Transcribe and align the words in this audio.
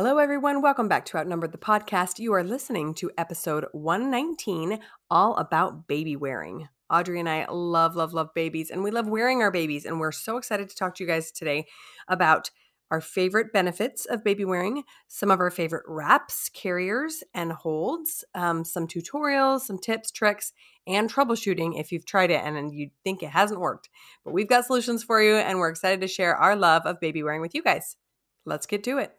Hello, 0.00 0.18
everyone. 0.18 0.62
Welcome 0.62 0.86
back 0.86 1.06
to 1.06 1.18
Outnumbered 1.18 1.50
the 1.50 1.58
podcast. 1.58 2.20
You 2.20 2.32
are 2.32 2.44
listening 2.44 2.94
to 2.94 3.10
episode 3.18 3.66
119, 3.72 4.78
all 5.10 5.34
about 5.34 5.88
baby 5.88 6.14
wearing. 6.14 6.68
Audrey 6.88 7.18
and 7.18 7.28
I 7.28 7.46
love, 7.50 7.96
love, 7.96 8.14
love 8.14 8.32
babies, 8.32 8.70
and 8.70 8.84
we 8.84 8.92
love 8.92 9.08
wearing 9.08 9.42
our 9.42 9.50
babies. 9.50 9.84
And 9.84 9.98
we're 9.98 10.12
so 10.12 10.36
excited 10.36 10.70
to 10.70 10.76
talk 10.76 10.94
to 10.94 11.02
you 11.02 11.08
guys 11.08 11.32
today 11.32 11.66
about 12.06 12.52
our 12.92 13.00
favorite 13.00 13.52
benefits 13.52 14.04
of 14.04 14.22
baby 14.22 14.44
wearing, 14.44 14.84
some 15.08 15.32
of 15.32 15.40
our 15.40 15.50
favorite 15.50 15.82
wraps, 15.88 16.48
carriers, 16.48 17.24
and 17.34 17.50
holds, 17.50 18.22
um, 18.36 18.64
some 18.64 18.86
tutorials, 18.86 19.62
some 19.62 19.78
tips, 19.80 20.12
tricks, 20.12 20.52
and 20.86 21.12
troubleshooting 21.12 21.72
if 21.76 21.90
you've 21.90 22.06
tried 22.06 22.30
it 22.30 22.40
and 22.44 22.72
you 22.72 22.90
think 23.02 23.20
it 23.20 23.30
hasn't 23.30 23.58
worked. 23.58 23.88
But 24.24 24.32
we've 24.32 24.48
got 24.48 24.64
solutions 24.64 25.02
for 25.02 25.20
you, 25.20 25.34
and 25.34 25.58
we're 25.58 25.70
excited 25.70 26.00
to 26.02 26.06
share 26.06 26.36
our 26.36 26.54
love 26.54 26.82
of 26.86 27.00
baby 27.00 27.24
wearing 27.24 27.40
with 27.40 27.56
you 27.56 27.64
guys. 27.64 27.96
Let's 28.46 28.66
get 28.66 28.84
to 28.84 28.98
it. 28.98 29.18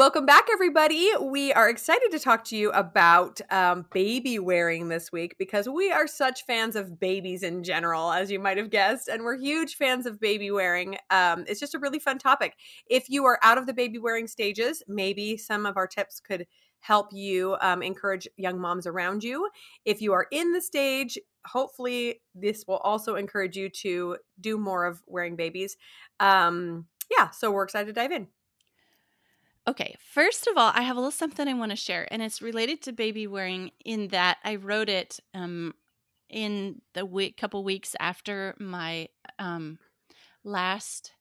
Welcome 0.00 0.24
back, 0.24 0.46
everybody. 0.50 1.10
We 1.20 1.52
are 1.52 1.68
excited 1.68 2.08
to 2.12 2.18
talk 2.18 2.42
to 2.44 2.56
you 2.56 2.70
about 2.70 3.38
um, 3.50 3.84
baby 3.92 4.38
wearing 4.38 4.88
this 4.88 5.12
week 5.12 5.36
because 5.38 5.68
we 5.68 5.92
are 5.92 6.06
such 6.06 6.46
fans 6.46 6.74
of 6.74 6.98
babies 6.98 7.42
in 7.42 7.62
general, 7.62 8.10
as 8.10 8.30
you 8.30 8.38
might 8.38 8.56
have 8.56 8.70
guessed, 8.70 9.08
and 9.08 9.22
we're 9.22 9.36
huge 9.36 9.76
fans 9.76 10.06
of 10.06 10.18
baby 10.18 10.50
wearing. 10.50 10.96
Um, 11.10 11.44
it's 11.46 11.60
just 11.60 11.74
a 11.74 11.78
really 11.78 11.98
fun 11.98 12.16
topic. 12.16 12.54
If 12.86 13.10
you 13.10 13.26
are 13.26 13.38
out 13.42 13.58
of 13.58 13.66
the 13.66 13.74
baby 13.74 13.98
wearing 13.98 14.26
stages, 14.26 14.82
maybe 14.88 15.36
some 15.36 15.66
of 15.66 15.76
our 15.76 15.86
tips 15.86 16.18
could 16.18 16.46
help 16.80 17.08
you 17.12 17.58
um, 17.60 17.82
encourage 17.82 18.26
young 18.38 18.58
moms 18.58 18.86
around 18.86 19.22
you. 19.22 19.50
If 19.84 20.00
you 20.00 20.14
are 20.14 20.28
in 20.32 20.54
the 20.54 20.62
stage, 20.62 21.18
hopefully 21.44 22.22
this 22.34 22.64
will 22.66 22.78
also 22.78 23.16
encourage 23.16 23.54
you 23.54 23.68
to 23.68 24.16
do 24.40 24.56
more 24.56 24.86
of 24.86 25.02
wearing 25.06 25.36
babies. 25.36 25.76
Um, 26.20 26.86
yeah, 27.10 27.28
so 27.28 27.50
we're 27.50 27.64
excited 27.64 27.88
to 27.88 27.92
dive 27.92 28.12
in. 28.12 28.28
Okay, 29.70 29.94
first 30.00 30.48
of 30.48 30.56
all, 30.56 30.72
I 30.74 30.82
have 30.82 30.96
a 30.96 31.00
little 31.00 31.12
something 31.12 31.46
I 31.46 31.54
want 31.54 31.70
to 31.70 31.76
share, 31.76 32.08
and 32.10 32.20
it's 32.20 32.42
related 32.42 32.82
to 32.82 32.92
baby 32.92 33.28
wearing. 33.28 33.70
In 33.84 34.08
that 34.08 34.38
I 34.42 34.56
wrote 34.56 34.88
it 34.88 35.20
um, 35.32 35.74
in 36.28 36.82
the 36.94 37.06
week, 37.06 37.36
couple 37.36 37.62
weeks 37.62 37.94
after 38.00 38.56
my 38.58 39.06
um, 39.38 39.78
last 40.42 41.12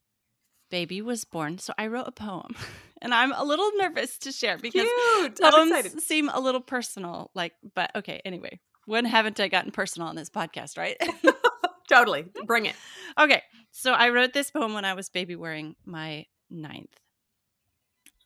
baby 0.71 1.03
was 1.03 1.25
born. 1.25 1.59
So 1.59 1.73
I 1.77 1.87
wrote 1.87 2.07
a 2.07 2.11
poem, 2.11 2.55
and 3.03 3.13
I'm 3.13 3.33
a 3.33 3.43
little 3.43 3.69
nervous 3.77 4.17
to 4.19 4.31
share 4.31 4.57
because 4.57 4.87
Cute. 5.19 5.39
poems 5.39 6.03
seem 6.03 6.27
a 6.29 6.39
little 6.39 6.61
personal. 6.61 7.29
Like, 7.35 7.53
but 7.75 7.91
okay. 7.97 8.19
Anyway, 8.25 8.59
when 8.87 9.05
haven't 9.05 9.39
I 9.39 9.47
gotten 9.47 9.71
personal 9.71 10.07
on 10.07 10.15
this 10.15 10.31
podcast, 10.31 10.75
right? 10.75 10.97
totally, 11.87 12.25
bring 12.45 12.65
it. 12.65 12.75
Okay, 13.19 13.41
so 13.71 13.91
I 13.91 14.09
wrote 14.09 14.31
this 14.31 14.49
poem 14.49 14.73
when 14.73 14.85
I 14.85 14.93
was 14.93 15.09
baby 15.09 15.35
wearing 15.35 15.75
my 15.83 16.25
ninth 16.49 16.95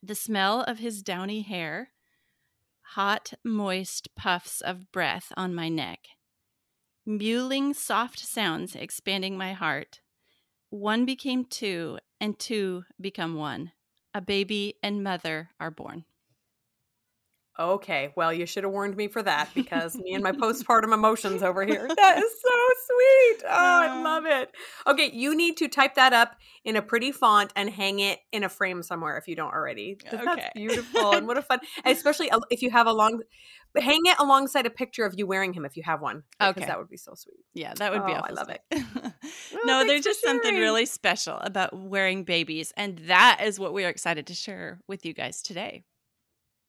the 0.06 0.14
smell 0.14 0.62
of 0.62 0.78
his 0.78 1.02
downy 1.02 1.42
hair, 1.42 1.90
hot, 2.94 3.32
moist 3.42 4.14
puffs 4.14 4.60
of 4.60 4.92
breath 4.92 5.32
on 5.36 5.54
my 5.54 5.68
neck, 5.68 6.00
mewling 7.08 7.74
soft 7.74 8.18
sounds 8.18 8.74
expanding 8.76 9.36
my 9.38 9.52
heart. 9.52 10.00
One 10.70 11.04
became 11.04 11.44
two, 11.44 11.98
and 12.20 12.38
two 12.38 12.84
become 13.00 13.36
one. 13.36 13.72
A 14.12 14.20
baby 14.20 14.74
and 14.82 15.02
mother 15.02 15.50
are 15.58 15.70
born. 15.70 16.04
Okay, 17.56 18.12
well, 18.16 18.32
you 18.32 18.46
should 18.46 18.64
have 18.64 18.72
warned 18.72 18.96
me 18.96 19.06
for 19.06 19.22
that 19.22 19.48
because 19.54 19.94
me 19.96 20.12
and 20.14 20.24
my 20.24 20.32
postpartum 20.32 20.92
emotions 20.92 21.40
over 21.40 21.64
here. 21.64 21.88
That 21.96 22.18
is 22.18 22.32
so 22.42 22.50
sweet. 22.86 23.44
Oh, 23.46 23.50
I 23.50 23.88
ah. 23.90 24.02
love 24.02 24.26
it. 24.26 24.50
Okay, 24.86 25.10
you 25.12 25.36
need 25.36 25.56
to 25.58 25.68
type 25.68 25.94
that 25.94 26.12
up 26.12 26.36
in 26.64 26.76
a 26.76 26.82
pretty 26.82 27.12
font 27.12 27.52
and 27.56 27.68
hang 27.68 28.00
it 28.00 28.20
in 28.32 28.42
a 28.42 28.48
frame 28.48 28.82
somewhere 28.82 29.16
if 29.16 29.28
you 29.28 29.36
don't 29.36 29.52
already. 29.52 29.98
Okay. 30.06 30.24
That's 30.24 30.46
beautiful 30.54 31.12
and 31.12 31.26
what 31.26 31.38
a 31.38 31.42
fun, 31.42 31.60
especially 31.84 32.30
if 32.50 32.62
you 32.62 32.70
have 32.70 32.86
a 32.86 32.92
long, 32.92 33.22
hang 33.76 34.00
it 34.04 34.18
alongside 34.18 34.66
a 34.66 34.70
picture 34.70 35.04
of 35.04 35.14
you 35.16 35.26
wearing 35.26 35.52
him 35.52 35.64
if 35.64 35.76
you 35.76 35.82
have 35.84 36.00
one. 36.00 36.22
Okay, 36.40 36.64
that 36.64 36.78
would 36.78 36.88
be 36.88 36.96
so 36.96 37.14
sweet. 37.14 37.44
Yeah, 37.54 37.74
that 37.74 37.92
would 37.92 38.02
oh, 38.02 38.06
be. 38.06 38.12
Awesome. 38.12 38.30
I 38.30 38.32
love 38.32 38.48
it. 38.48 38.60
well, 38.72 38.82
oh, 39.54 39.60
no, 39.64 39.86
there's 39.86 40.04
just 40.04 40.22
something 40.22 40.56
really 40.56 40.86
special 40.86 41.36
about 41.38 41.76
wearing 41.76 42.24
babies, 42.24 42.72
and 42.76 42.98
that 43.06 43.40
is 43.44 43.58
what 43.60 43.72
we 43.72 43.84
are 43.84 43.90
excited 43.90 44.26
to 44.28 44.34
share 44.34 44.80
with 44.88 45.04
you 45.04 45.12
guys 45.12 45.42
today. 45.42 45.84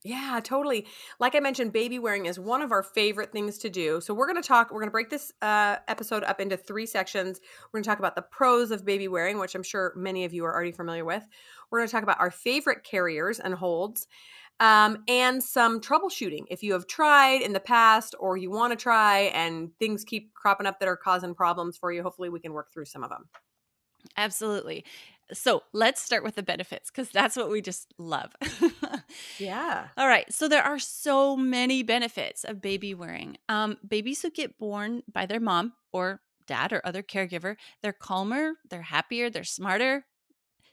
Yeah, 0.05 0.39
totally. 0.43 0.85
Like 1.19 1.33
I 1.33 1.39
mentioned, 1.39 1.73
baby 1.73 1.97
wearing 1.97 2.27
is 2.27 2.39
one 2.39 2.61
of 2.61 2.71
our 2.71 2.83
favorite 2.83 3.31
things 3.31 3.57
to 3.57 3.71
do. 3.71 3.99
So 3.99 4.13
we're 4.13 4.27
going 4.27 4.39
to 4.39 4.47
talk, 4.47 4.69
we're 4.69 4.79
going 4.79 4.89
to 4.89 4.91
break 4.91 5.09
this 5.09 5.31
uh, 5.41 5.77
episode 5.87 6.23
up 6.23 6.39
into 6.39 6.57
three 6.57 6.85
sections. 6.85 7.41
We're 7.63 7.79
going 7.79 7.85
to 7.85 7.89
talk 7.89 7.97
about 7.97 8.15
the 8.15 8.21
pros 8.21 8.69
of 8.69 8.85
baby 8.85 9.07
wearing, 9.07 9.39
which 9.39 9.55
I'm 9.55 9.63
sure 9.63 9.93
many 9.95 10.23
of 10.23 10.31
you 10.31 10.45
are 10.45 10.53
already 10.53 10.73
familiar 10.73 11.03
with. 11.03 11.23
We're 11.71 11.79
going 11.79 11.87
to 11.87 11.91
talk 11.91 12.03
about 12.03 12.19
our 12.19 12.29
favorite 12.29 12.83
carriers 12.83 13.39
and 13.39 13.55
holds. 13.55 14.05
Um, 14.59 14.99
and 15.07 15.43
some 15.43 15.81
troubleshooting. 15.81 16.45
If 16.49 16.61
you 16.61 16.73
have 16.73 16.85
tried 16.85 17.41
in 17.41 17.53
the 17.53 17.59
past 17.59 18.13
or 18.19 18.37
you 18.37 18.51
want 18.51 18.73
to 18.73 18.77
try 18.77 19.31
and 19.33 19.71
things 19.79 20.05
keep 20.05 20.35
cropping 20.35 20.67
up 20.67 20.79
that 20.79 20.87
are 20.87 20.95
causing 20.95 21.33
problems 21.33 21.77
for 21.77 21.91
you, 21.91 22.03
hopefully 22.03 22.29
we 22.29 22.39
can 22.39 22.53
work 22.53 22.71
through 22.71 22.85
some 22.85 23.03
of 23.03 23.09
them. 23.09 23.27
Absolutely. 24.17 24.85
So 25.33 25.63
let's 25.73 26.01
start 26.01 26.23
with 26.23 26.35
the 26.35 26.43
benefits 26.43 26.91
because 26.91 27.09
that's 27.09 27.35
what 27.35 27.49
we 27.49 27.61
just 27.61 27.93
love. 27.97 28.35
yeah. 29.39 29.87
All 29.97 30.07
right. 30.07 30.31
So 30.31 30.47
there 30.47 30.63
are 30.63 30.79
so 30.79 31.35
many 31.35 31.83
benefits 31.83 32.43
of 32.43 32.61
baby 32.61 32.93
wearing. 32.93 33.37
Um, 33.49 33.77
babies 33.87 34.21
who 34.21 34.29
get 34.29 34.59
born 34.59 35.03
by 35.11 35.25
their 35.25 35.39
mom 35.39 35.73
or 35.91 36.21
dad 36.45 36.73
or 36.73 36.81
other 36.85 37.01
caregiver, 37.01 37.55
they're 37.81 37.93
calmer, 37.93 38.53
they're 38.69 38.83
happier, 38.83 39.29
they're 39.29 39.43
smarter, 39.43 40.05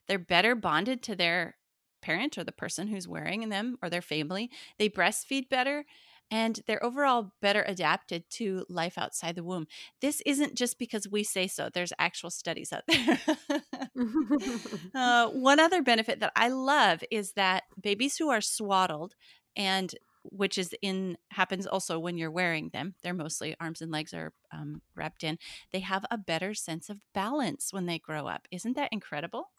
they're 0.07 0.19
better 0.19 0.55
bonded 0.55 1.03
to 1.05 1.17
their 1.17 1.57
parent 2.03 2.37
or 2.37 2.45
the 2.45 2.53
person 2.53 2.89
who's 2.89 3.09
wearing 3.09 3.49
them 3.49 3.79
or 3.83 3.89
their 3.89 4.03
family. 4.03 4.51
They 4.79 4.91
breastfeed 4.91 5.49
better 5.49 5.85
and 6.33 6.61
they're 6.67 6.83
overall 6.83 7.31
better 7.43 7.63
adapted 7.69 8.25
to 8.31 8.65
life 8.71 8.97
outside 8.97 9.35
the 9.35 9.45
womb. 9.45 9.67
This 10.01 10.23
isn't 10.25 10.55
just 10.55 10.79
because 10.79 11.07
we 11.07 11.23
say 11.23 11.47
so, 11.47 11.69
there's 11.73 11.93
actual 11.99 12.31
studies 12.31 12.73
out 12.73 12.85
there. 12.89 13.21
uh, 14.95 15.29
one 15.29 15.61
other 15.61 15.83
benefit 15.83 16.21
that 16.21 16.33
I 16.35 16.49
love 16.49 17.05
is 17.11 17.33
that 17.33 17.65
babies 17.81 18.17
who 18.17 18.31
are 18.31 18.41
swaddled 18.41 19.15
and 19.55 19.95
which 20.25 20.57
is 20.57 20.75
in 20.81 21.19
happens 21.33 21.67
also 21.67 21.99
when 21.99 22.17
you're 22.17 22.31
wearing 22.31 22.71
them 22.73 22.95
they're 23.03 23.13
mostly 23.13 23.57
arms 23.61 23.83
and 23.83 23.91
legs 23.91 24.15
are 24.15 24.33
um, 24.53 24.81
wrapped 24.95 25.25
in 25.25 25.37
they 25.73 25.81
have 25.81 26.07
a 26.13 26.17
better 26.17 26.55
sense 26.55 26.89
of 26.89 27.01
balance 27.13 27.73
when 27.73 27.87
they 27.87 27.99
grow 27.99 28.29
up 28.29 28.47
isn't 28.53 28.77
that 28.77 28.89
incredible 28.93 29.51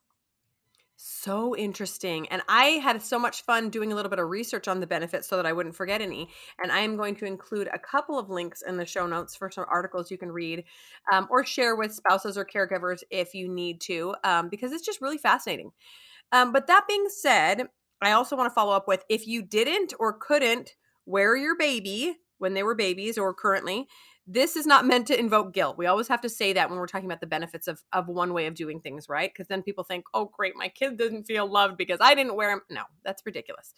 so 0.95 1.55
interesting. 1.55 2.27
And 2.29 2.41
I 2.47 2.65
had 2.83 3.01
so 3.01 3.19
much 3.19 3.43
fun 3.43 3.69
doing 3.69 3.91
a 3.91 3.95
little 3.95 4.09
bit 4.09 4.19
of 4.19 4.29
research 4.29 4.67
on 4.67 4.79
the 4.79 4.87
benefits 4.87 5.27
so 5.27 5.37
that 5.37 5.45
I 5.45 5.53
wouldn't 5.53 5.75
forget 5.75 6.01
any. 6.01 6.29
And 6.61 6.71
I 6.71 6.79
am 6.79 6.97
going 6.97 7.15
to 7.17 7.25
include 7.25 7.69
a 7.73 7.79
couple 7.79 8.17
of 8.17 8.29
links 8.29 8.61
in 8.61 8.77
the 8.77 8.85
show 8.85 9.05
notes 9.07 9.35
for 9.35 9.49
some 9.49 9.65
articles 9.69 10.11
you 10.11 10.17
can 10.17 10.31
read 10.31 10.63
um, 11.11 11.27
or 11.29 11.45
share 11.45 11.75
with 11.75 11.93
spouses 11.93 12.37
or 12.37 12.45
caregivers 12.45 13.03
if 13.09 13.33
you 13.33 13.47
need 13.49 13.81
to, 13.81 14.15
um, 14.23 14.49
because 14.49 14.71
it's 14.71 14.85
just 14.85 15.01
really 15.01 15.17
fascinating. 15.17 15.71
Um, 16.31 16.51
but 16.51 16.67
that 16.67 16.85
being 16.87 17.07
said, 17.09 17.67
I 18.01 18.11
also 18.11 18.35
want 18.35 18.49
to 18.49 18.53
follow 18.53 18.75
up 18.75 18.87
with 18.87 19.03
if 19.09 19.27
you 19.27 19.41
didn't 19.41 19.93
or 19.99 20.13
couldn't 20.13 20.75
wear 21.05 21.35
your 21.35 21.57
baby 21.57 22.17
when 22.37 22.53
they 22.53 22.63
were 22.63 22.75
babies 22.75 23.17
or 23.17 23.33
currently, 23.33 23.87
this 24.25 24.55
is 24.55 24.65
not 24.65 24.85
meant 24.85 25.07
to 25.07 25.19
invoke 25.19 25.53
guilt. 25.53 25.77
We 25.77 25.85
always 25.85 26.07
have 26.07 26.21
to 26.21 26.29
say 26.29 26.53
that 26.53 26.69
when 26.69 26.79
we're 26.79 26.87
talking 26.87 27.07
about 27.07 27.19
the 27.19 27.27
benefits 27.27 27.67
of 27.67 27.83
of 27.91 28.07
one 28.07 28.33
way 28.33 28.47
of 28.47 28.55
doing 28.55 28.79
things, 28.79 29.09
right? 29.09 29.31
Because 29.31 29.47
then 29.47 29.61
people 29.63 29.83
think, 29.83 30.05
"Oh, 30.13 30.25
great, 30.25 30.55
my 30.55 30.69
kid 30.69 30.97
doesn't 30.97 31.25
feel 31.25 31.45
loved 31.45 31.77
because 31.77 31.99
I 31.99 32.15
didn't 32.15 32.35
wear 32.35 32.49
them." 32.49 32.61
No, 32.69 32.83
that's 33.03 33.25
ridiculous. 33.25 33.73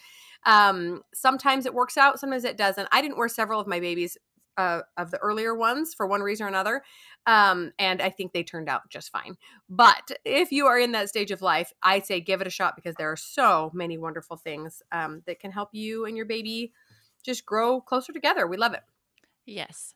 Um, 0.46 1.02
sometimes 1.14 1.66
it 1.66 1.74
works 1.74 1.98
out, 1.98 2.20
sometimes 2.20 2.44
it 2.44 2.58
doesn't. 2.58 2.88
I 2.92 3.02
didn't 3.02 3.18
wear 3.18 3.28
several 3.28 3.60
of 3.60 3.68
my 3.68 3.80
babies 3.80 4.18
uh, 4.58 4.82
of 4.98 5.12
the 5.12 5.18
earlier 5.18 5.56
ones 5.56 5.94
for 5.96 6.06
one 6.06 6.22
reason 6.22 6.46
or 6.46 6.50
another, 6.50 6.84
um, 7.26 7.74
and 7.80 8.00
I 8.00 8.12
think 8.12 8.32
they 8.32 8.44
turned 8.44 8.70
out 8.70 8.90
just 8.90 9.12
fine. 9.12 9.38
But 9.68 10.12
if 10.24 10.52
you 10.52 10.68
are 10.68 10.78
in 10.78 10.92
that 10.92 11.10
stage 11.10 11.32
of 11.32 11.42
life, 11.42 11.74
I 11.82 12.00
say 12.00 12.22
give 12.22 12.42
it 12.42 12.48
a 12.48 12.52
shot 12.52 12.76
because 12.76 12.96
there 12.96 13.12
are 13.12 13.18
so 13.18 13.72
many 13.74 13.98
wonderful 13.98 14.38
things 14.38 14.84
um, 14.92 15.24
that 15.26 15.40
can 15.40 15.52
help 15.52 15.70
you 15.74 16.06
and 16.06 16.16
your 16.16 16.28
baby 16.28 16.72
just 17.24 17.46
grow 17.48 17.82
closer 17.82 18.14
together. 18.14 18.46
We 18.46 18.58
love 18.58 18.74
it. 18.74 18.82
Yes. 19.46 19.96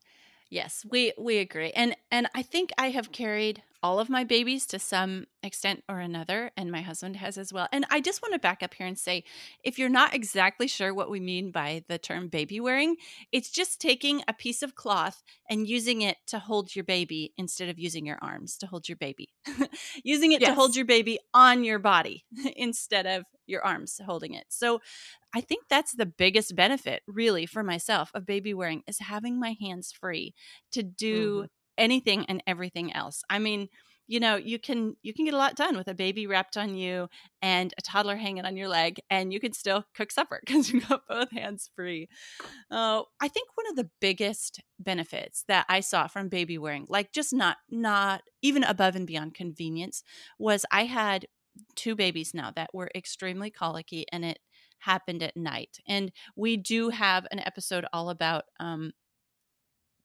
Yes, 0.50 0.86
we 0.90 1.14
we 1.18 1.38
agree. 1.38 1.72
And 1.72 1.96
and 2.12 2.28
I 2.34 2.42
think 2.42 2.72
I 2.78 2.90
have 2.90 3.12
carried 3.12 3.64
all 3.82 4.00
of 4.00 4.10
my 4.10 4.24
babies 4.24 4.66
to 4.68 4.80
some 4.80 5.26
extent 5.42 5.84
or 5.88 6.00
another, 6.00 6.52
and 6.58 6.72
my 6.72 6.82
husband 6.82 7.16
has 7.16 7.38
as 7.38 7.54
well. 7.54 7.68
And 7.72 7.86
I 7.90 8.02
just 8.02 8.22
want 8.22 8.34
to 8.34 8.40
back 8.40 8.62
up 8.62 8.74
here 8.74 8.88
and 8.88 8.98
say 8.98 9.24
if 9.64 9.80
you're 9.80 9.90
not 9.90 10.14
exactly 10.14 10.68
sure 10.68 10.94
what 10.94 11.10
we 11.10 11.20
mean 11.20 11.52
by 11.52 11.84
the 11.88 11.98
term 11.98 12.28
baby 12.28 12.60
wearing, 12.60 12.98
it's 13.32 13.50
just 13.50 13.80
taking 13.80 14.22
a 14.28 14.34
piece 14.34 14.62
of 14.62 14.76
cloth 14.76 15.24
and 15.50 15.68
using 15.68 16.02
it 16.02 16.18
to 16.28 16.40
hold 16.40 16.76
your 16.76 16.84
baby 16.84 17.34
instead 17.38 17.70
of 17.70 17.80
using 17.80 18.06
your 18.06 18.20
arms 18.22 18.58
to 18.58 18.68
hold 18.68 18.90
your 18.90 18.98
baby. 18.98 19.30
using 20.04 20.32
it 20.32 20.42
yes. 20.42 20.50
to 20.50 20.56
hold 20.56 20.76
your 20.76 20.86
baby 20.86 21.20
on 21.34 21.64
your 21.64 21.80
body 21.80 22.26
instead 22.56 23.06
of 23.06 23.24
your 23.46 23.66
arms 23.66 24.00
holding 24.06 24.34
it. 24.34 24.46
So 24.50 24.82
I 25.34 25.42
think 25.42 25.66
that's 25.70 25.94
the 25.94 26.06
biggest 26.06 26.56
benefit, 26.56 27.02
really, 27.08 27.46
for 27.46 27.64
myself 27.64 28.12
of 28.14 28.26
baby 28.26 28.54
wearing 28.54 28.84
is 28.88 29.00
having 29.00 29.40
my 29.40 29.56
hands 29.60 29.92
free 29.92 30.34
to 30.72 30.84
do 30.84 31.38
mm-hmm. 31.38 31.46
Anything 31.80 32.26
and 32.28 32.44
everything 32.46 32.94
else. 32.94 33.24
I 33.30 33.40
mean, 33.40 33.70
you 34.10 34.20
know 34.20 34.36
you 34.36 34.60
can 34.60 34.96
you 35.04 35.14
can 35.14 35.24
get 35.24 35.36
a 35.36 35.38
lot 35.38 35.56
done 35.56 35.78
with 35.78 35.88
a 35.88 35.94
baby 35.94 36.26
wrapped 36.28 36.58
on 36.58 36.74
you 36.76 37.08
and 37.42 37.74
a 37.78 37.82
toddler 37.82 38.18
hanging 38.18 38.44
on 38.44 38.58
your 38.58 38.68
leg 38.68 39.00
and 39.10 39.32
you 39.32 39.40
can 39.40 39.54
still 39.54 39.86
cook 39.96 40.12
supper 40.12 40.42
because 40.46 40.70
you 40.72 40.82
got 40.82 41.08
both 41.08 41.32
hands 41.32 41.70
free 41.76 42.10
uh, 42.72 43.04
i 43.22 43.28
think 43.28 43.48
one 43.56 43.68
of 43.70 43.76
the 43.76 43.90
biggest 44.02 44.62
benefits 44.80 45.46
that 45.48 45.66
i 45.70 45.80
saw 45.80 46.08
from 46.08 46.28
baby 46.28 46.58
wearing 46.58 46.86
like 46.90 47.14
just 47.14 47.32
not 47.32 47.58
not 47.70 48.24
even 48.42 48.64
above 48.64 48.96
and 48.96 49.08
beyond 49.08 49.34
convenience 49.34 50.04
was 50.40 50.66
i 50.72 50.86
had 50.86 51.28
two 51.76 51.96
babies 51.96 52.34
now 52.34 52.52
that 52.56 52.74
were 52.74 52.90
extremely 52.96 53.52
colicky 53.52 54.06
and 54.12 54.26
it 54.26 54.40
happened 54.80 55.22
at 55.22 55.38
night 55.38 55.78
and 55.88 56.12
we 56.36 56.58
do 56.58 56.90
have 56.90 57.28
an 57.32 57.40
episode 57.40 57.86
all 57.94 58.10
about 58.10 58.46
um, 58.60 58.92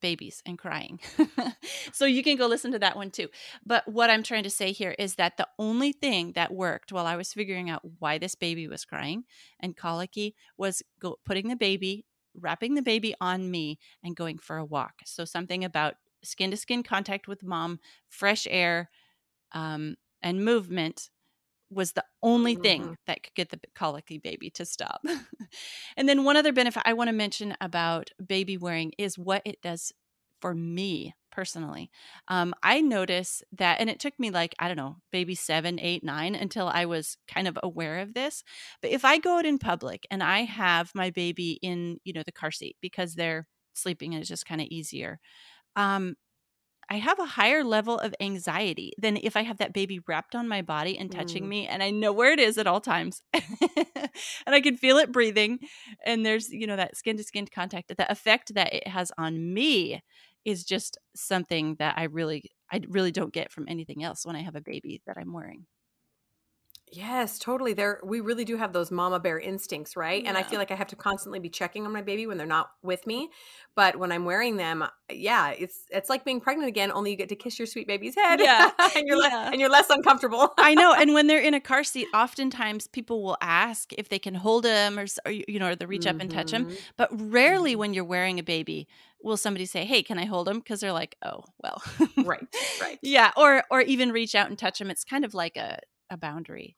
babies 0.05 0.43
and 0.45 0.59
crying. 0.59 1.01
so 1.95 2.05
you 2.05 2.23
can 2.23 2.37
go 2.37 2.47
listen 2.47 2.71
to 2.73 2.79
that 2.79 2.95
one 2.95 3.11
too. 3.11 3.29
But 3.65 3.89
what 3.89 4.11
I'm 4.11 4.23
trying 4.23 4.43
to 4.43 4.51
say 4.51 4.71
here 4.71 4.95
is 4.99 5.15
that 5.15 5.39
the 5.39 5.49
only 5.59 5.93
thing 5.93 6.33
that 6.33 6.53
worked 6.53 6.93
while 6.93 7.07
I 7.07 7.17
was 7.17 7.33
figuring 7.33 7.71
out 7.71 7.81
why 8.01 8.19
this 8.19 8.35
baby 8.35 8.69
was 8.69 8.85
crying 8.85 9.25
and 9.61 9.75
colicky 9.75 10.35
was 10.59 10.83
go, 11.01 11.17
putting 11.25 11.49
the 11.49 11.57
baby, 11.57 12.05
wrapping 12.39 12.75
the 12.75 12.83
baby 12.83 13.15
on 13.19 13.51
me 13.51 13.79
and 14.03 14.15
going 14.15 14.37
for 14.37 14.59
a 14.59 14.65
walk. 14.67 14.97
So 15.07 15.25
something 15.25 15.65
about 15.65 15.95
skin 16.23 16.51
to 16.51 16.57
skin 16.59 16.83
contact 16.83 17.27
with 17.27 17.43
mom, 17.43 17.81
fresh 18.11 18.47
air, 18.51 18.91
um, 19.53 19.97
and 20.21 20.45
movement 20.45 21.09
was 21.75 21.93
the 21.93 22.05
only 22.23 22.55
thing 22.55 22.83
mm-hmm. 22.83 22.93
that 23.07 23.23
could 23.23 23.35
get 23.35 23.51
the 23.51 23.61
colicky 23.75 24.19
baby 24.19 24.51
to 24.51 24.65
stop. 24.65 25.03
and 25.97 26.09
then 26.09 26.25
one 26.25 26.37
other 26.37 26.53
benefit 26.53 26.83
I 26.85 26.93
want 26.93 27.09
to 27.09 27.13
mention 27.13 27.57
about 27.61 28.11
baby 28.25 28.57
wearing 28.57 28.93
is 28.99 29.19
what 29.19 29.43
it 29.45 29.61
does 29.63 29.93
for 30.41 30.55
me 30.55 31.15
personally. 31.33 31.91
Um, 32.29 32.55
I 32.63 32.81
notice 32.81 33.43
that, 33.53 33.81
and 33.81 33.91
it 33.91 33.99
took 33.99 34.19
me 34.19 34.31
like, 34.31 34.55
I 34.59 34.69
don't 34.69 34.77
know, 34.77 34.97
maybe 35.13 35.35
seven, 35.35 35.81
eight, 35.81 36.05
nine 36.05 36.35
until 36.35 36.69
I 36.69 36.87
was 36.87 37.17
kind 37.27 37.49
of 37.49 37.59
aware 37.63 37.99
of 37.99 38.15
this. 38.15 38.45
But 38.81 38.93
if 38.93 39.05
I 39.05 39.19
go 39.19 39.39
out 39.39 39.47
in 39.47 39.59
public 39.59 40.07
and 40.11 40.23
I 40.23 40.45
have 40.45 40.93
my 40.95 41.11
baby 41.11 41.59
in, 41.61 41.99
you 42.05 42.13
know, 42.13 42.23
the 42.25 42.33
car 42.33 42.53
seat 42.53 42.77
because 42.81 43.15
they're 43.15 43.47
sleeping 43.73 44.15
and 44.15 44.21
it's 44.21 44.29
just 44.29 44.47
kind 44.47 44.61
of 44.61 44.69
easier, 44.69 45.19
um, 45.77 46.15
I 46.91 46.97
have 46.97 47.19
a 47.19 47.25
higher 47.25 47.65
level 47.65 47.99
of 47.99 48.15
anxiety 48.21 48.93
than 48.99 49.17
if 49.17 49.37
I 49.37 49.43
have 49.43 49.59
that 49.59 49.73
baby 49.73 50.01
wrapped 50.07 50.35
on 50.35 50.49
my 50.49 50.63
body 50.63 50.99
and 50.99 51.11
touching 51.11 51.45
mm. 51.45 51.49
me 51.49 51.67
and 51.67 51.83
I 51.83 51.91
know 51.91 52.13
where 52.13 52.33
it 52.33 52.41
is 52.41 52.59
at 52.59 52.67
all 52.67 52.81
times. 52.81 53.23
and 53.35 54.55
I 54.55 54.61
can 54.61 54.77
feel 54.77 54.99
it 54.99 55.13
breathing 55.13 55.61
and 56.05 56.25
there's, 56.25 56.51
you 56.51 56.67
know, 56.67 56.77
that 56.77 56.97
skin 56.97 57.17
to 57.17 57.25
skin 57.25 57.47
contact. 57.47 57.93
The 57.97 58.11
effect 58.11 58.55
that 58.55 58.73
it 58.73 58.89
has 58.89 59.11
on 59.19 59.55
me 59.55 60.03
is 60.45 60.65
just 60.65 60.99
something 61.15 61.77
that 61.79 61.95
I 61.97 62.05
really 62.05 62.51
I 62.71 62.81
really 62.89 63.13
don't 63.13 63.33
get 63.33 63.53
from 63.53 63.67
anything 63.69 64.03
else 64.03 64.27
when 64.27 64.37
I 64.37 64.43
have 64.43 64.57
a 64.57 64.61
baby 64.61 65.01
that 65.07 65.17
I'm 65.17 65.33
wearing. 65.33 65.67
Yes, 66.97 67.39
totally. 67.39 67.73
There 67.73 67.99
we 68.05 68.21
really 68.21 68.45
do 68.45 68.57
have 68.57 68.73
those 68.73 68.91
mama 68.91 69.19
bear 69.19 69.39
instincts, 69.39 69.97
right? 69.97 70.23
Yeah. 70.23 70.29
And 70.29 70.39
I 70.39 70.45
feel 70.45 70.61
like 70.61 70.71
I 70.71 70.77
have 70.77 70.87
to 70.89 70.97
constantly 70.97 71.41
be 71.41 71.49
checking 71.49 71.87
on 71.87 71.93
my 71.93 72.03
baby 72.03 72.27
when 72.27 72.39
they're 72.39 72.47
not 72.47 72.71
with 72.83 73.07
me. 73.07 73.31
But 73.75 73.97
when 73.97 74.13
I'm 74.13 74.25
wearing 74.25 74.57
them, 74.57 74.83
uh, 74.83 74.89
yeah, 75.11 75.51
it's 75.51 75.87
it's 75.91 76.09
like 76.09 76.25
being 76.25 76.41
pregnant 76.41 76.69
again, 76.69 76.93
only 76.93 77.11
you 77.11 77.17
get 77.17 77.29
to 77.31 77.37
kiss 77.37 77.59
your 77.59 77.67
sweet 77.67 77.89
baby's 77.89 78.15
head. 78.15 78.39
Yeah. 78.41 78.71
and 78.97 79.09
you're 79.09 79.21
yeah. 79.21 79.45
Le- 79.45 79.51
and 79.51 79.61
you're 79.61 79.71
less 79.71 79.91
uncomfortable. 79.91 80.55
I 80.59 80.75
know. 80.75 80.95
And 81.05 81.13
when 81.13 81.27
they're 81.27 81.41
in 81.41 81.53
a 81.55 81.61
car 81.61 81.85
seat, 81.85 82.07
oftentimes 82.15 82.87
people 82.87 83.23
will 83.23 83.37
ask 83.43 83.93
if 83.99 84.09
they 84.09 84.19
can 84.19 84.35
hold 84.35 84.65
them 84.65 84.99
or, 84.99 85.07
or 85.27 85.33
you 85.33 85.59
know, 85.59 85.69
or 85.69 85.77
they 85.77 85.87
reach 85.87 86.03
mm-hmm. 86.03 86.17
up 86.17 86.23
and 86.23 86.31
touch 86.31 86.53
them. 86.53 86.71
But 86.97 87.11
rarely 87.13 87.73
mm-hmm. 87.73 87.81
when 87.81 87.95
you're 87.95 88.05
wearing 88.05 88.39
a 88.39 88.43
baby 88.43 88.89
will 89.23 89.37
somebody 89.37 89.67
say, 89.67 89.85
"Hey, 89.85 90.03
can 90.03 90.19
I 90.19 90.27
hold 90.27 90.49
him?" 90.49 90.59
because 90.59 90.81
they're 90.81 90.93
like, 90.93 91.17
"Oh, 91.25 91.45
well." 91.63 91.83
right. 92.25 92.47
Right. 92.81 92.99
Yeah, 93.03 93.33
or 93.37 93.65
or 93.71 93.81
even 93.81 94.13
reach 94.13 94.35
out 94.35 94.49
and 94.49 94.59
touch 94.59 94.79
them. 94.79 94.91
It's 94.91 95.05
kind 95.05 95.25
of 95.25 95.35
like 95.35 95.57
a 95.57 95.79
a 96.11 96.17
boundary. 96.17 96.77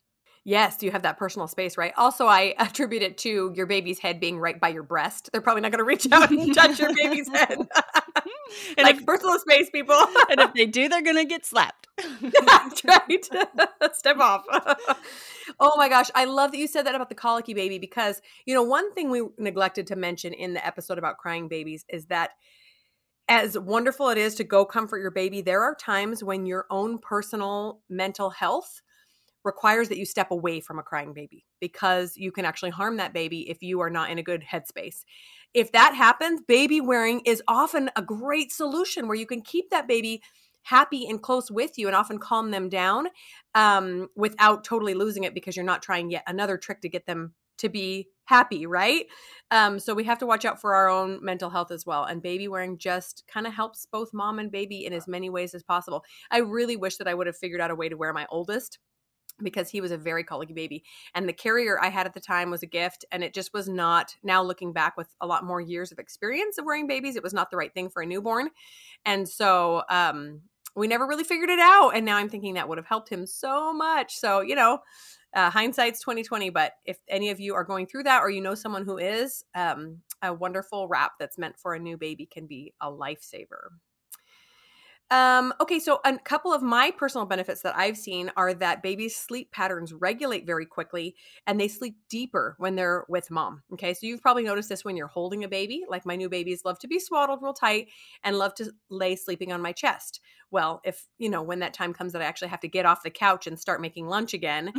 Yes, 0.48 0.80
you 0.80 0.92
have 0.92 1.02
that 1.02 1.18
personal 1.18 1.48
space, 1.48 1.76
right? 1.76 1.92
Also, 1.96 2.28
I 2.28 2.54
attribute 2.58 3.02
it 3.02 3.18
to 3.18 3.52
your 3.56 3.66
baby's 3.66 3.98
head 3.98 4.20
being 4.20 4.38
right 4.38 4.60
by 4.60 4.68
your 4.68 4.84
breast. 4.84 5.28
They're 5.32 5.40
probably 5.40 5.62
not 5.62 5.72
going 5.72 5.80
to 5.80 5.84
reach 5.84 6.06
out 6.12 6.30
and 6.30 6.54
touch 6.54 6.78
your 6.78 6.94
baby's 6.94 7.28
head. 7.28 7.58
and 7.58 7.68
like 8.78 8.98
if, 8.98 9.04
personal 9.04 9.40
space, 9.40 9.68
people. 9.70 9.96
and 10.30 10.38
if 10.38 10.54
they 10.54 10.66
do, 10.66 10.88
they're 10.88 11.02
going 11.02 11.16
to 11.16 11.24
get 11.24 11.44
slapped. 11.44 11.88
That's 12.20 12.84
right. 12.84 13.28
Step 13.92 14.18
off. 14.18 14.44
oh 15.58 15.72
my 15.78 15.88
gosh, 15.88 16.12
I 16.14 16.26
love 16.26 16.52
that 16.52 16.58
you 16.58 16.68
said 16.68 16.86
that 16.86 16.94
about 16.94 17.08
the 17.08 17.16
colicky 17.16 17.52
baby 17.52 17.80
because 17.80 18.22
you 18.46 18.54
know 18.54 18.62
one 18.62 18.94
thing 18.94 19.10
we 19.10 19.22
neglected 19.38 19.88
to 19.88 19.96
mention 19.96 20.32
in 20.32 20.54
the 20.54 20.64
episode 20.64 20.96
about 20.96 21.18
crying 21.18 21.48
babies 21.48 21.84
is 21.88 22.06
that 22.06 22.30
as 23.28 23.58
wonderful 23.58 24.10
it 24.10 24.18
is 24.18 24.36
to 24.36 24.44
go 24.44 24.64
comfort 24.64 24.98
your 24.98 25.10
baby, 25.10 25.40
there 25.40 25.64
are 25.64 25.74
times 25.74 26.22
when 26.22 26.46
your 26.46 26.66
own 26.70 26.98
personal 26.98 27.80
mental 27.88 28.30
health 28.30 28.80
requires 29.46 29.88
that 29.88 29.96
you 29.96 30.04
step 30.04 30.30
away 30.30 30.60
from 30.60 30.78
a 30.78 30.82
crying 30.82 31.14
baby 31.14 31.46
because 31.60 32.16
you 32.16 32.30
can 32.30 32.44
actually 32.44 32.70
harm 32.70 32.98
that 32.98 33.14
baby 33.14 33.48
if 33.48 33.62
you 33.62 33.80
are 33.80 33.88
not 33.88 34.10
in 34.10 34.18
a 34.18 34.22
good 34.22 34.42
headspace. 34.42 35.04
If 35.54 35.72
that 35.72 35.94
happens, 35.94 36.42
baby 36.46 36.80
wearing 36.82 37.20
is 37.24 37.42
often 37.48 37.90
a 37.96 38.02
great 38.02 38.52
solution 38.52 39.08
where 39.08 39.16
you 39.16 39.26
can 39.26 39.40
keep 39.40 39.70
that 39.70 39.88
baby 39.88 40.20
happy 40.64 41.06
and 41.08 41.22
close 41.22 41.50
with 41.50 41.78
you 41.78 41.86
and 41.86 41.96
often 41.96 42.18
calm 42.18 42.50
them 42.50 42.68
down 42.68 43.06
um, 43.54 44.08
without 44.16 44.64
totally 44.64 44.94
losing 44.94 45.24
it 45.24 45.32
because 45.32 45.56
you're 45.56 45.64
not 45.64 45.80
trying 45.80 46.10
yet 46.10 46.24
another 46.26 46.58
trick 46.58 46.80
to 46.80 46.88
get 46.88 47.06
them 47.06 47.32
to 47.58 47.68
be 47.68 48.08
happy, 48.24 48.66
right? 48.66 49.06
Um, 49.50 49.78
so 49.78 49.94
we 49.94 50.04
have 50.04 50.18
to 50.18 50.26
watch 50.26 50.44
out 50.44 50.60
for 50.60 50.74
our 50.74 50.88
own 50.88 51.24
mental 51.24 51.50
health 51.50 51.70
as 51.70 51.86
well. 51.86 52.04
And 52.04 52.20
baby 52.20 52.48
wearing 52.48 52.76
just 52.76 53.24
kind 53.32 53.46
of 53.46 53.54
helps 53.54 53.86
both 53.86 54.12
mom 54.12 54.38
and 54.38 54.50
baby 54.50 54.84
in 54.84 54.92
as 54.92 55.06
many 55.06 55.30
ways 55.30 55.54
as 55.54 55.62
possible. 55.62 56.04
I 56.30 56.38
really 56.38 56.76
wish 56.76 56.96
that 56.96 57.08
I 57.08 57.14
would 57.14 57.28
have 57.28 57.36
figured 57.36 57.60
out 57.60 57.70
a 57.70 57.76
way 57.76 57.88
to 57.88 57.96
wear 57.96 58.12
my 58.12 58.26
oldest 58.28 58.78
because 59.42 59.70
he 59.70 59.80
was 59.80 59.90
a 59.90 59.98
very 59.98 60.24
colicky 60.24 60.52
baby. 60.52 60.84
And 61.14 61.28
the 61.28 61.32
carrier 61.32 61.80
I 61.80 61.88
had 61.88 62.06
at 62.06 62.14
the 62.14 62.20
time 62.20 62.50
was 62.50 62.62
a 62.62 62.66
gift. 62.66 63.04
And 63.12 63.22
it 63.22 63.34
just 63.34 63.52
was 63.52 63.68
not, 63.68 64.16
now 64.22 64.42
looking 64.42 64.72
back 64.72 64.96
with 64.96 65.08
a 65.20 65.26
lot 65.26 65.44
more 65.44 65.60
years 65.60 65.92
of 65.92 65.98
experience 65.98 66.58
of 66.58 66.64
wearing 66.64 66.86
babies, 66.86 67.16
it 67.16 67.22
was 67.22 67.34
not 67.34 67.50
the 67.50 67.56
right 67.56 67.72
thing 67.72 67.90
for 67.90 68.02
a 68.02 68.06
newborn. 68.06 68.50
And 69.04 69.28
so, 69.28 69.82
um, 69.90 70.42
we 70.74 70.86
never 70.86 71.06
really 71.06 71.24
figured 71.24 71.48
it 71.48 71.58
out. 71.58 71.90
And 71.90 72.04
now 72.04 72.18
I'm 72.18 72.28
thinking 72.28 72.54
that 72.54 72.68
would 72.68 72.76
have 72.76 72.86
helped 72.86 73.08
him 73.08 73.26
so 73.26 73.72
much. 73.72 74.14
So, 74.14 74.42
you 74.42 74.54
know, 74.54 74.80
uh, 75.34 75.50
hindsight's 75.50 76.00
2020. 76.00 76.50
But 76.50 76.72
if 76.84 76.98
any 77.08 77.30
of 77.30 77.40
you 77.40 77.54
are 77.54 77.64
going 77.64 77.86
through 77.86 78.04
that 78.04 78.20
or 78.20 78.30
you 78.30 78.42
know 78.42 78.54
someone 78.54 78.84
who 78.84 78.98
is, 78.98 79.42
um, 79.54 80.02
a 80.22 80.32
wonderful 80.32 80.88
wrap 80.88 81.12
that's 81.18 81.38
meant 81.38 81.58
for 81.58 81.74
a 81.74 81.78
new 81.78 81.96
baby 81.96 82.26
can 82.26 82.46
be 82.46 82.74
a 82.80 82.90
lifesaver. 82.90 83.68
Um, 85.12 85.54
okay, 85.60 85.78
so 85.78 86.00
a 86.04 86.18
couple 86.18 86.52
of 86.52 86.62
my 86.62 86.90
personal 86.90 87.26
benefits 87.26 87.62
that 87.62 87.76
I've 87.76 87.96
seen 87.96 88.32
are 88.36 88.52
that 88.54 88.82
babies' 88.82 89.14
sleep 89.14 89.52
patterns 89.52 89.92
regulate 89.92 90.44
very 90.44 90.66
quickly 90.66 91.14
and 91.46 91.60
they 91.60 91.68
sleep 91.68 91.96
deeper 92.10 92.56
when 92.58 92.74
they're 92.74 93.04
with 93.08 93.30
mom. 93.30 93.62
Okay, 93.72 93.94
so 93.94 94.04
you've 94.04 94.20
probably 94.20 94.42
noticed 94.42 94.68
this 94.68 94.84
when 94.84 94.96
you're 94.96 95.06
holding 95.06 95.44
a 95.44 95.48
baby. 95.48 95.84
Like 95.88 96.06
my 96.06 96.16
new 96.16 96.28
babies 96.28 96.62
love 96.64 96.80
to 96.80 96.88
be 96.88 96.98
swaddled 96.98 97.40
real 97.40 97.52
tight 97.52 97.86
and 98.24 98.36
love 98.36 98.54
to 98.56 98.72
lay 98.90 99.14
sleeping 99.14 99.52
on 99.52 99.62
my 99.62 99.70
chest. 99.70 100.20
Well, 100.50 100.80
if 100.84 101.06
you 101.18 101.28
know, 101.28 101.42
when 101.42 101.60
that 101.60 101.74
time 101.74 101.92
comes 101.92 102.12
that 102.12 102.22
I 102.22 102.26
actually 102.26 102.48
have 102.48 102.60
to 102.60 102.68
get 102.68 102.86
off 102.86 103.04
the 103.04 103.10
couch 103.10 103.46
and 103.46 103.58
start 103.58 103.80
making 103.80 104.08
lunch 104.08 104.34
again, 104.34 104.72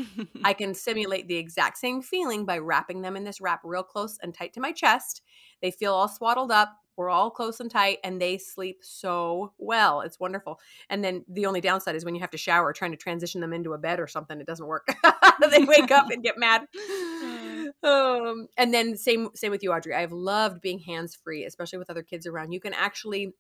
I 0.44 0.52
can 0.54 0.74
simulate 0.74 1.30
the 1.30 1.38
exact 1.38 1.78
same 1.78 2.02
feeling 2.02 2.46
by 2.46 2.58
wrapping 2.58 3.02
them 3.02 3.16
in 3.16 3.24
this 3.24 3.40
wrap 3.40 3.62
real 3.64 3.84
close 3.84 4.18
and 4.22 4.34
tight 4.34 4.52
to 4.54 4.60
my 4.60 4.74
chest. 4.74 5.22
They 5.62 5.72
feel 5.72 5.94
all 5.94 6.10
swaddled 6.10 6.52
up 6.52 6.76
we're 6.98 7.10
all 7.10 7.30
close 7.30 7.60
and 7.60 7.72
tight, 7.72 8.00
and 8.04 8.20
they 8.20 8.38
sleep 8.38 8.80
so 8.82 9.54
well. 9.58 10.02
It's 10.02 10.20
wonderful. 10.20 10.60
And 10.90 11.04
then 11.04 11.24
the 11.30 11.46
only 11.46 11.62
downside 11.62 11.96
is 11.96 12.04
when 12.04 12.16
you 12.16 12.22
have 12.22 12.32
to 12.32 12.38
shower, 12.38 12.74
trying 12.74 12.92
to 12.92 12.98
transition 12.98 13.40
them 13.40 13.54
into 13.54 13.74
a 13.74 13.78
bed 13.78 14.00
or 14.00 14.08
something, 14.08 14.40
it 14.42 14.48
doesn't 14.48 14.66
work. 14.66 14.88
they 15.52 15.64
wake 15.64 15.92
up 15.92 16.10
and 16.10 16.24
get 16.24 16.38
mad. 16.38 16.68
Um, 17.84 18.48
and 18.58 18.74
then 18.74 18.98
same 18.98 19.30
same 19.36 19.52
with 19.52 19.62
you, 19.62 19.72
Audrey. 19.72 19.94
I've 19.94 20.12
loved 20.12 20.62
being 20.62 20.80
hands 20.80 21.16
free, 21.16 21.46
especially 21.46 21.80
with 21.80 21.90
other 21.90 22.02
kids 22.02 22.26
around. 22.26 22.52
You 22.52 22.60
can 22.60 22.74
actually 22.74 23.34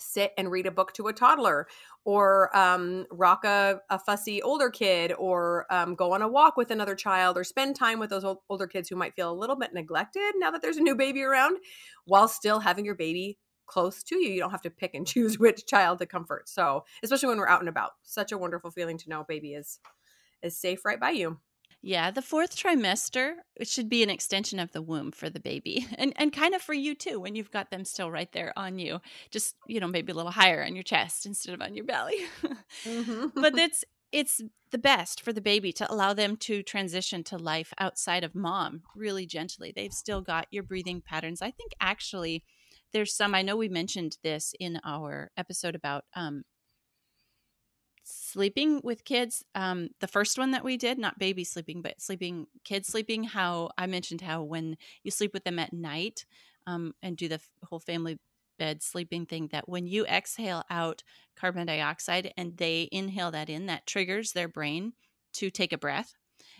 sit 0.00 0.32
and 0.36 0.50
read 0.50 0.66
a 0.66 0.70
book 0.70 0.92
to 0.94 1.06
a 1.06 1.12
toddler 1.12 1.66
or 2.04 2.56
um, 2.56 3.06
rock 3.10 3.44
a, 3.44 3.80
a, 3.90 3.98
fussy 3.98 4.40
older 4.42 4.70
kid 4.70 5.12
or 5.18 5.66
um, 5.70 5.94
go 5.94 6.12
on 6.12 6.22
a 6.22 6.28
walk 6.28 6.56
with 6.56 6.70
another 6.70 6.94
child 6.94 7.36
or 7.36 7.44
spend 7.44 7.74
time 7.76 7.98
with 7.98 8.10
those 8.10 8.24
old, 8.24 8.38
older 8.48 8.66
kids 8.66 8.88
who 8.88 8.96
might 8.96 9.14
feel 9.14 9.30
a 9.30 9.34
little 9.34 9.56
bit 9.56 9.74
neglected 9.74 10.32
now 10.36 10.50
that 10.50 10.62
there's 10.62 10.76
a 10.76 10.82
new 10.82 10.94
baby 10.94 11.22
around 11.22 11.56
while 12.04 12.28
still 12.28 12.60
having 12.60 12.84
your 12.84 12.94
baby 12.94 13.38
close 13.66 14.02
to 14.04 14.16
you. 14.16 14.30
You 14.30 14.40
don't 14.40 14.50
have 14.50 14.62
to 14.62 14.70
pick 14.70 14.94
and 14.94 15.06
choose 15.06 15.38
which 15.38 15.66
child 15.66 15.98
to 15.98 16.06
comfort. 16.06 16.48
So, 16.48 16.84
especially 17.02 17.28
when 17.28 17.38
we're 17.38 17.48
out 17.48 17.60
and 17.60 17.68
about, 17.68 17.92
such 18.02 18.32
a 18.32 18.38
wonderful 18.38 18.70
feeling 18.70 18.98
to 18.98 19.10
know 19.10 19.24
baby 19.26 19.54
is 19.54 19.80
is 20.42 20.56
safe 20.56 20.84
right 20.84 21.00
by 21.00 21.10
you. 21.10 21.38
Yeah, 21.86 22.10
the 22.10 22.20
fourth 22.20 22.56
trimester 22.56 23.34
it 23.54 23.68
should 23.68 23.88
be 23.88 24.02
an 24.02 24.10
extension 24.10 24.58
of 24.58 24.72
the 24.72 24.82
womb 24.82 25.12
for 25.12 25.30
the 25.30 25.38
baby, 25.38 25.86
and 25.98 26.12
and 26.16 26.32
kind 26.32 26.52
of 26.52 26.60
for 26.60 26.74
you 26.74 26.96
too 26.96 27.20
when 27.20 27.36
you've 27.36 27.52
got 27.52 27.70
them 27.70 27.84
still 27.84 28.10
right 28.10 28.30
there 28.32 28.52
on 28.56 28.80
you. 28.80 28.98
Just 29.30 29.54
you 29.68 29.78
know 29.78 29.86
maybe 29.86 30.10
a 30.10 30.14
little 30.16 30.32
higher 30.32 30.64
on 30.64 30.74
your 30.74 30.82
chest 30.82 31.26
instead 31.26 31.54
of 31.54 31.62
on 31.62 31.76
your 31.76 31.84
belly. 31.84 32.18
mm-hmm. 32.84 33.40
but 33.40 33.56
it's 33.56 33.84
it's 34.10 34.42
the 34.72 34.78
best 34.78 35.22
for 35.22 35.32
the 35.32 35.40
baby 35.40 35.72
to 35.74 35.90
allow 35.92 36.12
them 36.12 36.36
to 36.38 36.64
transition 36.64 37.22
to 37.22 37.36
life 37.36 37.72
outside 37.78 38.24
of 38.24 38.34
mom 38.34 38.82
really 38.96 39.24
gently. 39.24 39.72
They've 39.74 39.92
still 39.92 40.22
got 40.22 40.48
your 40.50 40.64
breathing 40.64 41.02
patterns. 41.02 41.40
I 41.40 41.52
think 41.52 41.70
actually 41.80 42.42
there's 42.92 43.14
some 43.14 43.32
I 43.32 43.42
know 43.42 43.56
we 43.56 43.68
mentioned 43.68 44.16
this 44.24 44.54
in 44.58 44.80
our 44.84 45.30
episode 45.36 45.76
about 45.76 46.04
um, 46.16 46.42
sleeping 48.08 48.80
with 48.84 49.04
kids 49.04 49.44
um 49.56 49.88
the 50.00 50.06
first 50.06 50.38
one 50.38 50.52
that 50.52 50.64
we 50.64 50.76
did 50.76 50.96
not 50.96 51.18
baby 51.18 51.42
sleeping 51.42 51.82
but 51.82 52.00
sleeping 52.00 52.46
kids 52.62 52.86
sleeping 52.86 53.24
how 53.24 53.68
i 53.76 53.86
mentioned 53.86 54.20
how 54.20 54.42
when 54.42 54.76
you 55.02 55.10
sleep 55.10 55.32
with 55.34 55.42
them 55.42 55.58
at 55.58 55.72
night 55.72 56.24
um 56.68 56.94
and 57.02 57.16
do 57.16 57.26
the 57.28 57.34
f- 57.34 57.50
whole 57.64 57.80
family 57.80 58.18
bed 58.58 58.82
sleeping 58.82 59.26
thing 59.26 59.48
that 59.52 59.68
when 59.68 59.86
you 59.86 60.06
exhale 60.06 60.62
out 60.70 61.02
carbon 61.36 61.66
dioxide 61.66 62.32
and 62.36 62.56
they 62.56 62.88
inhale 62.92 63.30
that 63.30 63.50
in 63.50 63.66
that 63.66 63.86
triggers 63.86 64.32
their 64.32 64.48
brain 64.48 64.92
to 65.34 65.50
take 65.50 65.72
a 65.72 65.78
breath. 65.78 66.14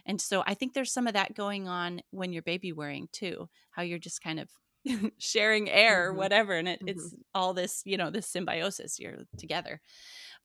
And 0.04 0.20
so 0.20 0.42
i 0.46 0.54
think 0.54 0.72
there's 0.74 0.92
some 0.92 1.06
of 1.06 1.14
that 1.14 1.34
going 1.34 1.68
on 1.68 2.00
when 2.10 2.32
you're 2.32 2.42
baby 2.42 2.72
wearing 2.72 3.08
too 3.12 3.48
how 3.70 3.82
you're 3.82 3.98
just 3.98 4.22
kind 4.22 4.40
of 4.40 4.50
sharing 5.18 5.68
air 5.68 6.06
or 6.06 6.08
mm-hmm. 6.10 6.18
whatever 6.18 6.52
and 6.52 6.68
it, 6.68 6.80
mm-hmm. 6.80 6.88
it's 6.88 7.14
all 7.34 7.52
this 7.52 7.82
you 7.84 7.96
know 7.96 8.10
this 8.10 8.26
symbiosis 8.26 8.98
you're 8.98 9.24
together 9.36 9.80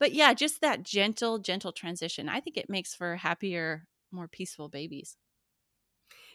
but 0.01 0.13
yeah, 0.13 0.33
just 0.33 0.61
that 0.61 0.81
gentle, 0.81 1.37
gentle 1.37 1.71
transition. 1.71 2.27
I 2.27 2.39
think 2.39 2.57
it 2.57 2.71
makes 2.71 2.95
for 2.95 3.17
happier, 3.17 3.85
more 4.11 4.27
peaceful 4.27 4.67
babies. 4.67 5.15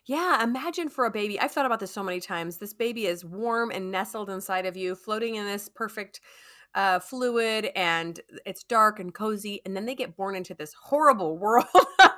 Yeah, 0.06 0.40
imagine 0.40 0.88
for 0.88 1.04
a 1.04 1.10
baby. 1.10 1.40
I've 1.40 1.50
thought 1.50 1.66
about 1.66 1.80
this 1.80 1.90
so 1.90 2.04
many 2.04 2.20
times. 2.20 2.58
This 2.58 2.72
baby 2.72 3.06
is 3.06 3.24
warm 3.24 3.72
and 3.72 3.90
nestled 3.90 4.30
inside 4.30 4.66
of 4.66 4.76
you, 4.76 4.94
floating 4.94 5.34
in 5.34 5.46
this 5.46 5.68
perfect 5.68 6.20
uh, 6.76 7.00
fluid, 7.00 7.70
and 7.74 8.20
it's 8.44 8.62
dark 8.62 9.00
and 9.00 9.12
cozy. 9.12 9.62
And 9.64 9.74
then 9.74 9.86
they 9.86 9.94
get 9.94 10.16
born 10.16 10.36
into 10.36 10.54
this 10.54 10.74
horrible 10.74 11.38
world 11.38 11.64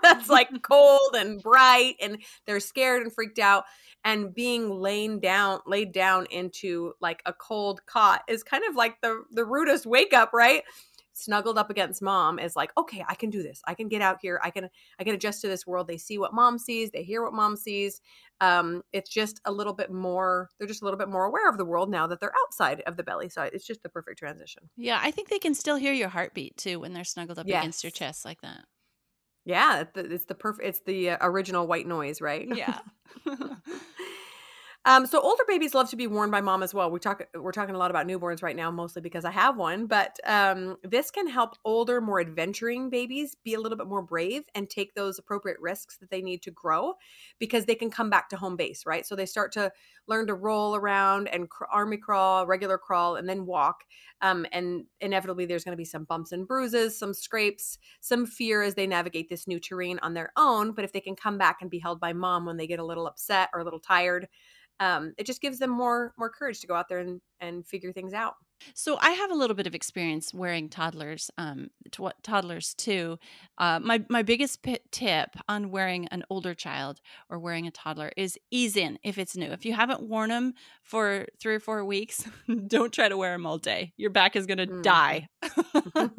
that's 0.02 0.28
like 0.28 0.50
cold 0.62 1.14
and 1.16 1.42
bright, 1.42 1.94
and 2.00 2.18
they're 2.46 2.60
scared 2.60 3.02
and 3.02 3.12
freaked 3.12 3.38
out. 3.38 3.64
And 4.04 4.34
being 4.34 4.70
laid 4.70 5.20
down, 5.20 5.60
laid 5.66 5.92
down 5.92 6.26
into 6.26 6.92
like 7.00 7.22
a 7.26 7.32
cold 7.32 7.84
cot 7.86 8.22
is 8.28 8.42
kind 8.42 8.64
of 8.68 8.76
like 8.76 9.00
the 9.00 9.22
the 9.30 9.44
rudest 9.44 9.86
wake 9.86 10.12
up, 10.12 10.32
right? 10.32 10.62
Snuggled 11.18 11.58
up 11.58 11.70
against 11.70 12.00
mom 12.00 12.38
is 12.38 12.54
like 12.54 12.70
okay 12.76 13.04
i 13.08 13.14
can 13.14 13.30
do 13.30 13.42
this. 13.42 13.60
I 13.66 13.74
can 13.74 13.88
get 13.88 14.02
out 14.02 14.18
here. 14.22 14.40
I 14.42 14.50
can 14.50 14.68
i 14.98 15.04
can 15.04 15.14
adjust 15.14 15.40
to 15.42 15.48
this 15.48 15.66
world. 15.66 15.86
They 15.86 15.96
see 15.98 16.18
what 16.18 16.32
mom 16.32 16.58
sees. 16.58 16.90
They 16.90 17.02
hear 17.02 17.22
what 17.22 17.32
mom 17.32 17.56
sees. 17.56 18.00
Um 18.40 18.82
it's 18.92 19.10
just 19.10 19.40
a 19.44 19.52
little 19.52 19.72
bit 19.72 19.90
more 19.90 20.48
they're 20.58 20.68
just 20.68 20.82
a 20.82 20.84
little 20.84 20.98
bit 20.98 21.08
more 21.08 21.24
aware 21.24 21.48
of 21.48 21.58
the 21.58 21.64
world 21.64 21.90
now 21.90 22.06
that 22.06 22.20
they're 22.20 22.32
outside 22.46 22.82
of 22.86 22.96
the 22.96 23.02
belly 23.02 23.28
so 23.28 23.42
it's 23.42 23.66
just 23.66 23.82
the 23.82 23.88
perfect 23.88 24.18
transition. 24.18 24.62
Yeah 24.76 25.00
i 25.02 25.10
think 25.10 25.28
they 25.28 25.38
can 25.38 25.54
still 25.54 25.76
hear 25.76 25.92
your 25.92 26.08
heartbeat 26.08 26.56
too 26.56 26.80
when 26.80 26.92
they're 26.92 27.04
snuggled 27.04 27.38
up 27.38 27.46
yes. 27.48 27.62
against 27.62 27.84
your 27.84 27.90
chest 27.90 28.24
like 28.24 28.40
that. 28.42 28.64
Yeah 29.44 29.84
it's 29.94 30.26
the 30.26 30.34
perfect 30.34 30.68
it's 30.68 30.80
the 30.80 31.10
uh, 31.10 31.18
original 31.22 31.66
white 31.66 31.86
noise 31.86 32.20
right? 32.20 32.48
Yeah 32.54 32.78
Um, 34.84 35.06
so 35.06 35.20
older 35.20 35.42
babies 35.46 35.74
love 35.74 35.90
to 35.90 35.96
be 35.96 36.06
worn 36.06 36.30
by 36.30 36.40
mom 36.40 36.62
as 36.62 36.72
well. 36.72 36.90
We 36.90 36.98
talk 36.98 37.22
we're 37.34 37.52
talking 37.52 37.74
a 37.74 37.78
lot 37.78 37.90
about 37.90 38.06
newborns 38.06 38.42
right 38.42 38.56
now, 38.56 38.70
mostly 38.70 39.02
because 39.02 39.24
I 39.24 39.30
have 39.32 39.56
one, 39.56 39.86
but 39.86 40.16
um, 40.24 40.76
this 40.82 41.10
can 41.10 41.28
help 41.28 41.56
older, 41.64 42.00
more 42.00 42.20
adventuring 42.20 42.88
babies 42.88 43.36
be 43.44 43.54
a 43.54 43.60
little 43.60 43.76
bit 43.76 43.88
more 43.88 44.00
brave 44.00 44.44
and 44.54 44.70
take 44.70 44.94
those 44.94 45.18
appropriate 45.18 45.58
risks 45.60 45.98
that 45.98 46.10
they 46.10 46.22
need 46.22 46.42
to 46.42 46.50
grow 46.50 46.94
because 47.38 47.66
they 47.66 47.74
can 47.74 47.90
come 47.90 48.08
back 48.08 48.30
to 48.30 48.36
home 48.36 48.56
base, 48.56 48.86
right? 48.86 49.04
So 49.04 49.14
they 49.14 49.26
start 49.26 49.52
to 49.52 49.70
learn 50.06 50.26
to 50.28 50.34
roll 50.34 50.74
around 50.74 51.28
and 51.28 51.50
cr- 51.50 51.64
army 51.70 51.98
crawl, 51.98 52.46
regular 52.46 52.78
crawl, 52.78 53.16
and 53.16 53.28
then 53.28 53.44
walk. 53.44 53.84
Um, 54.22 54.46
and 54.52 54.84
inevitably, 55.00 55.44
there's 55.44 55.64
going 55.64 55.74
to 55.74 55.76
be 55.76 55.84
some 55.84 56.04
bumps 56.04 56.32
and 56.32 56.48
bruises, 56.48 56.98
some 56.98 57.12
scrapes, 57.12 57.78
some 58.00 58.24
fear 58.24 58.62
as 58.62 58.74
they 58.74 58.86
navigate 58.86 59.28
this 59.28 59.46
new 59.46 59.60
terrain 59.60 59.98
on 60.00 60.14
their 60.14 60.32
own. 60.36 60.72
But 60.72 60.84
if 60.84 60.92
they 60.92 61.00
can 61.00 61.14
come 61.14 61.36
back 61.36 61.58
and 61.60 61.70
be 61.70 61.78
held 61.78 62.00
by 62.00 62.14
mom 62.14 62.46
when 62.46 62.56
they 62.56 62.66
get 62.66 62.78
a 62.78 62.84
little 62.86 63.06
upset 63.06 63.50
or 63.52 63.60
a 63.60 63.64
little 63.64 63.80
tired, 63.80 64.28
um, 64.80 65.14
it 65.18 65.26
just 65.26 65.40
gives 65.40 65.58
them 65.58 65.70
more 65.70 66.12
more 66.16 66.30
courage 66.30 66.60
to 66.60 66.66
go 66.66 66.74
out 66.74 66.88
there 66.88 66.98
and, 66.98 67.20
and 67.40 67.66
figure 67.66 67.92
things 67.92 68.12
out. 68.12 68.34
So 68.74 68.98
I 69.00 69.10
have 69.10 69.30
a 69.30 69.34
little 69.34 69.54
bit 69.54 69.66
of 69.66 69.74
experience 69.74 70.34
wearing 70.34 70.68
toddlers, 70.68 71.30
um, 71.38 71.70
toddlers 72.22 72.74
too. 72.74 73.18
Uh, 73.56 73.78
my 73.80 74.04
my 74.08 74.22
biggest 74.22 74.62
p- 74.62 74.78
tip 74.90 75.36
on 75.48 75.70
wearing 75.70 76.06
an 76.08 76.24
older 76.30 76.54
child 76.54 77.00
or 77.28 77.38
wearing 77.38 77.66
a 77.66 77.70
toddler 77.70 78.12
is 78.16 78.38
ease 78.50 78.76
in 78.76 78.98
if 79.02 79.18
it's 79.18 79.36
new. 79.36 79.46
If 79.46 79.64
you 79.64 79.74
haven't 79.74 80.02
worn 80.02 80.30
them 80.30 80.54
for 80.82 81.26
three 81.40 81.54
or 81.54 81.60
four 81.60 81.84
weeks, 81.84 82.24
don't 82.66 82.92
try 82.92 83.08
to 83.08 83.16
wear 83.16 83.32
them 83.32 83.46
all 83.46 83.58
day. 83.58 83.92
Your 83.96 84.10
back 84.10 84.36
is 84.36 84.46
gonna 84.46 84.66
mm. 84.66 84.82
die. 84.82 85.28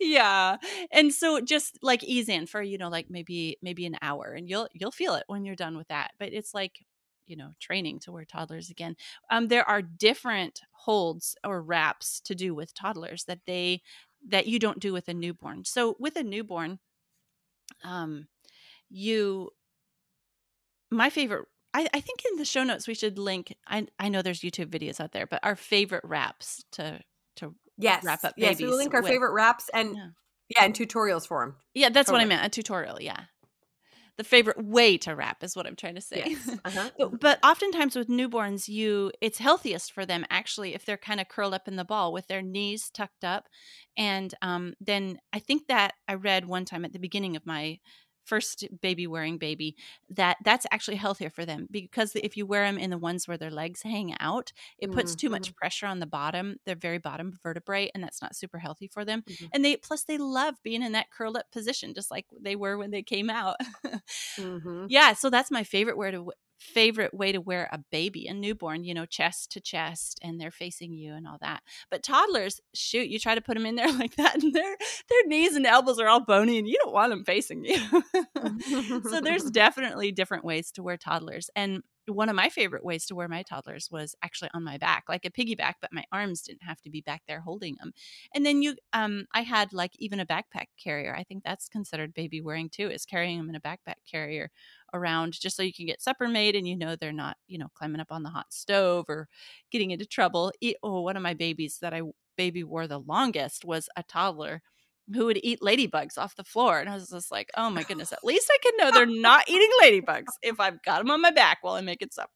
yeah, 0.00 0.56
and 0.92 1.12
so 1.12 1.40
just 1.40 1.78
like 1.82 2.04
ease 2.04 2.28
in 2.28 2.46
for 2.46 2.62
you 2.62 2.78
know 2.78 2.88
like 2.88 3.10
maybe 3.10 3.58
maybe 3.62 3.86
an 3.86 3.96
hour, 4.02 4.32
and 4.32 4.48
you'll 4.48 4.68
you'll 4.72 4.92
feel 4.92 5.14
it 5.14 5.24
when 5.26 5.44
you're 5.44 5.56
done 5.56 5.76
with 5.76 5.88
that. 5.88 6.12
But 6.18 6.32
it's 6.32 6.54
like 6.54 6.84
you 7.26 7.36
know 7.36 7.52
training 7.60 7.98
to 7.98 8.12
wear 8.12 8.24
toddlers 8.24 8.70
again 8.70 8.96
um, 9.30 9.48
there 9.48 9.68
are 9.68 9.82
different 9.82 10.60
holds 10.72 11.36
or 11.44 11.62
wraps 11.62 12.20
to 12.20 12.34
do 12.34 12.54
with 12.54 12.74
toddlers 12.74 13.24
that 13.24 13.40
they 13.46 13.80
that 14.26 14.46
you 14.46 14.58
don't 14.58 14.80
do 14.80 14.92
with 14.92 15.08
a 15.08 15.14
newborn 15.14 15.64
so 15.64 15.96
with 15.98 16.16
a 16.16 16.22
newborn 16.22 16.78
um 17.82 18.26
you 18.88 19.50
my 20.90 21.10
favorite 21.10 21.46
I, 21.72 21.88
I 21.92 22.00
think 22.00 22.22
in 22.30 22.38
the 22.38 22.44
show 22.44 22.62
notes 22.62 22.86
we 22.86 22.94
should 22.94 23.18
link 23.18 23.54
I, 23.66 23.86
I 23.98 24.08
know 24.08 24.22
there's 24.22 24.40
youtube 24.40 24.66
videos 24.66 25.00
out 25.00 25.12
there 25.12 25.26
but 25.26 25.40
our 25.42 25.56
favorite 25.56 26.04
wraps 26.04 26.64
to 26.72 27.00
to 27.36 27.54
yes 27.78 28.04
wrap 28.04 28.24
up 28.24 28.34
yes 28.36 28.60
we'll 28.60 28.76
link 28.76 28.94
our 28.94 29.02
with. 29.02 29.10
favorite 29.10 29.32
wraps 29.32 29.70
and 29.74 29.96
yeah. 29.96 30.06
yeah 30.56 30.64
and 30.64 30.74
tutorials 30.74 31.26
for 31.26 31.44
them 31.44 31.56
yeah 31.74 31.88
that's 31.88 32.08
totally. 32.08 32.24
what 32.24 32.32
i 32.32 32.36
meant 32.36 32.46
a 32.46 32.48
tutorial 32.48 33.00
yeah 33.00 33.24
the 34.16 34.24
favorite 34.24 34.64
way 34.64 34.96
to 34.98 35.14
wrap 35.14 35.42
is 35.42 35.56
what 35.56 35.66
I'm 35.66 35.76
trying 35.76 35.96
to 35.96 36.00
say. 36.00 36.22
Yes. 36.26 36.50
Uh-huh. 36.64 36.90
but, 36.96 37.20
but 37.20 37.38
oftentimes 37.44 37.94
with 37.94 38.08
newborns, 38.08 38.68
you 38.68 39.12
it's 39.20 39.38
healthiest 39.38 39.92
for 39.92 40.06
them 40.06 40.24
actually 40.30 40.74
if 40.74 40.86
they're 40.86 40.96
kind 40.96 41.20
of 41.20 41.28
curled 41.28 41.52
up 41.52 41.68
in 41.68 41.76
the 41.76 41.84
ball 41.84 42.12
with 42.12 42.26
their 42.26 42.40
knees 42.40 42.90
tucked 42.90 43.24
up, 43.24 43.48
and 43.96 44.34
um, 44.40 44.74
then 44.80 45.18
I 45.32 45.40
think 45.40 45.66
that 45.66 45.94
I 46.08 46.14
read 46.14 46.46
one 46.46 46.64
time 46.64 46.84
at 46.84 46.92
the 46.92 46.98
beginning 46.98 47.36
of 47.36 47.44
my 47.44 47.78
first 48.24 48.66
baby 48.80 49.06
wearing 49.06 49.38
baby 49.38 49.76
that 50.10 50.36
that's 50.44 50.66
actually 50.70 50.96
healthier 50.96 51.30
for 51.30 51.44
them 51.44 51.66
because 51.70 52.14
if 52.16 52.36
you 52.36 52.46
wear 52.46 52.64
them 52.64 52.78
in 52.78 52.90
the 52.90 52.98
ones 52.98 53.28
where 53.28 53.36
their 53.36 53.50
legs 53.50 53.82
hang 53.82 54.14
out 54.20 54.52
it 54.78 54.90
puts 54.92 55.12
mm-hmm. 55.12 55.26
too 55.26 55.30
much 55.30 55.48
mm-hmm. 55.48 55.56
pressure 55.56 55.86
on 55.86 56.00
the 56.00 56.06
bottom 56.06 56.56
their 56.66 56.76
very 56.76 56.98
bottom 56.98 57.32
vertebrae 57.42 57.90
and 57.94 58.02
that's 58.02 58.22
not 58.22 58.34
super 58.34 58.58
healthy 58.58 58.88
for 58.88 59.04
them 59.04 59.22
mm-hmm. 59.22 59.46
and 59.52 59.64
they 59.64 59.76
plus 59.76 60.04
they 60.04 60.18
love 60.18 60.54
being 60.62 60.82
in 60.82 60.92
that 60.92 61.10
curled 61.10 61.36
up 61.36 61.50
position 61.52 61.94
just 61.94 62.10
like 62.10 62.26
they 62.40 62.56
were 62.56 62.78
when 62.78 62.90
they 62.90 63.02
came 63.02 63.30
out 63.30 63.56
mm-hmm. 64.38 64.86
yeah 64.88 65.12
so 65.12 65.30
that's 65.30 65.50
my 65.50 65.62
favorite 65.62 65.98
way 65.98 66.10
to 66.10 66.30
favorite 66.64 67.12
way 67.12 67.30
to 67.30 67.40
wear 67.40 67.68
a 67.72 67.78
baby, 67.92 68.26
a 68.26 68.34
newborn, 68.34 68.84
you 68.84 68.94
know, 68.94 69.04
chest 69.04 69.52
to 69.52 69.60
chest 69.60 70.18
and 70.22 70.40
they're 70.40 70.50
facing 70.50 70.94
you 70.94 71.12
and 71.12 71.26
all 71.26 71.38
that. 71.40 71.62
But 71.90 72.02
toddlers, 72.02 72.60
shoot, 72.74 73.08
you 73.08 73.18
try 73.18 73.34
to 73.34 73.40
put 73.40 73.54
them 73.54 73.66
in 73.66 73.74
there 73.76 73.92
like 73.92 74.16
that 74.16 74.42
and 74.42 74.54
their 74.54 74.76
their 75.08 75.26
knees 75.26 75.54
and 75.54 75.66
elbows 75.66 75.98
are 75.98 76.08
all 76.08 76.24
bony 76.24 76.58
and 76.58 76.66
you 76.66 76.76
don't 76.82 76.94
want 76.94 77.10
them 77.10 77.24
facing 77.24 77.64
you. 77.64 77.78
so 79.10 79.20
there's 79.20 79.44
definitely 79.50 80.10
different 80.10 80.44
ways 80.44 80.70
to 80.72 80.82
wear 80.82 80.96
toddlers. 80.96 81.50
And 81.54 81.82
one 82.06 82.28
of 82.28 82.36
my 82.36 82.48
favorite 82.48 82.84
ways 82.84 83.06
to 83.06 83.14
wear 83.14 83.28
my 83.28 83.42
toddlers 83.42 83.88
was 83.90 84.14
actually 84.22 84.50
on 84.52 84.62
my 84.62 84.76
back, 84.76 85.04
like 85.08 85.24
a 85.24 85.30
piggyback, 85.30 85.74
but 85.80 85.92
my 85.92 86.04
arms 86.12 86.42
didn't 86.42 86.62
have 86.62 86.80
to 86.82 86.90
be 86.90 87.00
back 87.00 87.22
there 87.26 87.40
holding 87.40 87.76
them. 87.78 87.92
And 88.34 88.44
then 88.44 88.62
you, 88.62 88.76
um, 88.92 89.24
I 89.32 89.40
had 89.40 89.72
like 89.72 89.92
even 89.98 90.20
a 90.20 90.26
backpack 90.26 90.66
carrier. 90.82 91.14
I 91.16 91.22
think 91.22 91.44
that's 91.44 91.68
considered 91.68 92.14
baby 92.14 92.40
wearing 92.40 92.68
too, 92.68 92.90
is 92.90 93.06
carrying 93.06 93.38
them 93.38 93.48
in 93.48 93.54
a 93.54 93.60
backpack 93.60 93.96
carrier 94.10 94.50
around 94.94 95.38
just 95.38 95.56
so 95.56 95.62
you 95.62 95.72
can 95.72 95.86
get 95.86 96.00
supper 96.00 96.28
made 96.28 96.56
and 96.56 96.66
you 96.66 96.76
know 96.76 96.96
they're 96.96 97.12
not, 97.12 97.36
you 97.46 97.58
know, 97.58 97.68
climbing 97.74 98.00
up 98.00 98.10
on 98.10 98.22
the 98.22 98.30
hot 98.30 98.46
stove 98.50 99.06
or 99.08 99.28
getting 99.70 99.90
into 99.90 100.06
trouble. 100.06 100.52
Oh, 100.82 101.02
one 101.02 101.16
of 101.16 101.22
my 101.22 101.34
babies 101.34 101.78
that 101.82 101.92
I 101.92 102.02
baby 102.36 102.64
wore 102.64 102.86
the 102.86 103.00
longest 103.00 103.64
was 103.64 103.88
a 103.96 104.02
toddler 104.02 104.62
who 105.12 105.26
would 105.26 105.40
eat 105.42 105.60
ladybugs 105.60 106.16
off 106.16 106.36
the 106.36 106.44
floor. 106.44 106.80
And 106.80 106.88
I 106.88 106.94
was 106.94 107.10
just 107.10 107.30
like, 107.30 107.50
oh 107.56 107.68
my 107.70 107.82
goodness, 107.82 108.12
at 108.12 108.24
least 108.24 108.50
I 108.50 108.58
can 108.62 108.72
know 108.78 108.90
they're 108.90 109.06
not 109.06 109.48
eating 109.48 109.70
ladybugs 109.82 110.32
if 110.42 110.60
I've 110.60 110.82
got 110.82 110.98
them 110.98 111.10
on 111.10 111.20
my 111.20 111.30
back 111.30 111.58
while 111.60 111.74
I'm 111.74 111.84
making 111.84 112.08
supper. 112.10 112.30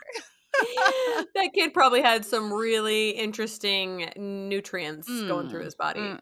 that 1.34 1.50
kid 1.54 1.72
probably 1.72 2.02
had 2.02 2.24
some 2.24 2.52
really 2.52 3.10
interesting 3.10 4.10
nutrients 4.16 5.08
mm. 5.08 5.28
going 5.28 5.48
through 5.48 5.62
mm, 5.62 5.64
his 5.64 5.74
body. 5.74 6.16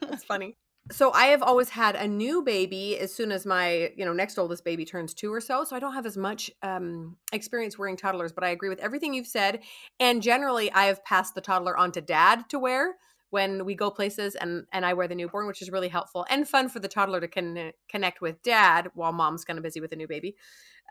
That's 0.00 0.24
funny. 0.24 0.56
So 0.90 1.12
I 1.12 1.26
have 1.26 1.42
always 1.42 1.70
had 1.70 1.96
a 1.96 2.06
new 2.06 2.42
baby 2.42 2.98
as 2.98 3.12
soon 3.12 3.32
as 3.32 3.46
my, 3.46 3.90
you 3.96 4.04
know, 4.04 4.12
next 4.12 4.36
oldest 4.38 4.64
baby 4.64 4.84
turns 4.84 5.14
2 5.14 5.32
or 5.32 5.40
so, 5.40 5.64
so 5.64 5.74
I 5.74 5.78
don't 5.78 5.94
have 5.94 6.04
as 6.06 6.16
much 6.16 6.50
um 6.62 7.16
experience 7.32 7.78
wearing 7.78 7.96
toddlers, 7.96 8.32
but 8.32 8.44
I 8.44 8.50
agree 8.50 8.68
with 8.68 8.80
everything 8.80 9.14
you've 9.14 9.26
said. 9.26 9.60
And 9.98 10.22
generally, 10.22 10.70
I 10.72 10.84
have 10.84 11.02
passed 11.04 11.34
the 11.34 11.40
toddler 11.40 11.76
on 11.76 11.92
to 11.92 12.02
dad 12.02 12.48
to 12.50 12.58
wear 12.58 12.96
when 13.30 13.64
we 13.64 13.74
go 13.74 13.90
places 13.90 14.34
and 14.34 14.66
and 14.72 14.84
I 14.84 14.92
wear 14.92 15.08
the 15.08 15.14
newborn, 15.14 15.46
which 15.46 15.62
is 15.62 15.70
really 15.70 15.88
helpful 15.88 16.26
and 16.28 16.46
fun 16.46 16.68
for 16.68 16.80
the 16.80 16.88
toddler 16.88 17.20
to 17.20 17.28
con- 17.28 17.72
connect 17.88 18.20
with 18.20 18.42
dad 18.42 18.90
while 18.94 19.12
mom's 19.12 19.44
kind 19.44 19.58
of 19.58 19.62
busy 19.62 19.80
with 19.80 19.92
a 19.92 19.96
new 19.96 20.06
baby. 20.06 20.36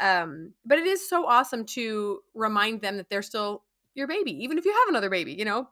Um 0.01 0.53
but 0.65 0.79
it 0.79 0.87
is 0.87 1.07
so 1.07 1.27
awesome 1.27 1.65
to 1.67 2.21
remind 2.33 2.81
them 2.81 2.97
that 2.97 3.09
they're 3.09 3.21
still 3.21 3.63
your 3.95 4.07
baby 4.07 4.31
even 4.43 4.57
if 4.57 4.65
you 4.65 4.73
have 4.73 4.89
another 4.89 5.09
baby, 5.11 5.33
you 5.33 5.45
know. 5.45 5.69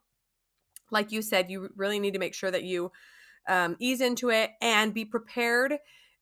Like 0.92 1.12
you 1.12 1.22
said, 1.22 1.50
you 1.50 1.70
really 1.76 2.00
need 2.00 2.14
to 2.14 2.20
make 2.20 2.34
sure 2.34 2.52
that 2.52 2.64
you 2.64 2.92
um, 3.48 3.76
ease 3.80 4.02
into 4.02 4.30
it 4.30 4.52
and 4.62 4.94
be 4.94 5.06
prepared 5.06 5.78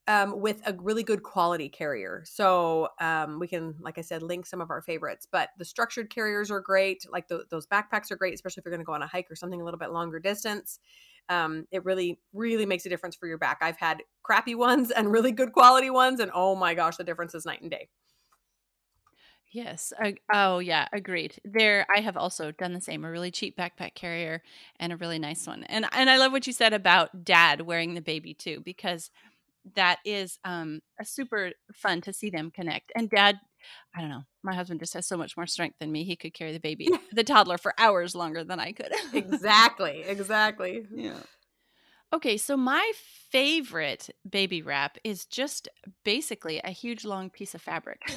um, 0.10 0.42
with 0.42 0.62
a 0.66 0.74
really 0.74 1.04
good 1.04 1.22
quality 1.22 1.70
carrier. 1.70 2.24
So 2.26 2.90
um, 3.00 3.38
we 3.38 3.48
can, 3.48 3.76
like 3.80 4.00
I 4.00 4.02
said, 4.02 4.24
link 4.24 4.48
some 4.48 4.60
of 4.60 4.72
our 4.72 4.82
favorites. 4.82 5.28
But 5.32 5.50
the 5.60 5.66
structured 5.66 6.10
carriers 6.10 6.50
are 6.50 6.60
great. 6.60 7.06
Like 7.12 7.28
the, 7.28 7.44
those 7.52 7.68
backpacks 7.68 8.10
are 8.10 8.16
great, 8.16 8.34
especially 8.34 8.62
if 8.62 8.66
you're 8.66 8.74
going 8.74 8.82
to 8.82 8.86
go 8.86 8.94
on 8.94 9.04
a 9.04 9.08
hike 9.08 9.30
or 9.30 9.36
something 9.36 9.62
a 9.62 9.64
little 9.64 9.78
bit 9.78 9.92
longer 9.92 10.20
distance. 10.20 10.80
Um, 11.30 11.68
it 11.72 11.86
really, 11.86 12.20
really 12.34 12.66
makes 12.66 12.88
a 12.88 12.90
difference 12.90 13.16
for 13.16 13.28
your 13.28 13.38
back. 13.38 13.60
I've 13.62 13.78
had 13.78 14.02
crappy 14.24 14.56
ones 14.56 14.90
and 14.90 15.12
really 15.12 15.32
good 15.32 15.54
quality 15.54 15.92
ones, 15.92 16.20
and 16.20 16.32
oh 16.34 16.56
my 16.56 16.74
gosh, 16.74 16.98
the 16.98 17.04
difference 17.04 17.36
is 17.36 17.46
night 17.46 17.62
and 17.62 17.70
day. 17.70 17.88
Yes. 19.52 19.92
I, 20.00 20.16
oh, 20.32 20.60
yeah. 20.60 20.88
Agreed. 20.94 21.40
There, 21.44 21.86
I 21.96 22.02
have 22.02 22.18
also 22.18 22.52
done 22.52 22.74
the 22.74 22.82
same. 22.82 23.04
A 23.04 23.10
really 23.10 23.32
cheap 23.32 23.58
backpack 23.58 23.96
carrier 23.96 24.44
and 24.80 24.94
a 24.94 24.98
really 24.98 25.20
nice 25.20 25.48
one. 25.48 25.64
And 25.64 25.86
and 25.92 26.10
I 26.10 26.18
love 26.18 26.32
what 26.32 26.46
you 26.46 26.54
said 26.54 26.74
about 26.74 27.24
dad 27.24 27.62
wearing 27.62 27.94
the 27.96 28.02
baby 28.02 28.34
too, 28.34 28.62
because 28.64 29.10
that 29.76 30.00
is 30.06 30.40
um 30.46 30.82
a 31.00 31.06
super 31.06 31.52
fun 31.74 32.02
to 32.02 32.14
see 32.14 32.30
them 32.30 32.52
connect. 32.52 32.92
And 32.96 33.10
dad, 33.10 33.40
I 33.96 34.02
don't 34.02 34.10
know, 34.10 34.24
my 34.44 34.54
husband 34.54 34.80
just 34.80 34.94
has 34.94 35.08
so 35.08 35.18
much 35.18 35.36
more 35.36 35.48
strength 35.48 35.78
than 35.80 35.92
me. 35.92 36.04
He 36.04 36.16
could 36.16 36.34
carry 36.34 36.54
the 36.54 36.60
baby, 36.60 36.90
the 37.12 37.24
toddler, 37.24 37.58
for 37.58 37.74
hours 37.78 38.16
longer 38.16 38.44
than 38.44 38.60
I 38.60 38.72
could. 38.72 38.92
exactly. 39.14 40.04
Exactly. 40.08 40.86
Yeah. 40.94 41.20
Okay, 42.12 42.38
so 42.38 42.58
my 42.58 42.92
favorite 43.30 44.10
baby 44.28 44.64
wrap 44.64 44.98
is 45.04 45.26
just 45.26 45.70
basically 46.04 46.60
a 46.64 46.72
huge 46.72 47.06
long 47.06 47.30
piece 47.30 47.54
of 47.54 47.62
fabric. 47.62 48.02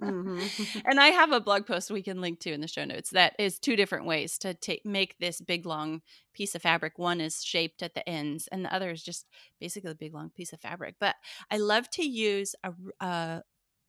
mm-hmm. 0.00 0.78
and 0.84 0.98
I 0.98 1.08
have 1.08 1.30
a 1.30 1.40
blog 1.40 1.64
post 1.64 1.92
we 1.92 2.02
can 2.02 2.20
link 2.20 2.40
to 2.40 2.52
in 2.52 2.60
the 2.60 2.66
show 2.66 2.84
notes 2.84 3.10
that 3.10 3.36
is 3.38 3.60
two 3.60 3.76
different 3.76 4.06
ways 4.06 4.36
to 4.38 4.52
take 4.52 4.84
make 4.84 5.16
this 5.18 5.40
big 5.40 5.64
long 5.64 6.02
piece 6.34 6.56
of 6.56 6.62
fabric. 6.62 6.98
One 6.98 7.20
is 7.20 7.44
shaped 7.44 7.82
at 7.84 7.94
the 7.94 8.08
ends 8.08 8.48
and 8.50 8.64
the 8.64 8.74
other 8.74 8.90
is 8.90 9.02
just 9.02 9.26
basically 9.60 9.92
a 9.92 9.94
big 9.94 10.12
long 10.12 10.30
piece 10.30 10.52
of 10.52 10.60
fabric. 10.60 10.96
But 10.98 11.14
I 11.52 11.58
love 11.58 11.88
to 11.90 12.02
use 12.02 12.56
a 12.64 12.72
a, 13.00 13.42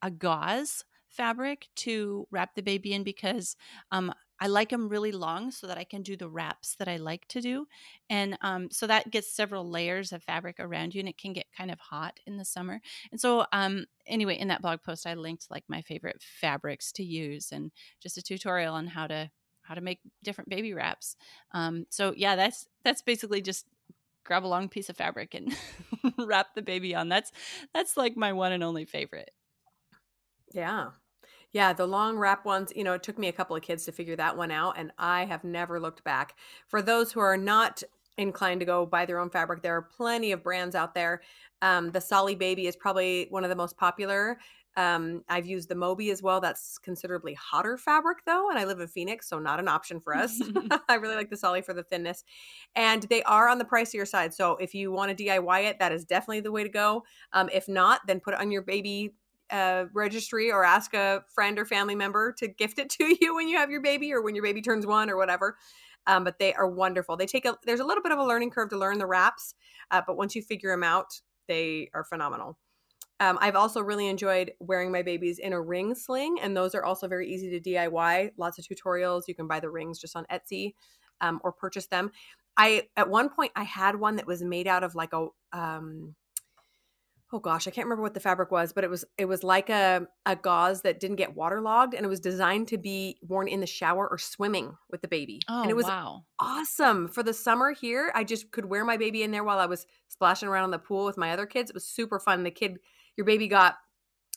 a 0.04 0.12
gauze 0.12 0.84
fabric 1.10 1.68
to 1.76 2.28
wrap 2.30 2.54
the 2.54 2.62
baby 2.62 2.94
in 2.94 3.04
because 3.04 3.56
um, 3.92 4.14
I 4.40 4.48
like 4.48 4.70
them 4.70 4.90
really 4.90 5.12
long 5.12 5.52
so 5.52 5.68
that 5.68 5.78
I 5.78 5.84
can 5.84 6.02
do 6.02 6.16
the 6.16 6.30
wraps 6.30 6.76
that 6.76 6.88
I 6.88 6.98
like 6.98 7.28
to 7.30 7.42
do. 7.42 7.68
And 8.10 8.38
um, 8.42 8.70
so 8.72 8.88
that 8.88 9.12
gets 9.12 9.32
several 9.32 9.70
layers 9.70 10.12
of 10.12 10.24
fabric 10.24 10.58
around 10.60 10.96
you 10.96 11.00
and 11.00 11.10
it 11.10 11.18
can 11.18 11.34
get 11.34 11.48
kind 11.56 11.72
of 11.72 11.80
hot 11.80 12.20
in 12.26 12.38
the 12.38 12.46
summer. 12.46 12.82
And 13.12 13.20
so, 13.20 13.46
um, 13.52 13.86
anyway, 14.08 14.38
in 14.38 14.48
that 14.48 14.62
blog 14.62 14.82
post, 14.82 15.06
I 15.06 15.14
linked 15.16 15.52
like 15.52 15.64
my 15.68 15.82
favorite 15.82 16.22
fabrics 16.22 16.92
to 16.94 17.04
use 17.04 17.52
and 17.52 17.72
just 18.02 18.18
a 18.18 18.22
tutorial 18.22 18.74
on 18.76 18.88
how 18.88 19.08
to 19.08 19.30
how 19.62 19.76
to 19.76 19.82
make 19.82 20.00
different 20.24 20.50
baby 20.50 20.74
wraps. 20.74 21.16
Um, 21.52 21.86
so 21.90 22.14
yeah, 22.18 22.36
that's 22.36 22.68
that's 22.84 23.04
basically 23.04 23.42
just 23.42 23.68
grab 24.24 24.46
a 24.46 24.48
long 24.48 24.68
piece 24.70 24.90
of 24.90 24.98
fabric 24.98 25.36
and 25.36 25.56
wrap 26.18 26.56
the 26.56 26.62
baby 26.62 26.96
on. 26.96 27.10
That's 27.10 27.32
that's 27.74 27.96
like 27.96 28.18
my 28.18 28.34
one 28.34 28.52
and 28.52 28.64
only 28.64 28.86
favorite. 28.86 29.32
Yeah. 30.54 30.90
Yeah, 31.52 31.74
the 31.74 31.88
long 31.88 32.18
wrap 32.18 32.46
ones, 32.46 32.72
you 32.76 32.84
know, 32.84 32.94
it 32.94 33.04
took 33.04 33.18
me 33.18 33.28
a 33.28 33.32
couple 33.34 33.56
of 33.56 33.64
kids 33.64 33.86
to 33.86 33.92
figure 33.92 34.16
that 34.16 34.38
one 34.38 34.52
out, 34.52 34.76
and 34.78 34.92
I 34.98 35.26
have 35.26 35.44
never 35.44 35.80
looked 35.80 36.04
back. 36.04 36.36
For 36.68 36.82
those 36.82 37.12
who 37.12 37.20
are 37.22 37.38
not 37.38 37.82
inclined 38.18 38.60
to 38.60 38.66
go 38.66 38.86
buy 38.86 39.06
their 39.06 39.20
own 39.20 39.30
fabric, 39.32 39.64
there 39.64 39.76
are 39.76 39.82
plenty 39.82 40.32
of 40.32 40.44
brands 40.44 40.76
out 40.76 40.94
there. 40.94 41.22
Um, 41.62 41.92
the 41.92 42.02
Solly 42.02 42.36
Baby 42.36 42.68
is 42.68 42.76
probably 42.76 43.28
one 43.32 43.44
of 43.44 43.50
the 43.50 43.56
most 43.56 43.78
popular. 43.78 44.40
Um, 44.78 45.24
I've 45.28 45.48
used 45.48 45.68
the 45.70 45.76
Moby 45.76 46.12
as 46.12 46.22
well. 46.22 46.40
That's 46.40 46.78
considerably 46.78 47.34
hotter 47.34 47.78
fabric 47.78 48.20
though, 48.26 48.50
and 48.52 48.60
I 48.60 48.66
live 48.66 48.80
in 48.80 48.88
Phoenix, 48.88 49.28
so 49.28 49.40
not 49.40 49.60
an 49.60 49.68
option 49.68 50.00
for 50.00 50.16
us. 50.16 50.40
I 50.88 50.96
really 50.96 51.16
like 51.16 51.32
the 51.32 51.38
Solly 51.38 51.64
for 51.64 51.74
the 51.74 51.84
thinness, 51.84 52.24
and 52.76 53.02
they 53.04 53.24
are 53.24 53.50
on 53.50 53.58
the 53.58 53.66
pricier 53.66 54.08
side. 54.08 54.36
So 54.36 54.56
if 54.58 54.76
you 54.76 54.92
want 54.92 55.18
to 55.18 55.24
DIY 55.24 55.64
it, 55.66 55.80
that 55.80 55.92
is 55.92 56.06
definitely 56.06 56.42
the 56.42 56.52
way 56.52 56.64
to 56.64 56.70
go. 56.70 57.04
Um, 57.34 57.50
if 57.52 57.68
not, 57.68 58.02
then 58.06 58.20
put 58.20 58.36
it 58.36 58.40
on 58.40 58.52
your 58.52 58.62
baby 58.62 59.16
uh, 59.52 59.86
registry 59.94 60.52
or 60.52 60.64
ask 60.64 60.94
a 60.94 61.24
friend 61.34 61.58
or 61.60 61.66
family 61.66 61.96
member 61.96 62.34
to 62.34 62.48
gift 62.48 62.80
it 62.80 62.90
to 62.90 63.16
you 63.22 63.36
when 63.36 63.48
you 63.48 63.58
have 63.58 63.70
your 63.70 63.82
baby 63.82 64.14
or 64.14 64.22
when 64.22 64.36
your 64.36 64.44
baby 64.44 64.62
turns 64.62 64.86
one 64.86 65.10
or 65.10 65.18
whatever. 65.18 65.58
Um, 66.08 66.24
but 66.24 66.40
they 66.40 66.54
are 66.54 66.68
wonderful. 66.68 67.18
They 67.18 67.26
take 67.26 67.46
a 67.46 67.58
there's 67.66 67.82
a 67.82 67.86
little 67.86 68.02
bit 68.02 68.12
of 68.12 68.20
a 68.20 68.24
learning 68.24 68.52
curve 68.52 68.70
to 68.70 68.78
learn 68.78 68.98
the 68.98 69.06
wraps, 69.06 69.54
uh, 69.92 70.02
but 70.06 70.18
once 70.18 70.36
you 70.36 70.42
figure 70.42 70.72
them 70.72 70.84
out, 70.84 71.22
they 71.48 71.90
are 71.94 72.04
phenomenal. 72.04 72.58
Um, 73.20 73.38
I've 73.42 73.58
also 73.58 73.82
really 73.82 74.08
enjoyed 74.08 74.54
wearing 74.60 74.92
my 74.92 75.02
babies 75.02 75.40
in 75.40 75.52
a 75.52 75.62
ring 75.62 75.94
sling, 75.94 76.40
and 76.42 76.56
those 76.56 76.74
are 76.74 76.86
also 76.86 77.08
very 77.08 77.30
easy 77.30 77.50
to 77.50 77.70
DIY. 77.70 78.32
Lots 78.38 78.58
of 78.58 78.66
tutorials. 78.66 79.24
You 79.28 79.36
can 79.36 79.48
buy 79.48 79.60
the 79.60 79.70
rings 79.70 80.00
just 80.00 80.16
on 80.16 80.26
Etsy 80.32 80.74
um, 81.20 81.42
or 81.44 81.52
purchase 81.52 81.88
them. 81.88 82.12
I 82.56 82.88
at 82.96 83.10
one 83.10 83.30
point 83.30 83.52
I 83.56 83.64
had 83.64 84.00
one 84.00 84.16
that 84.16 84.28
was 84.28 84.42
made 84.42 84.68
out 84.68 84.84
of 84.84 84.96
like 84.96 85.14
a 85.14 85.28
um, 85.52 86.16
oh 87.32 87.40
gosh, 87.40 87.68
I 87.68 87.72
can't 87.72 87.86
remember 87.86 88.02
what 88.02 88.14
the 88.14 88.20
fabric 88.20 88.52
was, 88.52 88.74
but 88.74 88.84
it 88.84 88.90
was 88.90 89.06
it 89.18 89.26
was 89.26 89.44
like 89.44 89.70
a 89.70 90.08
a 90.26 90.36
gauze 90.36 90.82
that 90.82 91.00
didn't 91.00 91.18
get 91.18 91.36
waterlogged 91.36 91.94
and 91.94 92.06
it 92.06 92.10
was 92.10 92.20
designed 92.20 92.68
to 92.70 92.78
be 92.78 93.18
worn 93.22 93.48
in 93.48 93.60
the 93.60 93.68
shower 93.68 94.08
or 94.08 94.18
swimming 94.18 94.76
with 94.92 95.02
the 95.02 95.08
baby. 95.08 95.40
Oh, 95.48 95.62
and 95.62 95.70
it 95.70 95.76
was 95.76 95.86
wow. 95.86 96.26
awesome. 96.40 97.08
For 97.08 97.24
the 97.24 97.34
summer 97.34 97.72
here, 97.72 98.12
I 98.16 98.24
just 98.24 98.52
could 98.52 98.66
wear 98.66 98.84
my 98.84 98.98
baby 98.98 99.24
in 99.24 99.32
there 99.32 99.44
while 99.44 99.60
I 99.60 99.68
was 99.68 99.86
splashing 100.08 100.50
around 100.50 100.66
in 100.66 100.72
the 100.72 100.80
pool 100.80 101.06
with 101.06 101.18
my 101.18 101.32
other 101.32 101.46
kids. 101.46 101.70
It 101.70 101.76
was 101.76 101.86
super 101.86 102.20
fun. 102.20 102.44
The 102.44 102.52
kid 102.52 102.80
your 103.16 103.26
baby 103.26 103.48
got 103.48 103.76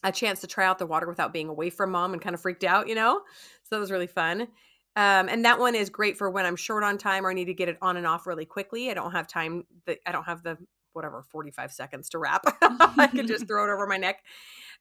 a 0.05 0.13
chance 0.13 0.41
to 0.41 0.47
try 0.47 0.67
out 0.67 0.79
the 0.79 0.87
water 0.87 1.09
without 1.09 1.33
being 1.33 1.49
away 1.49 1.71
from 1.71 1.93
mom 1.93 2.13
and 2.13 2.21
kind 2.21 2.35
of 2.35 2.41
freaked 2.41 2.65
out, 2.65 2.89
you 2.89 2.95
know? 2.95 3.21
So 3.63 3.77
that 3.77 3.81
was 3.81 3.91
really 3.91 4.09
fun. 4.09 4.49
Um, 4.95 5.29
and 5.29 5.45
that 5.45 5.59
one 5.59 5.75
is 5.75 5.89
great 5.89 6.19
for 6.19 6.29
when 6.29 6.45
I'm 6.45 6.57
short 6.57 6.83
on 6.83 6.99
time 6.99 7.25
or 7.25 7.31
I 7.31 7.35
need 7.35 7.47
to 7.47 7.55
get 7.55 7.69
it 7.69 7.79
on 7.81 7.97
and 7.97 8.07
off 8.07 8.27
really 8.27 8.45
quickly. 8.45 8.91
I 8.91 8.95
don't 8.95 9.13
have 9.13 9.27
time 9.27 9.65
that 9.87 9.99
I 10.07 10.13
don't 10.13 10.25
have 10.25 10.43
the 10.43 10.59
whatever 10.93 11.23
45 11.23 11.73
seconds 11.73 12.09
to 12.11 12.19
wrap. 12.19 12.43
I 12.63 13.09
could 13.11 13.27
just 13.27 13.47
throw 13.49 13.65
it 13.65 13.73
over 13.73 13.87
my 13.87 13.97
neck 13.97 14.23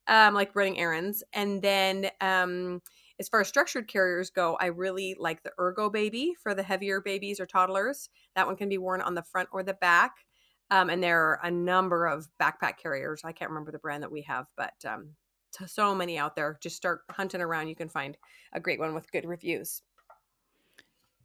um, 0.07 0.33
like 0.33 0.55
running 0.55 0.79
errands. 0.79 1.23
And 1.33 1.61
then 1.61 2.09
um, 2.19 2.81
as 3.19 3.29
far 3.29 3.41
as 3.41 3.47
structured 3.47 3.87
carriers 3.87 4.29
go 4.29 4.57
i 4.59 4.65
really 4.65 5.15
like 5.19 5.43
the 5.43 5.51
ergo 5.59 5.89
baby 5.89 6.33
for 6.41 6.55
the 6.55 6.63
heavier 6.63 7.01
babies 7.01 7.39
or 7.39 7.45
toddlers. 7.45 8.09
That 8.35 8.47
one 8.47 8.55
can 8.55 8.69
be 8.69 8.77
worn 8.77 9.01
on 9.01 9.15
the 9.15 9.23
front 9.23 9.49
or 9.51 9.63
the 9.63 9.73
back. 9.75 10.13
Um, 10.69 10.89
and 10.89 11.03
there 11.03 11.21
are 11.21 11.39
a 11.43 11.51
number 11.51 12.07
of 12.07 12.29
backpack 12.41 12.77
carriers. 12.81 13.21
I 13.25 13.33
can't 13.33 13.51
remember 13.51 13.71
the 13.71 13.79
brand 13.79 14.03
that 14.03 14.11
we 14.11 14.21
have 14.23 14.47
but 14.55 14.73
um, 14.87 15.15
so 15.67 15.93
many 15.93 16.17
out 16.17 16.35
there. 16.35 16.57
Just 16.61 16.77
start 16.77 17.01
hunting 17.09 17.41
around. 17.41 17.67
You 17.67 17.75
can 17.75 17.89
find 17.89 18.17
a 18.53 18.59
great 18.59 18.79
one 18.79 18.93
with 18.93 19.11
good 19.11 19.25
reviews. 19.25 19.81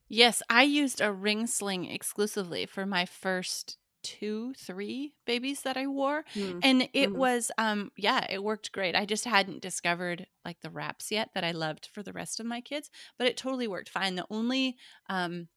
Yes, 0.09 0.43
I 0.49 0.63
used 0.63 1.01
a 1.01 1.13
ring 1.13 1.47
sling 1.47 1.85
exclusively 1.85 2.67
for 2.67 2.87
my 2.87 3.07
first 3.07 3.79
two, 4.07 4.55
three 4.55 5.15
babies 5.27 5.63
that 5.63 5.77
I 5.77 5.89
wore. 5.89 6.25
Mm. 6.35 6.61
And 6.63 6.83
it 6.93 7.09
mm-hmm. 7.09 7.19
was 7.19 7.51
um 7.59 7.91
yeah, 7.97 8.25
it 8.31 8.43
worked 8.43 8.71
great. 8.71 8.95
I 8.95 9.05
just 9.05 9.25
hadn't 9.25 9.61
discovered 9.61 10.27
like 10.45 10.61
the 10.63 10.71
wraps 10.71 11.11
yet 11.11 11.31
that 11.35 11.43
I 11.43 11.51
loved 11.51 11.89
for 11.93 12.05
the 12.05 12.13
rest 12.13 12.39
of 12.39 12.47
my 12.47 12.61
kids, 12.61 12.89
but 13.19 13.27
it 13.27 13.37
totally 13.37 13.67
worked 13.67 13.89
fine. 13.89 14.15
The 14.15 14.27
only 14.31 14.77
um 15.09 15.49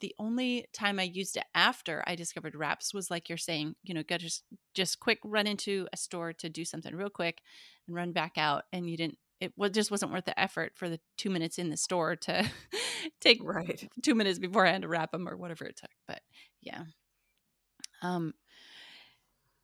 the 0.00 0.12
only 0.18 0.66
time 0.72 0.98
I 0.98 1.04
used 1.04 1.36
it 1.36 1.44
after 1.54 2.02
I 2.04 2.16
discovered 2.16 2.56
wraps 2.56 2.92
was 2.92 3.12
like 3.12 3.28
you're 3.28 3.38
saying, 3.38 3.76
you 3.84 3.94
know, 3.94 4.02
go 4.02 4.18
just 4.18 4.42
just 4.74 4.98
quick 4.98 5.20
run 5.22 5.46
into 5.46 5.86
a 5.92 5.96
store 5.96 6.32
to 6.32 6.48
do 6.48 6.64
something 6.64 6.96
real 6.96 7.10
quick 7.10 7.42
and 7.86 7.94
run 7.94 8.10
back 8.10 8.32
out 8.36 8.64
and 8.72 8.90
you 8.90 8.96
didn't 8.96 9.18
it 9.40 9.52
was 9.56 9.70
just 9.70 9.90
wasn't 9.90 10.10
worth 10.10 10.24
the 10.24 10.38
effort 10.38 10.72
for 10.74 10.88
the 10.88 10.98
two 11.16 11.30
minutes 11.30 11.58
in 11.58 11.70
the 11.70 11.76
store 11.76 12.16
to 12.16 12.50
take 13.20 13.38
right 13.44 13.88
two 14.02 14.14
minutes 14.14 14.38
beforehand 14.38 14.82
to 14.82 14.88
wrap 14.88 15.12
them 15.12 15.28
or 15.28 15.36
whatever 15.36 15.64
it 15.64 15.76
took. 15.76 15.90
But 16.08 16.22
yeah, 16.60 16.84
um, 18.02 18.34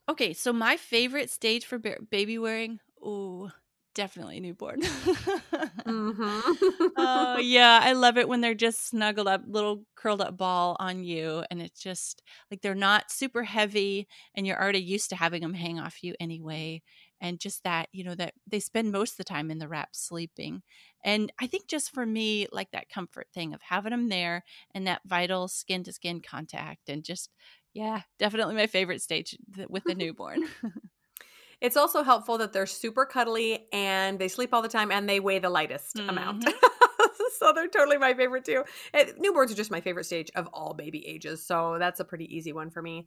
okay, 0.08 0.32
so 0.32 0.52
my 0.52 0.76
favorite 0.76 1.30
stage 1.30 1.64
for 1.64 1.78
ba- 1.78 1.98
baby 2.10 2.38
wearing, 2.38 2.80
oh, 3.02 3.50
definitely 3.94 4.40
newborn. 4.40 4.82
mm-hmm. 4.82 6.86
oh 6.96 7.38
yeah, 7.38 7.80
I 7.82 7.92
love 7.92 8.18
it 8.18 8.28
when 8.28 8.40
they're 8.40 8.54
just 8.54 8.88
snuggled 8.88 9.28
up, 9.28 9.42
little 9.46 9.84
curled 9.94 10.20
up 10.20 10.36
ball 10.36 10.76
on 10.78 11.04
you, 11.04 11.44
and 11.50 11.60
it's 11.60 11.80
just 11.80 12.22
like 12.50 12.60
they're 12.60 12.74
not 12.74 13.10
super 13.10 13.44
heavy, 13.44 14.08
and 14.34 14.46
you're 14.46 14.60
already 14.60 14.82
used 14.82 15.10
to 15.10 15.16
having 15.16 15.42
them 15.42 15.54
hang 15.54 15.78
off 15.78 16.02
you 16.02 16.14
anyway. 16.20 16.82
And 17.22 17.38
just 17.38 17.64
that, 17.64 17.90
you 17.92 18.02
know, 18.02 18.14
that 18.14 18.32
they 18.46 18.60
spend 18.60 18.92
most 18.92 19.12
of 19.12 19.16
the 19.18 19.24
time 19.24 19.50
in 19.50 19.58
the 19.58 19.68
wrap 19.68 19.90
sleeping. 19.92 20.62
And 21.04 21.30
I 21.38 21.46
think 21.46 21.66
just 21.66 21.92
for 21.92 22.06
me, 22.06 22.46
like 22.50 22.70
that 22.70 22.88
comfort 22.88 23.26
thing 23.34 23.52
of 23.52 23.60
having 23.60 23.90
them 23.90 24.08
there 24.08 24.42
and 24.74 24.86
that 24.86 25.02
vital 25.04 25.46
skin 25.46 25.84
to 25.84 25.92
skin 25.92 26.22
contact 26.22 26.88
and 26.88 27.04
just 27.04 27.28
Yeah, 27.74 28.02
definitely 28.18 28.56
my 28.56 28.66
favorite 28.66 29.02
stage 29.02 29.36
with 29.68 29.84
the 29.84 29.94
newborn. 29.94 30.44
it's 31.60 31.76
also 31.76 32.02
helpful 32.02 32.38
that 32.38 32.52
they're 32.52 32.66
super 32.66 33.06
cuddly 33.06 33.66
and 33.72 34.18
they 34.18 34.28
sleep 34.28 34.52
all 34.52 34.62
the 34.62 34.68
time 34.68 34.90
and 34.90 35.08
they 35.08 35.20
weigh 35.20 35.38
the 35.38 35.50
lightest 35.50 35.96
mm-hmm. 35.96 36.08
amount. 36.08 36.44
so 37.38 37.52
they're 37.54 37.68
totally 37.68 37.98
my 37.98 38.14
favorite 38.14 38.44
too. 38.44 38.64
And 38.92 39.10
newborns 39.10 39.50
are 39.50 39.56
just 39.56 39.70
my 39.70 39.80
favorite 39.80 40.04
stage 40.04 40.30
of 40.34 40.48
all 40.52 40.74
baby 40.74 41.06
ages. 41.06 41.46
So 41.46 41.76
that's 41.78 42.00
a 42.00 42.04
pretty 42.04 42.34
easy 42.34 42.52
one 42.52 42.70
for 42.70 42.82
me. 42.82 43.06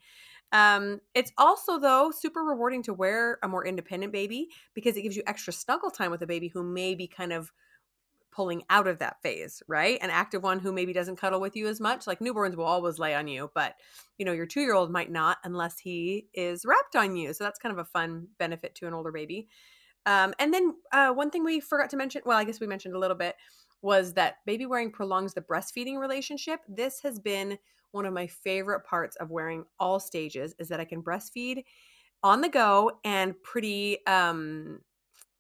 Um, 0.52 1.02
it's 1.13 1.32
also 1.38 1.80
though 1.80 2.12
super 2.12 2.41
rewarding 2.41 2.84
to 2.84 2.93
wear 2.93 3.39
a 3.43 3.47
more 3.47 3.65
independent 3.65 4.13
baby 4.13 4.49
because 4.73 4.95
it 4.95 5.02
gives 5.02 5.15
you 5.17 5.23
extra 5.28 5.52
snuggle 5.52 5.91
time 5.91 6.12
with 6.12 6.21
a 6.21 6.28
baby 6.28 6.47
who 6.47 6.63
may 6.63 6.95
be 6.95 7.08
kind 7.08 7.34
of 7.34 7.52
pulling 8.34 8.63
out 8.69 8.88
of 8.88 9.00
that 9.00 9.22
phase, 9.22 9.62
right? 9.67 10.00
An 10.02 10.10
active 10.10 10.43
one 10.43 10.60
who 10.60 10.74
maybe 10.74 10.93
doesn't 10.93 11.17
cuddle 11.17 11.39
with 11.39 11.56
you 11.56 11.67
as 11.67 11.80
much. 11.80 12.08
Like 12.08 12.19
newborns 12.19 12.56
will 12.56 12.65
always 12.65 13.00
lay 13.00 13.13
on 13.13 13.28
you, 13.28 13.52
but 13.54 13.76
you 14.17 14.26
know, 14.26 14.32
your 14.32 14.48
2-year-old 14.48 14.91
might 14.91 15.12
not 15.12 15.38
unless 15.43 15.80
he 15.80 16.28
is 16.34 16.65
wrapped 16.65 16.96
on 16.96 17.15
you. 17.15 17.34
So 17.34 17.43
that's 17.43 17.60
kind 17.60 17.72
of 17.74 17.80
a 17.80 17.86
fun 17.89 18.28
benefit 18.39 18.76
to 18.76 18.88
an 18.88 18.93
older 18.93 19.12
baby. 19.12 19.48
Um, 20.06 20.34
and 20.39 20.54
then 20.54 20.76
uh, 20.91 21.12
one 21.12 21.30
thing 21.30 21.43
we 21.43 21.60
forgot 21.60 21.89
to 21.91 21.98
mention, 21.98 22.22
well, 22.26 22.38
I 22.38 22.43
guess 22.43 22.60
we 22.60 22.67
mentioned 22.67 22.96
a 22.96 23.00
little 23.00 23.17
bit, 23.17 23.36
was 23.82 24.13
that 24.13 24.38
baby 24.46 24.65
wearing 24.65 24.91
prolongs 24.91 25.34
the 25.34 25.41
breastfeeding 25.41 25.98
relationship. 26.00 26.62
This 26.67 27.02
has 27.02 27.19
been 27.19 27.58
one 27.91 28.06
of 28.06 28.13
my 28.13 28.28
favorite 28.28 28.86
parts 28.86 29.15
of 29.17 29.30
wearing 29.30 29.65
all 29.80 30.00
stages 30.00 30.56
is 30.58 30.67
that 30.69 30.80
I 30.80 30.86
can 30.86 31.04
breastfeed 31.04 31.63
on 32.24 32.41
the 32.41 32.50
go 32.50 33.00
and 33.04 33.36
pretty 33.43 34.06
um 34.08 34.80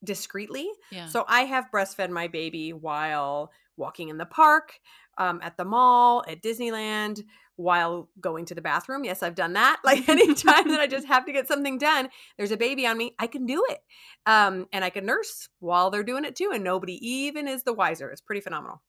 discreetly. 0.03 0.69
Yeah. 0.91 1.07
So 1.07 1.25
I 1.27 1.41
have 1.41 1.71
breastfed 1.71 2.09
my 2.09 2.27
baby 2.27 2.73
while 2.73 3.51
walking 3.77 4.09
in 4.09 4.17
the 4.17 4.25
park, 4.25 4.79
um, 5.17 5.39
at 5.43 5.57
the 5.57 5.65
mall, 5.65 6.23
at 6.27 6.41
Disneyland, 6.41 7.23
while 7.55 8.09
going 8.19 8.45
to 8.45 8.55
the 8.55 8.61
bathroom. 8.61 9.03
Yes, 9.03 9.21
I've 9.21 9.35
done 9.35 9.53
that. 9.53 9.77
Like 9.83 10.07
anytime 10.09 10.69
that 10.69 10.79
I 10.79 10.87
just 10.87 11.07
have 11.13 11.25
to 11.25 11.31
get 11.33 11.47
something 11.47 11.77
done, 11.77 12.09
there's 12.37 12.51
a 12.51 12.57
baby 12.57 12.87
on 12.87 12.97
me, 12.97 13.15
I 13.19 13.27
can 13.27 13.45
do 13.45 13.63
it. 13.69 13.79
Um, 14.25 14.67
and 14.71 14.83
I 14.83 14.89
can 14.89 15.05
nurse 15.05 15.49
while 15.59 15.89
they're 15.89 16.03
doing 16.03 16.25
it 16.25 16.35
too, 16.35 16.51
and 16.53 16.63
nobody 16.63 16.97
even 17.05 17.47
is 17.47 17.63
the 17.63 17.73
wiser. 17.73 18.09
It's 18.09 18.21
pretty 18.21 18.41
phenomenal. 18.41 18.81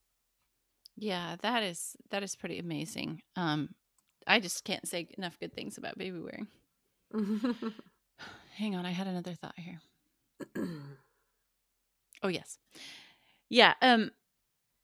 Yeah, 0.97 1.37
that 1.43 1.63
is 1.63 1.97
that 2.11 2.23
is 2.23 2.37
pretty 2.37 2.59
amazing. 2.59 3.23
Um, 3.37 3.71
I 4.27 4.41
just 4.41 4.65
can't 4.65 4.87
say 4.87 5.09
enough 5.19 5.39
good 5.41 5.55
things 5.55 5.77
about 5.77 5.99
baby 5.99 6.21
wearing. 6.21 6.47
Hang 8.57 8.77
on, 8.77 8.87
I 8.87 8.93
had 8.93 9.07
another 9.07 9.35
thought 9.35 9.59
here. 9.59 9.81
oh 12.25 12.29
yes, 12.29 12.59
yeah. 13.49 13.75
Um, 13.83 14.11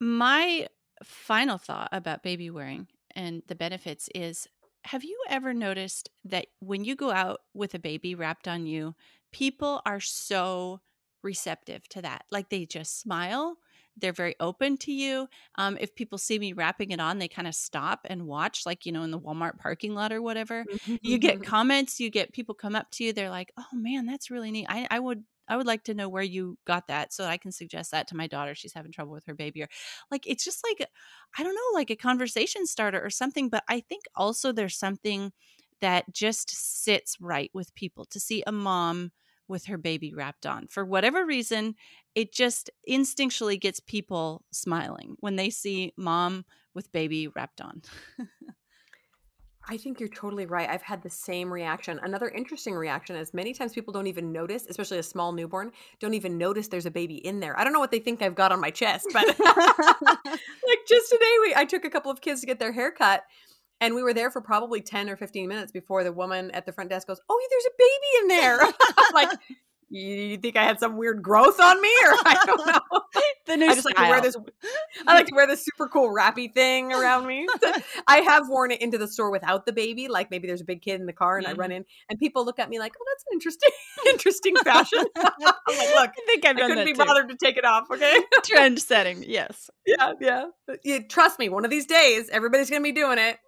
my 0.01 0.69
final 1.03 1.59
thought 1.59 1.89
about 1.93 2.23
baby 2.23 2.51
wearing 2.51 2.87
and 3.17 3.43
the 3.49 3.57
benefits 3.57 4.09
is: 4.15 4.47
Have 4.85 5.03
you 5.03 5.19
ever 5.29 5.53
noticed 5.53 6.11
that 6.25 6.47
when 6.61 6.85
you 6.85 6.95
go 6.95 7.11
out 7.11 7.41
with 7.55 7.75
a 7.75 7.81
baby 7.81 8.15
wrapped 8.15 8.47
on 8.47 8.67
you, 8.67 8.95
people 9.33 9.83
are 9.85 10.01
so 10.01 10.81
receptive 11.23 11.89
to 11.89 12.03
that? 12.03 12.25
Like 12.31 12.51
they 12.51 12.67
just 12.67 13.01
smile 13.01 13.57
they're 14.01 14.13
very 14.13 14.35
open 14.41 14.77
to 14.79 14.93
you. 14.93 15.29
Um, 15.57 15.77
if 15.81 15.95
people 15.95 16.19
see 16.19 16.39
me 16.39 16.53
wrapping 16.53 16.91
it 16.91 17.01
on, 17.01 17.19
they 17.19 17.29
kind 17.29 17.49
of 17.49 17.55
stop 17.55 18.01
and 18.05 18.27
watch, 18.27 18.67
like, 18.67 18.87
you 18.87 18.93
know, 18.93 19.03
in 19.03 19.11
the 19.11 19.19
Walmart 19.19 19.59
parking 19.59 19.95
lot 19.95 20.13
or 20.13 20.23
whatever. 20.23 20.65
you 21.03 21.19
get 21.19 21.43
comments, 21.43 22.01
you 22.01 22.11
get 22.11 22.33
people 22.33 22.55
come 22.55 22.75
up 22.75 22.91
to 22.93 23.05
you. 23.05 23.13
They're 23.13 23.31
like, 23.31 23.53
oh 23.59 23.65
man, 23.77 24.07
that's 24.07 24.31
really 24.31 24.51
neat. 24.51 24.67
I, 24.69 24.87
I 24.91 24.99
would 24.99 25.25
I 25.51 25.57
would 25.57 25.67
like 25.67 25.85
to 25.85 25.95
know 25.95 26.09
where 26.09 26.23
you 26.23 26.57
got 26.67 26.87
that 26.89 27.13
so 27.13 27.25
I 27.25 27.37
can 27.37 27.53
suggest 27.53 27.91
that 27.91 28.09
to 28.09 28.17
my 28.17 28.27
daughter. 28.27 28.55
She's 28.55 28.73
having 28.73 28.93
trouble 28.93 29.13
with 29.13 29.27
her 29.27 29.35
baby. 29.35 29.63
Or 29.63 29.69
like 30.11 30.27
it's 30.27 30.45
just 30.45 30.65
like 30.65 30.89
I 31.39 31.43
don't 31.43 31.55
know, 31.55 31.75
like 31.79 31.91
a 31.91 31.97
conversation 31.97 32.67
starter 32.67 33.05
or 33.05 33.11
something. 33.11 33.49
But 33.51 33.65
I 33.69 33.81
think 33.81 34.05
also 34.15 34.53
there's 34.53 34.79
something 34.79 35.33
that 35.81 36.13
just 36.13 36.51
sits 36.85 37.17
right 37.21 37.51
with 37.53 37.75
people 37.75 38.05
to 38.07 38.21
see 38.21 38.43
a 38.47 38.53
mom 38.53 39.13
with 39.49 39.67
her 39.67 39.79
baby 39.79 40.15
wrapped 40.15 40.47
on. 40.47 40.69
For 40.69 40.85
whatever 40.85 41.27
reason, 41.27 41.75
it 42.15 42.33
just 42.33 42.71
instinctually 42.89 43.61
gets 43.61 43.81
people 43.81 44.45
smiling 44.53 45.17
when 45.21 45.37
they 45.37 45.51
see 45.51 45.93
mom 45.97 46.45
with 46.75 46.93
baby 46.93 47.27
wrapped 47.29 47.61
on. 47.61 47.83
I 49.71 49.77
think 49.77 50.01
you're 50.01 50.09
totally 50.09 50.47
right. 50.47 50.69
I've 50.69 50.83
had 50.83 51.01
the 51.01 51.09
same 51.09 51.53
reaction. 51.53 52.01
Another 52.03 52.29
interesting 52.29 52.75
reaction 52.75 53.15
is 53.15 53.33
many 53.33 53.55
times 53.55 53.73
people 53.73 53.93
don't 53.93 54.09
even 54.09 54.33
notice, 54.33 54.67
especially 54.69 54.99
a 54.99 55.03
small 55.03 55.31
newborn, 55.31 55.71
don't 56.01 56.15
even 56.15 56.37
notice 56.37 56.67
there's 56.67 56.87
a 56.87 56.91
baby 56.91 57.25
in 57.25 57.39
there. 57.39 57.57
I 57.57 57.63
don't 57.63 57.73
know 57.73 57.79
what 57.79 57.93
they 57.93 58.01
think 58.01 58.21
I've 58.21 58.35
got 58.35 58.51
on 58.51 58.61
my 58.61 58.71
chest, 58.71 59.07
but 59.13 59.25
like 59.39 60.79
just 60.89 61.09
today 61.09 61.37
we 61.43 61.55
I 61.55 61.65
took 61.69 61.85
a 61.85 61.91
couple 61.91 62.11
of 62.11 62.21
kids 62.21 62.41
to 62.41 62.49
get 62.49 62.59
their 62.59 62.73
hair 62.73 62.91
cut 62.91 63.23
and 63.81 63.95
we 63.95 64.03
were 64.03 64.13
there 64.13 64.29
for 64.29 64.41
probably 64.41 64.81
10 64.81 65.09
or 65.09 65.17
15 65.17 65.49
minutes 65.49 65.71
before 65.71 66.03
the 66.03 66.13
woman 66.13 66.51
at 66.51 66.67
the 66.67 66.73
front 66.73 66.91
desk 66.91 67.07
goes, 67.07 67.21
Oh, 67.29 67.49
there's 67.51 67.67
a 67.67 67.77
baby 67.79 68.23
in 68.23 68.29
there. 68.29 68.59
like, 69.15 69.39
you 69.91 70.37
think 70.37 70.57
I 70.57 70.63
had 70.63 70.79
some 70.79 70.97
weird 70.97 71.21
growth 71.21 71.59
on 71.59 71.81
me, 71.83 71.89
or 72.07 72.13
I 72.25 72.43
don't 72.47 72.67
know. 72.67 73.01
the 73.47 73.57
new 73.57 73.67
I 73.67 73.75
just 73.75 73.89
style. 73.89 73.95
like 73.97 74.05
to 74.05 74.11
wear 74.11 74.21
this. 74.21 74.37
I 75.07 75.15
like 75.15 75.27
to 75.27 75.35
wear 75.35 75.47
this 75.47 75.65
super 75.65 75.89
cool 75.89 76.11
wrappy 76.11 76.49
thing 76.49 76.93
around 76.93 77.27
me. 77.27 77.47
I 78.07 78.19
have 78.19 78.49
worn 78.49 78.71
it 78.71 78.81
into 78.81 78.99
the 78.99 79.09
store 79.09 79.31
without 79.31 79.67
the 79.67 79.73
baby. 79.73 80.07
Like 80.07 80.31
maybe 80.31 80.47
there's 80.47 80.61
a 80.61 80.65
big 80.65 80.81
kid 80.81 81.01
in 81.01 81.07
the 81.07 81.13
car, 81.13 81.39
and 81.39 81.47
mm-hmm. 81.47 81.57
I 81.57 81.59
run 81.59 81.71
mm-hmm. 81.71 81.79
in, 81.79 81.85
and 82.09 82.19
people 82.21 82.45
look 82.45 82.61
at 82.61 82.71
me 82.71 82.79
like, 82.79 82.93
"Oh, 83.01 83.05
that's 83.11 83.25
an 83.27 83.35
interesting, 83.35 83.71
interesting 84.07 84.57
fashion." 84.57 85.05
I'm 85.17 85.33
like, 85.45 85.95
"Look, 85.95 86.11
I 86.11 86.23
think 86.27 86.45
I've 86.45 86.57
I 86.57 86.61
couldn't 86.69 86.85
be 86.85 86.93
too. 86.93 87.05
bothered 87.05 87.29
to 87.29 87.37
take 87.37 87.57
it 87.57 87.65
off." 87.65 87.91
Okay, 87.91 88.17
trend 88.45 88.79
setting. 88.81 89.25
Yes. 89.27 89.71
Yeah, 89.87 90.13
yeah. 90.21 90.45
You, 90.85 91.03
trust 91.03 91.41
me, 91.41 91.49
one 91.49 91.65
of 91.65 91.71
these 91.71 91.87
days, 91.87 92.29
everybody's 92.31 92.71
gonna 92.71 92.83
be 92.83 92.93
doing 92.93 93.19
it. 93.19 93.39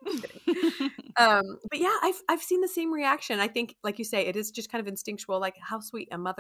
um, 1.17 1.59
but 1.71 1.79
yeah, 1.79 1.95
I've 2.03 2.21
I've 2.29 2.43
seen 2.43 2.63
the 2.63 2.69
same 2.69 2.93
reaction. 2.93 3.39
I 3.39 3.47
think, 3.47 3.77
like 3.85 4.01
you 4.01 4.05
say, 4.05 4.27
it 4.27 4.35
is 4.35 4.51
just 4.51 4.73
kind 4.73 4.81
of 4.81 4.89
instinctual. 4.89 5.39
Like, 5.39 5.55
how 5.61 5.79
sweet 5.79 6.09
a 6.11 6.19
mother 6.19 6.32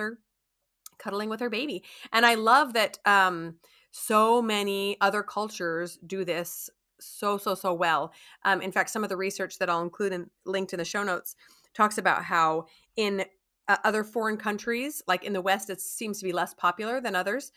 cuddling 0.98 1.28
with 1.28 1.40
her 1.40 1.50
baby. 1.50 1.82
And 2.12 2.24
I 2.24 2.34
love 2.34 2.74
that 2.74 2.98
um, 3.04 3.56
so 3.90 4.40
many 4.40 4.96
other 5.00 5.22
cultures 5.22 5.98
do 6.06 6.24
this 6.24 6.70
so 7.00 7.36
so 7.36 7.54
so 7.54 7.74
well. 7.74 8.12
Um, 8.44 8.62
in 8.62 8.70
fact, 8.70 8.90
some 8.90 9.02
of 9.02 9.10
the 9.10 9.16
research 9.16 9.58
that 9.58 9.68
I'll 9.68 9.82
include 9.82 10.12
and 10.12 10.30
linked 10.46 10.72
in 10.72 10.78
the 10.78 10.84
show 10.84 11.02
notes 11.02 11.34
talks 11.74 11.98
about 11.98 12.24
how 12.24 12.66
in 12.96 13.24
uh, 13.68 13.76
other 13.84 14.04
foreign 14.04 14.36
countries, 14.36 15.02
like 15.06 15.24
in 15.24 15.32
the 15.32 15.40
West, 15.40 15.70
it 15.70 15.80
seems 15.80 16.18
to 16.18 16.24
be 16.24 16.32
less 16.32 16.54
popular 16.54 17.00
than 17.00 17.16
others. 17.16 17.52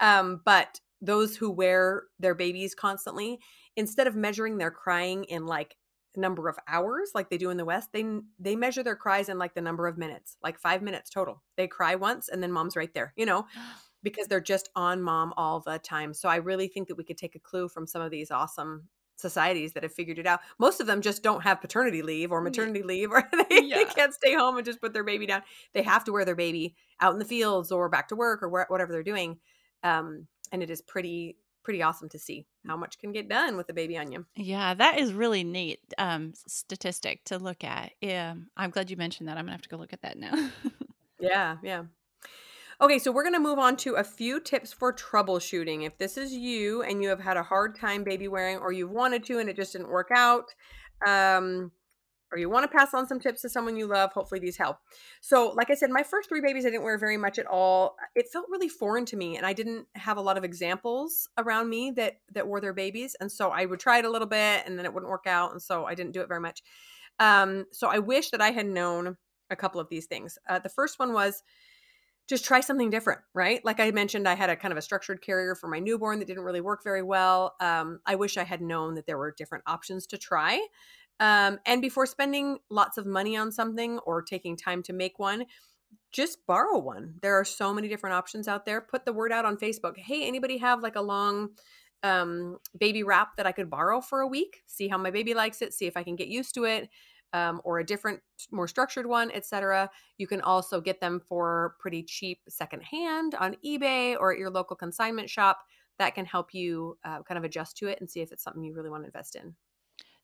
Um, 0.00 0.40
but 0.44 0.80
those 1.00 1.36
who 1.36 1.50
wear 1.50 2.04
their 2.18 2.34
babies 2.34 2.74
constantly, 2.74 3.38
instead 3.76 4.06
of 4.06 4.16
measuring 4.16 4.58
their 4.58 4.70
crying 4.70 5.24
in 5.24 5.46
like 5.46 5.76
number 6.18 6.48
of 6.48 6.58
hours 6.66 7.10
like 7.14 7.30
they 7.30 7.38
do 7.38 7.50
in 7.50 7.56
the 7.56 7.64
west 7.64 7.90
they 7.92 8.04
they 8.38 8.56
measure 8.56 8.82
their 8.82 8.96
cries 8.96 9.28
in 9.28 9.38
like 9.38 9.54
the 9.54 9.60
number 9.60 9.86
of 9.86 9.96
minutes 9.98 10.36
like 10.42 10.58
5 10.58 10.82
minutes 10.82 11.10
total. 11.10 11.42
They 11.56 11.66
cry 11.66 11.94
once 11.94 12.28
and 12.28 12.42
then 12.42 12.52
mom's 12.52 12.76
right 12.76 12.92
there 12.92 13.12
you 13.16 13.26
know? 13.26 13.46
Because 14.00 14.28
they're 14.28 14.40
just 14.40 14.68
on 14.76 15.02
mom 15.02 15.34
all 15.36 15.58
the 15.58 15.76
time. 15.80 16.14
So 16.14 16.28
i 16.28 16.36
really 16.36 16.68
think 16.68 16.86
that 16.86 16.96
we 16.96 17.02
could 17.02 17.18
take 17.18 17.34
a 17.34 17.40
clue 17.40 17.68
from 17.68 17.84
some 17.84 18.00
of 18.00 18.12
these 18.12 18.30
awesome 18.30 18.84
societies 19.16 19.72
that 19.72 19.82
have 19.82 19.92
figured 19.92 20.20
it 20.20 20.26
out. 20.26 20.38
Most 20.60 20.80
of 20.80 20.86
them 20.86 21.02
just 21.02 21.24
don't 21.24 21.42
have 21.42 21.60
paternity 21.60 22.02
leave 22.02 22.30
or 22.30 22.40
maternity 22.40 22.84
leave 22.84 23.10
or 23.10 23.28
they, 23.50 23.62
yeah. 23.64 23.78
they 23.78 23.84
can't 23.86 24.14
stay 24.14 24.34
home 24.36 24.56
and 24.56 24.64
just 24.64 24.80
put 24.80 24.92
their 24.92 25.02
baby 25.02 25.26
down. 25.26 25.42
They 25.74 25.82
have 25.82 26.04
to 26.04 26.12
wear 26.12 26.24
their 26.24 26.36
baby 26.36 26.76
out 27.00 27.12
in 27.12 27.18
the 27.18 27.24
fields 27.24 27.72
or 27.72 27.88
back 27.88 28.06
to 28.08 28.16
work 28.16 28.40
or 28.40 28.48
whatever 28.48 28.92
they're 28.92 29.02
doing 29.02 29.40
um, 29.82 30.26
and 30.52 30.62
it 30.62 30.70
is 30.70 30.80
pretty 30.80 31.36
pretty 31.68 31.82
awesome 31.82 32.08
to 32.08 32.18
see 32.18 32.46
how 32.66 32.78
much 32.78 32.98
can 32.98 33.12
get 33.12 33.28
done 33.28 33.54
with 33.54 33.68
a 33.68 33.74
baby 33.74 33.98
onion. 33.98 34.24
Yeah, 34.34 34.72
that 34.72 34.98
is 34.98 35.12
really 35.12 35.44
neat 35.44 35.80
um, 35.98 36.32
statistic 36.46 37.24
to 37.24 37.36
look 37.36 37.62
at. 37.62 37.92
Yeah, 38.00 38.36
I'm 38.56 38.70
glad 38.70 38.90
you 38.90 38.96
mentioned 38.96 39.28
that. 39.28 39.36
I'm 39.36 39.44
gonna 39.44 39.52
have 39.52 39.60
to 39.60 39.68
go 39.68 39.76
look 39.76 39.92
at 39.92 40.00
that 40.00 40.16
now. 40.16 40.32
yeah, 41.20 41.58
yeah. 41.62 41.82
Okay, 42.80 42.98
so 42.98 43.12
we're 43.12 43.22
going 43.24 43.34
to 43.34 43.40
move 43.40 43.58
on 43.58 43.76
to 43.78 43.96
a 43.96 44.04
few 44.04 44.40
tips 44.40 44.72
for 44.72 44.94
troubleshooting. 44.94 45.84
If 45.84 45.98
this 45.98 46.16
is 46.16 46.32
you 46.32 46.82
and 46.82 47.02
you 47.02 47.08
have 47.10 47.20
had 47.20 47.36
a 47.36 47.42
hard 47.42 47.74
time 47.74 48.04
baby 48.04 48.28
wearing 48.28 48.58
or 48.58 48.72
you've 48.72 48.92
wanted 48.92 49.24
to 49.24 49.40
and 49.40 49.50
it 49.50 49.56
just 49.56 49.72
didn't 49.72 49.88
work 49.88 50.10
out, 50.14 50.54
um, 51.04 51.72
or 52.32 52.38
you 52.38 52.50
want 52.50 52.70
to 52.70 52.76
pass 52.76 52.94
on 52.94 53.06
some 53.06 53.20
tips 53.20 53.42
to 53.42 53.48
someone 53.48 53.76
you 53.76 53.86
love, 53.86 54.12
hopefully 54.12 54.40
these 54.40 54.56
help. 54.56 54.78
So, 55.20 55.52
like 55.56 55.70
I 55.70 55.74
said, 55.74 55.90
my 55.90 56.02
first 56.02 56.28
three 56.28 56.40
babies 56.40 56.66
I 56.66 56.70
didn't 56.70 56.84
wear 56.84 56.98
very 56.98 57.16
much 57.16 57.38
at 57.38 57.46
all. 57.46 57.96
It 58.14 58.28
felt 58.32 58.46
really 58.50 58.68
foreign 58.68 59.04
to 59.06 59.16
me, 59.16 59.36
and 59.36 59.46
I 59.46 59.52
didn't 59.52 59.86
have 59.94 60.16
a 60.16 60.22
lot 60.22 60.36
of 60.36 60.44
examples 60.44 61.28
around 61.38 61.68
me 61.68 61.90
that 61.92 62.18
that 62.32 62.46
wore 62.46 62.60
their 62.60 62.74
babies, 62.74 63.16
and 63.20 63.30
so 63.30 63.50
I 63.50 63.64
would 63.64 63.80
try 63.80 63.98
it 63.98 64.04
a 64.04 64.10
little 64.10 64.28
bit, 64.28 64.64
and 64.66 64.78
then 64.78 64.84
it 64.84 64.92
wouldn't 64.92 65.10
work 65.10 65.26
out, 65.26 65.52
and 65.52 65.62
so 65.62 65.84
I 65.84 65.94
didn't 65.94 66.12
do 66.12 66.20
it 66.20 66.28
very 66.28 66.40
much. 66.40 66.62
Um, 67.18 67.66
so 67.72 67.88
I 67.88 67.98
wish 67.98 68.30
that 68.30 68.40
I 68.40 68.50
had 68.50 68.66
known 68.66 69.16
a 69.50 69.56
couple 69.56 69.80
of 69.80 69.88
these 69.88 70.06
things. 70.06 70.38
Uh, 70.48 70.58
the 70.58 70.68
first 70.68 70.98
one 70.98 71.12
was 71.12 71.42
just 72.28 72.44
try 72.44 72.60
something 72.60 72.90
different, 72.90 73.20
right? 73.34 73.64
Like 73.64 73.80
I 73.80 73.90
mentioned, 73.90 74.28
I 74.28 74.34
had 74.34 74.50
a 74.50 74.56
kind 74.56 74.70
of 74.70 74.78
a 74.78 74.82
structured 74.82 75.22
carrier 75.22 75.54
for 75.54 75.66
my 75.66 75.78
newborn 75.78 76.18
that 76.18 76.26
didn't 76.26 76.44
really 76.44 76.60
work 76.60 76.84
very 76.84 77.02
well. 77.02 77.54
Um, 77.58 78.00
I 78.04 78.16
wish 78.16 78.36
I 78.36 78.44
had 78.44 78.60
known 78.60 78.94
that 78.94 79.06
there 79.06 79.16
were 79.16 79.34
different 79.36 79.64
options 79.66 80.06
to 80.08 80.18
try. 80.18 80.60
Um, 81.20 81.58
and 81.66 81.82
before 81.82 82.06
spending 82.06 82.58
lots 82.70 82.98
of 82.98 83.06
money 83.06 83.36
on 83.36 83.50
something 83.52 83.98
or 84.00 84.22
taking 84.22 84.56
time 84.56 84.82
to 84.84 84.92
make 84.92 85.18
one, 85.18 85.46
just 86.12 86.46
borrow 86.46 86.78
one. 86.78 87.14
There 87.22 87.34
are 87.38 87.44
so 87.44 87.74
many 87.74 87.88
different 87.88 88.14
options 88.14 88.48
out 88.48 88.64
there. 88.64 88.80
Put 88.80 89.04
the 89.04 89.12
word 89.12 89.32
out 89.32 89.44
on 89.44 89.56
Facebook. 89.56 89.96
Hey, 89.96 90.26
anybody 90.26 90.58
have 90.58 90.80
like 90.82 90.96
a 90.96 91.02
long 91.02 91.50
um, 92.02 92.58
baby 92.78 93.02
wrap 93.02 93.36
that 93.36 93.46
I 93.46 93.52
could 93.52 93.68
borrow 93.68 94.00
for 94.00 94.20
a 94.20 94.26
week? 94.26 94.62
See 94.66 94.88
how 94.88 94.98
my 94.98 95.10
baby 95.10 95.34
likes 95.34 95.60
it. 95.62 95.74
See 95.74 95.86
if 95.86 95.96
I 95.96 96.04
can 96.04 96.16
get 96.16 96.28
used 96.28 96.54
to 96.54 96.64
it. 96.64 96.88
um, 97.32 97.60
or 97.64 97.78
a 97.78 97.84
different, 97.84 98.20
more 98.50 98.68
structured 98.68 99.06
one, 99.06 99.30
etc. 99.32 99.90
You 100.16 100.26
can 100.26 100.40
also 100.40 100.80
get 100.80 101.00
them 101.00 101.20
for 101.20 101.74
pretty 101.78 102.02
cheap 102.02 102.40
secondhand 102.48 103.34
on 103.34 103.56
eBay 103.64 104.16
or 104.18 104.32
at 104.32 104.38
your 104.38 104.50
local 104.50 104.76
consignment 104.76 105.28
shop. 105.28 105.60
That 105.98 106.14
can 106.14 106.24
help 106.24 106.54
you 106.54 106.96
uh, 107.04 107.22
kind 107.22 107.38
of 107.38 107.44
adjust 107.44 107.76
to 107.78 107.88
it 107.88 108.00
and 108.00 108.08
see 108.08 108.20
if 108.20 108.32
it's 108.32 108.42
something 108.42 108.62
you 108.62 108.72
really 108.72 108.90
want 108.90 109.02
to 109.02 109.06
invest 109.06 109.36
in. 109.36 109.54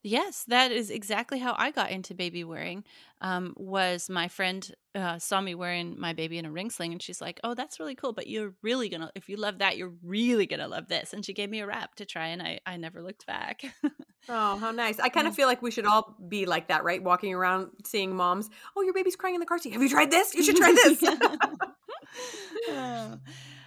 Yes, 0.06 0.44
that 0.48 0.70
is 0.70 0.90
exactly 0.90 1.38
how 1.38 1.54
I 1.56 1.70
got 1.70 1.90
into 1.90 2.14
baby 2.14 2.44
wearing. 2.44 2.84
Um, 3.22 3.54
was 3.56 4.10
my 4.10 4.28
friend 4.28 4.70
uh, 4.94 5.18
saw 5.18 5.40
me 5.40 5.54
wearing 5.54 5.98
my 5.98 6.12
baby 6.12 6.36
in 6.36 6.44
a 6.44 6.52
ring 6.52 6.68
sling, 6.68 6.92
and 6.92 7.00
she's 7.00 7.22
like, 7.22 7.40
"Oh, 7.42 7.54
that's 7.54 7.80
really 7.80 7.94
cool, 7.94 8.12
but 8.12 8.26
you're 8.26 8.52
really 8.60 8.90
gonna 8.90 9.10
if 9.14 9.30
you 9.30 9.38
love 9.38 9.60
that, 9.60 9.78
you're 9.78 9.94
really 10.02 10.44
gonna 10.44 10.68
love 10.68 10.88
this." 10.88 11.14
And 11.14 11.24
she 11.24 11.32
gave 11.32 11.48
me 11.48 11.60
a 11.60 11.66
wrap 11.66 11.94
to 11.94 12.04
try, 12.04 12.26
and 12.26 12.42
I 12.42 12.60
I 12.66 12.76
never 12.76 13.02
looked 13.02 13.26
back. 13.26 13.62
oh, 14.28 14.58
how 14.58 14.72
nice! 14.72 15.00
I 15.00 15.08
kind 15.08 15.26
of 15.26 15.34
feel 15.34 15.48
like 15.48 15.62
we 15.62 15.70
should 15.70 15.86
all 15.86 16.14
be 16.28 16.44
like 16.44 16.68
that, 16.68 16.84
right? 16.84 17.02
Walking 17.02 17.32
around 17.32 17.70
seeing 17.86 18.14
moms. 18.14 18.50
Oh, 18.76 18.82
your 18.82 18.92
baby's 18.92 19.16
crying 19.16 19.36
in 19.36 19.40
the 19.40 19.46
car 19.46 19.56
seat. 19.56 19.72
Have 19.72 19.82
you 19.82 19.88
tried 19.88 20.10
this? 20.10 20.34
You 20.34 20.42
should 20.42 20.56
try 20.56 20.72
this. 20.84 21.02
oh. 22.68 23.18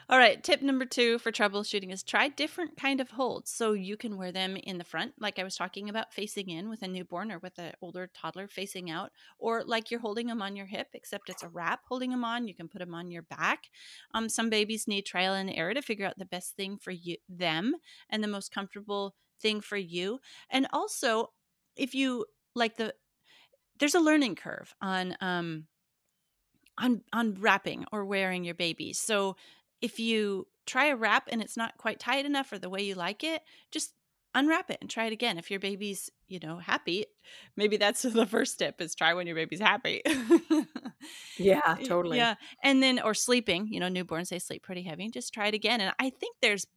All 0.10 0.18
right, 0.18 0.42
tip 0.42 0.62
number 0.62 0.86
two 0.86 1.20
for 1.20 1.34
troubleshooting 1.34 1.92
is 1.92 2.02
try 2.02 2.30
different 2.30 2.78
kind 2.78 3.02
of 3.02 3.12
holds. 3.12 3.52
So 3.52 3.74
you 3.74 3.98
can 3.98 4.16
wear 4.16 4.32
them 4.32 4.56
in 4.56 4.78
the 4.78 4.86
front, 4.86 5.16
like 5.20 5.38
I 5.38 5.44
was 5.44 5.58
talking 5.58 5.90
about, 5.90 6.14
facing 6.14 6.50
in 6.50 6.70
with 6.70 6.82
a 6.82 6.88
newborn 6.88 7.30
or 7.30 7.40
with 7.40 7.60
an 7.60 7.74
older 7.82 8.10
toddler 8.14 8.48
facing 8.48 8.90
out, 8.90 9.12
or 9.38 9.66
like 9.66 9.92
you're 9.92 10.00
holding 10.00 10.28
them 10.28 10.42
on 10.42 10.56
your 10.56 10.66
hip, 10.66 10.88
except 10.94 11.30
it's 11.30 11.44
a 11.44 11.50
wrap 11.50 11.82
holding 11.90 12.12
them 12.12 12.24
on. 12.24 12.48
You 12.48 12.56
can 12.56 12.70
put 12.70 12.80
them 12.80 12.96
on 12.96 13.12
your 13.12 13.24
back. 13.24 13.66
Um, 14.14 14.30
some 14.30 14.50
babies 14.50 14.88
need 14.88 15.06
trial 15.06 15.34
and 15.34 15.50
error 15.50 15.74
to 15.74 15.82
figure 15.82 16.06
out 16.06 16.18
the 16.18 16.26
best 16.26 16.56
thing 16.56 16.78
for 16.78 16.92
you, 16.92 17.18
them, 17.28 17.76
and 18.10 18.24
the 18.24 18.30
most 18.30 18.54
comfortable 18.54 19.14
thing 19.42 19.60
for 19.60 19.78
you. 19.78 20.20
And 20.50 20.68
also, 20.72 21.34
if 21.76 21.94
you 21.94 22.28
like 22.56 22.78
the, 22.78 22.94
there's 23.78 23.96
a 23.96 24.00
learning 24.00 24.36
curve 24.36 24.74
on 24.82 25.18
um 25.20 25.66
on 26.78 27.02
on 27.12 27.36
wrapping 27.40 27.86
or 27.92 28.06
wearing 28.06 28.44
your 28.44 28.56
baby. 28.56 28.94
So 28.94 29.36
if 29.82 30.00
you 30.00 30.48
try 30.66 30.88
a 30.88 30.96
wrap 30.96 31.30
and 31.32 31.42
it's 31.42 31.58
not 31.58 31.78
quite 31.78 32.00
tight 32.00 32.26
enough 32.26 32.52
or 32.52 32.60
the 32.60 32.70
way 32.70 32.82
you 32.82 32.96
like 32.96 33.24
it, 33.24 33.42
just 33.72 33.94
unwrap 34.36 34.70
it 34.70 34.78
and 34.82 34.90
try 34.90 35.06
it 35.06 35.14
again. 35.14 35.38
If 35.38 35.50
your 35.50 35.60
baby's, 35.60 36.10
you 36.28 36.40
know, 36.40 36.58
happy, 36.58 37.06
maybe 37.56 37.78
that's 37.78 38.02
the 38.04 38.26
first 38.26 38.60
tip 38.60 38.82
is 38.82 38.96
try 38.96 39.14
when 39.14 39.28
your 39.28 39.36
baby's 39.36 39.60
happy. 39.60 40.02
yeah, 41.38 41.78
totally. 41.86 42.18
Yeah. 42.18 42.36
And 42.64 42.84
then 42.84 43.00
or 43.00 43.14
sleeping, 43.14 43.68
you 43.72 43.80
know, 43.80 43.90
newborns 43.90 44.30
they 44.30 44.40
sleep 44.40 44.64
pretty 44.64 44.84
heavy. 44.84 45.10
Just 45.10 45.34
try 45.34 45.48
it 45.48 45.54
again. 45.54 45.82
And 45.82 45.94
I 46.00 46.10
think 46.10 46.38
there's 46.42 46.68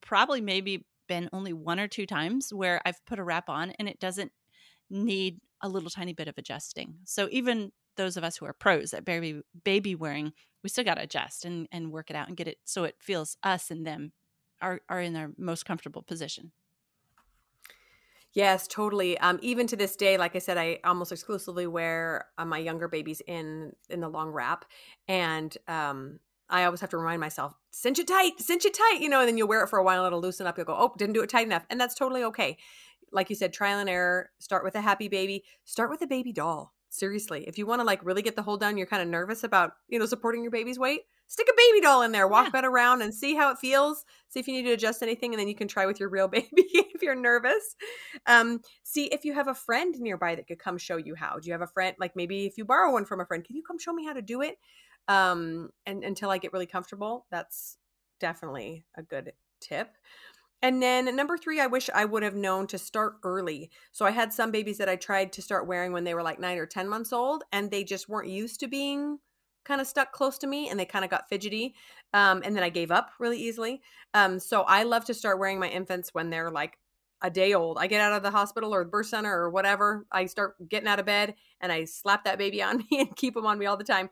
probably 0.00 0.40
maybe 0.40 0.86
been 1.08 1.28
only 1.32 1.52
one 1.52 1.80
or 1.80 1.88
two 1.88 2.06
times 2.06 2.52
where 2.52 2.80
I've 2.84 3.04
put 3.06 3.18
a 3.18 3.24
wrap 3.24 3.48
on 3.48 3.72
and 3.78 3.88
it 3.88 3.98
doesn't 3.98 4.30
need 4.90 5.40
a 5.62 5.68
little 5.68 5.90
tiny 5.90 6.12
bit 6.12 6.28
of 6.28 6.38
adjusting. 6.38 6.98
So 7.04 7.28
even 7.32 7.72
those 7.98 8.16
of 8.16 8.24
us 8.24 8.38
who 8.38 8.46
are 8.46 8.54
pros 8.54 8.94
at 8.94 9.04
baby 9.04 9.42
baby 9.64 9.94
wearing, 9.94 10.32
we 10.62 10.70
still 10.70 10.84
got 10.84 10.94
to 10.94 11.02
adjust 11.02 11.44
and 11.44 11.68
and 11.70 11.92
work 11.92 12.08
it 12.08 12.16
out 12.16 12.28
and 12.28 12.36
get 12.36 12.48
it 12.48 12.58
so 12.64 12.84
it 12.84 12.96
feels 12.98 13.36
us 13.42 13.70
and 13.70 13.86
them 13.86 14.12
are 14.62 14.80
are 14.88 15.02
in 15.02 15.12
their 15.12 15.32
most 15.36 15.66
comfortable 15.66 16.02
position. 16.02 16.52
Yes, 18.32 18.68
totally. 18.68 19.18
Um, 19.18 19.38
even 19.42 19.66
to 19.68 19.76
this 19.76 19.96
day, 19.96 20.18
like 20.18 20.36
I 20.36 20.38
said, 20.38 20.58
I 20.58 20.80
almost 20.84 21.12
exclusively 21.12 21.66
wear 21.66 22.26
uh, 22.36 22.44
my 22.44 22.58
younger 22.58 22.86
babies 22.88 23.22
in 23.26 23.72
in 23.88 24.00
the 24.00 24.08
long 24.08 24.30
wrap, 24.30 24.64
and 25.08 25.56
um, 25.66 26.20
I 26.50 26.64
always 26.64 26.80
have 26.80 26.90
to 26.90 26.98
remind 26.98 27.20
myself, 27.20 27.54
cinch 27.70 27.98
it 27.98 28.06
tight, 28.06 28.38
cinch 28.38 28.64
it 28.64 28.74
tight, 28.74 29.00
you 29.00 29.08
know, 29.08 29.20
and 29.20 29.28
then 29.28 29.36
you'll 29.38 29.48
wear 29.48 29.64
it 29.64 29.68
for 29.68 29.78
a 29.78 29.84
while, 29.84 30.04
and 30.04 30.06
it'll 30.06 30.20
loosen 30.20 30.46
up. 30.46 30.56
You'll 30.56 30.66
go, 30.66 30.76
oh, 30.78 30.94
didn't 30.96 31.14
do 31.14 31.22
it 31.22 31.30
tight 31.30 31.46
enough, 31.46 31.66
and 31.70 31.80
that's 31.80 31.94
totally 31.94 32.22
okay. 32.24 32.56
Like 33.12 33.30
you 33.30 33.36
said, 33.36 33.52
trial 33.52 33.78
and 33.78 33.88
error. 33.88 34.30
Start 34.38 34.62
with 34.62 34.74
a 34.74 34.82
happy 34.82 35.08
baby. 35.08 35.44
Start 35.64 35.90
with 35.90 36.02
a 36.02 36.06
baby 36.06 36.32
doll. 36.32 36.74
Seriously, 36.90 37.44
if 37.46 37.58
you 37.58 37.66
want 37.66 37.80
to 37.80 37.84
like 37.84 38.04
really 38.04 38.22
get 38.22 38.34
the 38.34 38.42
hold 38.42 38.60
down, 38.60 38.78
you're 38.78 38.86
kind 38.86 39.02
of 39.02 39.08
nervous 39.08 39.44
about, 39.44 39.72
you 39.88 39.98
know, 39.98 40.06
supporting 40.06 40.42
your 40.42 40.50
baby's 40.50 40.78
weight, 40.78 41.02
stick 41.26 41.46
a 41.50 41.54
baby 41.56 41.82
doll 41.82 42.02
in 42.02 42.12
there, 42.12 42.26
walk 42.26 42.50
yeah. 42.54 42.64
around 42.64 43.02
and 43.02 43.14
see 43.14 43.34
how 43.34 43.50
it 43.50 43.58
feels. 43.58 44.04
See 44.28 44.40
if 44.40 44.48
you 44.48 44.54
need 44.54 44.64
to 44.64 44.72
adjust 44.72 45.02
anything, 45.02 45.34
and 45.34 45.40
then 45.40 45.48
you 45.48 45.54
can 45.54 45.68
try 45.68 45.84
with 45.84 46.00
your 46.00 46.08
real 46.08 46.28
baby 46.28 46.48
if 46.56 47.02
you're 47.02 47.14
nervous. 47.14 47.76
Um, 48.26 48.60
see 48.84 49.06
if 49.06 49.24
you 49.24 49.34
have 49.34 49.48
a 49.48 49.54
friend 49.54 49.94
nearby 49.98 50.34
that 50.34 50.46
could 50.46 50.58
come 50.58 50.78
show 50.78 50.96
you 50.96 51.14
how. 51.14 51.38
Do 51.38 51.46
you 51.46 51.52
have 51.52 51.62
a 51.62 51.66
friend? 51.66 51.94
Like 52.00 52.16
maybe 52.16 52.46
if 52.46 52.56
you 52.56 52.64
borrow 52.64 52.92
one 52.92 53.04
from 53.04 53.20
a 53.20 53.26
friend, 53.26 53.44
can 53.44 53.56
you 53.56 53.62
come 53.62 53.78
show 53.78 53.92
me 53.92 54.06
how 54.06 54.14
to 54.14 54.22
do 54.22 54.40
it? 54.40 54.56
Um, 55.08 55.70
and 55.86 56.04
until 56.04 56.30
I 56.30 56.38
get 56.38 56.52
really 56.52 56.66
comfortable, 56.66 57.26
that's 57.30 57.76
definitely 58.18 58.84
a 58.96 59.02
good 59.02 59.32
tip. 59.60 59.90
And 60.60 60.82
then 60.82 61.14
number 61.14 61.38
three, 61.38 61.60
I 61.60 61.68
wish 61.68 61.88
I 61.94 62.04
would 62.04 62.22
have 62.22 62.34
known 62.34 62.66
to 62.68 62.78
start 62.78 63.16
early. 63.22 63.70
So 63.92 64.04
I 64.04 64.10
had 64.10 64.32
some 64.32 64.50
babies 64.50 64.78
that 64.78 64.88
I 64.88 64.96
tried 64.96 65.32
to 65.34 65.42
start 65.42 65.68
wearing 65.68 65.92
when 65.92 66.04
they 66.04 66.14
were 66.14 66.22
like 66.22 66.40
nine 66.40 66.58
or 66.58 66.66
10 66.66 66.88
months 66.88 67.12
old, 67.12 67.44
and 67.52 67.70
they 67.70 67.84
just 67.84 68.08
weren't 68.08 68.28
used 68.28 68.60
to 68.60 68.68
being 68.68 69.18
kind 69.64 69.80
of 69.80 69.86
stuck 69.86 70.12
close 70.12 70.38
to 70.38 70.46
me 70.46 70.70
and 70.70 70.80
they 70.80 70.86
kind 70.86 71.04
of 71.04 71.10
got 71.10 71.28
fidgety. 71.28 71.74
Um, 72.14 72.42
and 72.44 72.56
then 72.56 72.62
I 72.64 72.70
gave 72.70 72.90
up 72.90 73.10
really 73.20 73.38
easily. 73.38 73.82
Um, 74.14 74.40
so 74.40 74.62
I 74.62 74.82
love 74.82 75.04
to 75.04 75.14
start 75.14 75.38
wearing 75.38 75.60
my 75.60 75.68
infants 75.68 76.14
when 76.14 76.30
they're 76.30 76.50
like 76.50 76.78
a 77.20 77.30
day 77.30 77.52
old. 77.52 77.76
I 77.78 77.86
get 77.86 78.00
out 78.00 78.14
of 78.14 78.22
the 78.22 78.30
hospital 78.30 78.74
or 78.74 78.84
birth 78.84 79.06
center 79.06 79.30
or 79.30 79.50
whatever. 79.50 80.06
I 80.10 80.24
start 80.26 80.54
getting 80.68 80.88
out 80.88 81.00
of 81.00 81.06
bed 81.06 81.34
and 81.60 81.70
I 81.70 81.84
slap 81.84 82.24
that 82.24 82.38
baby 82.38 82.62
on 82.62 82.78
me 82.90 83.00
and 83.00 83.14
keep 83.14 83.34
them 83.34 83.46
on 83.46 83.58
me 83.58 83.66
all 83.66 83.76
the 83.76 83.84
time. 83.84 84.08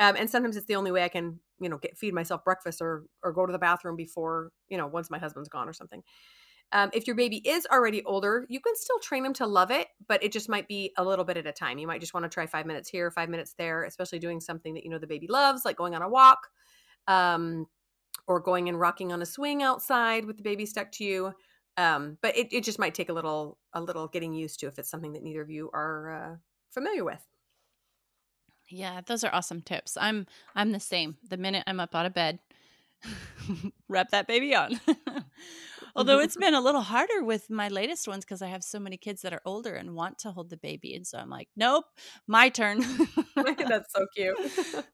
Um, 0.00 0.16
and 0.16 0.28
sometimes 0.28 0.56
it's 0.56 0.66
the 0.66 0.76
only 0.76 0.90
way 0.90 1.04
I 1.04 1.08
can 1.08 1.38
you 1.60 1.68
know 1.68 1.78
get 1.78 1.96
feed 1.98 2.14
myself 2.14 2.44
breakfast 2.44 2.80
or 2.80 3.04
or 3.22 3.32
go 3.32 3.46
to 3.46 3.52
the 3.52 3.58
bathroom 3.58 3.96
before 3.96 4.50
you 4.68 4.76
know 4.76 4.86
once 4.86 5.10
my 5.10 5.18
husband's 5.18 5.48
gone 5.48 5.68
or 5.68 5.72
something. 5.72 6.02
Um, 6.70 6.90
if 6.92 7.06
your 7.06 7.16
baby 7.16 7.38
is 7.48 7.66
already 7.72 8.04
older 8.04 8.44
you 8.50 8.60
can 8.60 8.76
still 8.76 8.98
train 8.98 9.22
them 9.22 9.32
to 9.34 9.46
love 9.46 9.70
it 9.70 9.88
but 10.06 10.22
it 10.22 10.32
just 10.32 10.50
might 10.50 10.68
be 10.68 10.92
a 10.98 11.04
little 11.04 11.24
bit 11.24 11.38
at 11.38 11.46
a 11.46 11.52
time. 11.52 11.78
You 11.78 11.86
might 11.86 12.00
just 12.00 12.12
want 12.12 12.24
to 12.24 12.28
try 12.28 12.46
five 12.46 12.66
minutes 12.66 12.90
here 12.90 13.10
five 13.10 13.30
minutes 13.30 13.54
there 13.56 13.84
especially 13.84 14.18
doing 14.18 14.40
something 14.40 14.74
that 14.74 14.84
you 14.84 14.90
know 14.90 14.98
the 14.98 15.06
baby 15.06 15.28
loves 15.28 15.64
like 15.64 15.76
going 15.76 15.94
on 15.94 16.02
a 16.02 16.08
walk 16.08 16.48
um, 17.08 17.66
or 18.28 18.38
going 18.38 18.68
and 18.68 18.78
rocking 18.78 19.12
on 19.12 19.22
a 19.22 19.26
swing 19.26 19.62
outside 19.62 20.24
with 20.24 20.36
the 20.36 20.42
baby 20.42 20.66
stuck 20.66 20.92
to 20.92 21.04
you. 21.04 21.32
Um, 21.76 22.18
but 22.22 22.36
it, 22.36 22.48
it 22.52 22.64
just 22.64 22.78
might 22.78 22.94
take 22.94 23.08
a 23.08 23.12
little 23.12 23.58
a 23.72 23.80
little 23.80 24.08
getting 24.08 24.34
used 24.34 24.60
to 24.60 24.66
if 24.66 24.78
it's 24.78 24.90
something 24.90 25.12
that 25.12 25.22
neither 25.22 25.42
of 25.42 25.50
you 25.50 25.70
are 25.72 26.10
uh, 26.10 26.36
familiar 26.70 27.04
with 27.04 27.24
yeah, 28.70 29.00
those 29.06 29.24
are 29.24 29.34
awesome 29.34 29.62
tips. 29.62 29.96
I'm 30.00 30.26
I'm 30.54 30.72
the 30.72 30.80
same. 30.80 31.16
The 31.28 31.36
minute 31.36 31.64
I'm 31.66 31.80
up 31.80 31.94
out 31.94 32.06
of 32.06 32.14
bed, 32.14 32.38
wrap 33.88 34.10
that 34.10 34.26
baby 34.26 34.54
on. 34.54 34.80
Although 35.96 36.20
it's 36.20 36.36
been 36.40 36.54
a 36.54 36.60
little 36.60 36.82
harder 36.82 37.24
with 37.24 37.50
my 37.50 37.68
latest 37.68 38.06
ones 38.06 38.24
because 38.24 38.42
I 38.42 38.48
have 38.48 38.62
so 38.62 38.78
many 38.78 38.96
kids 38.96 39.22
that 39.22 39.32
are 39.32 39.42
older 39.44 39.74
and 39.74 39.94
want 39.94 40.18
to 40.18 40.30
hold 40.30 40.50
the 40.50 40.56
baby, 40.56 40.94
and 40.94 41.06
so 41.06 41.18
I'm 41.18 41.30
like, 41.30 41.48
nope, 41.56 41.84
my 42.26 42.48
turn. 42.48 42.80
That's 43.34 43.92
so 43.94 44.06
cute. 44.14 44.38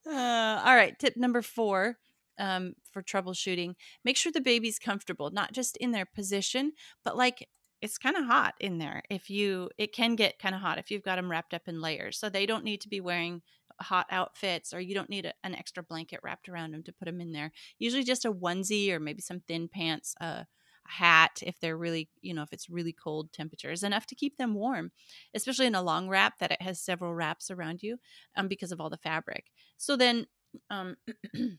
Uh, 0.06 0.62
all 0.64 0.76
right, 0.76 0.98
tip 0.98 1.16
number 1.16 1.42
four 1.42 1.98
um, 2.38 2.74
for 2.92 3.02
troubleshooting: 3.02 3.74
make 4.04 4.16
sure 4.16 4.32
the 4.32 4.40
baby's 4.40 4.78
comfortable, 4.78 5.30
not 5.30 5.52
just 5.52 5.76
in 5.78 5.90
their 5.90 6.06
position, 6.06 6.72
but 7.04 7.16
like 7.16 7.48
it's 7.84 7.98
kind 7.98 8.16
of 8.16 8.24
hot 8.24 8.54
in 8.60 8.78
there 8.78 9.02
if 9.10 9.28
you 9.28 9.68
it 9.76 9.92
can 9.92 10.16
get 10.16 10.38
kind 10.38 10.54
of 10.54 10.60
hot 10.62 10.78
if 10.78 10.90
you've 10.90 11.02
got 11.02 11.16
them 11.16 11.30
wrapped 11.30 11.52
up 11.52 11.68
in 11.68 11.82
layers 11.82 12.18
so 12.18 12.30
they 12.30 12.46
don't 12.46 12.64
need 12.64 12.80
to 12.80 12.88
be 12.88 12.98
wearing 12.98 13.42
hot 13.80 14.06
outfits 14.10 14.72
or 14.72 14.80
you 14.80 14.94
don't 14.94 15.10
need 15.10 15.26
a, 15.26 15.32
an 15.42 15.54
extra 15.54 15.82
blanket 15.82 16.20
wrapped 16.22 16.48
around 16.48 16.72
them 16.72 16.82
to 16.82 16.92
put 16.92 17.06
them 17.06 17.20
in 17.20 17.32
there. 17.32 17.52
Usually 17.78 18.04
just 18.04 18.24
a 18.24 18.32
onesie 18.32 18.90
or 18.90 19.00
maybe 19.00 19.20
some 19.20 19.40
thin 19.40 19.68
pants 19.68 20.14
uh, 20.20 20.44
a 20.86 20.90
hat 20.90 21.42
if 21.42 21.58
they're 21.60 21.76
really 21.76 22.08
you 22.20 22.34
know 22.34 22.42
if 22.42 22.52
it's 22.52 22.68
really 22.68 22.92
cold 22.92 23.32
temperatures 23.32 23.82
enough 23.82 24.06
to 24.06 24.14
keep 24.14 24.36
them 24.36 24.54
warm 24.54 24.90
especially 25.34 25.66
in 25.66 25.74
a 25.74 25.82
long 25.82 26.08
wrap 26.08 26.38
that 26.38 26.52
it 26.52 26.60
has 26.60 26.80
several 26.80 27.14
wraps 27.14 27.50
around 27.50 27.82
you 27.82 27.98
um, 28.36 28.48
because 28.48 28.72
of 28.72 28.80
all 28.80 28.90
the 28.90 28.96
fabric. 28.98 29.46
So 29.76 29.96
then 29.96 30.26
um, 30.70 30.96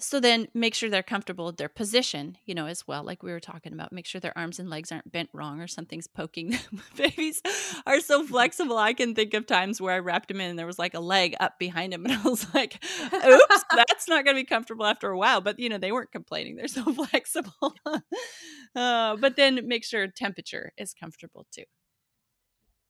So 0.00 0.18
then 0.18 0.48
make 0.54 0.74
sure 0.74 0.90
they're 0.90 1.04
comfortable 1.04 1.46
with 1.46 1.56
their 1.56 1.68
position, 1.68 2.36
you 2.46 2.54
know, 2.54 2.66
as 2.66 2.86
well, 2.86 3.04
like 3.04 3.22
we 3.22 3.30
were 3.30 3.38
talking 3.40 3.72
about. 3.72 3.92
Make 3.92 4.06
sure 4.06 4.20
their 4.20 4.36
arms 4.36 4.58
and 4.58 4.68
legs 4.68 4.90
aren't 4.90 5.10
bent 5.12 5.30
wrong 5.32 5.60
or 5.60 5.68
something's 5.68 6.08
poking. 6.08 6.50
Them. 6.72 6.82
Babies 6.96 7.40
are 7.86 8.00
so 8.00 8.26
flexible. 8.26 8.76
I 8.76 8.92
can 8.92 9.14
think 9.14 9.34
of 9.34 9.46
times 9.46 9.80
where 9.80 9.94
I 9.94 10.00
wrapped 10.00 10.30
him 10.30 10.40
in 10.40 10.50
and 10.50 10.58
there 10.58 10.66
was 10.66 10.80
like 10.80 10.94
a 10.94 11.00
leg 11.00 11.36
up 11.38 11.58
behind 11.58 11.94
him. 11.94 12.04
And 12.04 12.12
I 12.12 12.22
was 12.22 12.52
like, 12.54 12.84
oops, 13.12 13.64
that's 13.74 14.08
not 14.08 14.24
going 14.24 14.36
to 14.36 14.42
be 14.42 14.46
comfortable 14.46 14.84
after 14.84 15.10
a 15.10 15.18
while. 15.18 15.40
But, 15.40 15.58
you 15.58 15.68
know, 15.68 15.78
they 15.78 15.92
weren't 15.92 16.12
complaining. 16.12 16.56
They're 16.56 16.68
so 16.68 16.92
flexible. 16.92 17.74
uh, 18.76 19.16
but 19.16 19.36
then 19.36 19.66
make 19.66 19.84
sure 19.84 20.06
temperature 20.08 20.72
is 20.76 20.92
comfortable 20.92 21.46
too. 21.52 21.64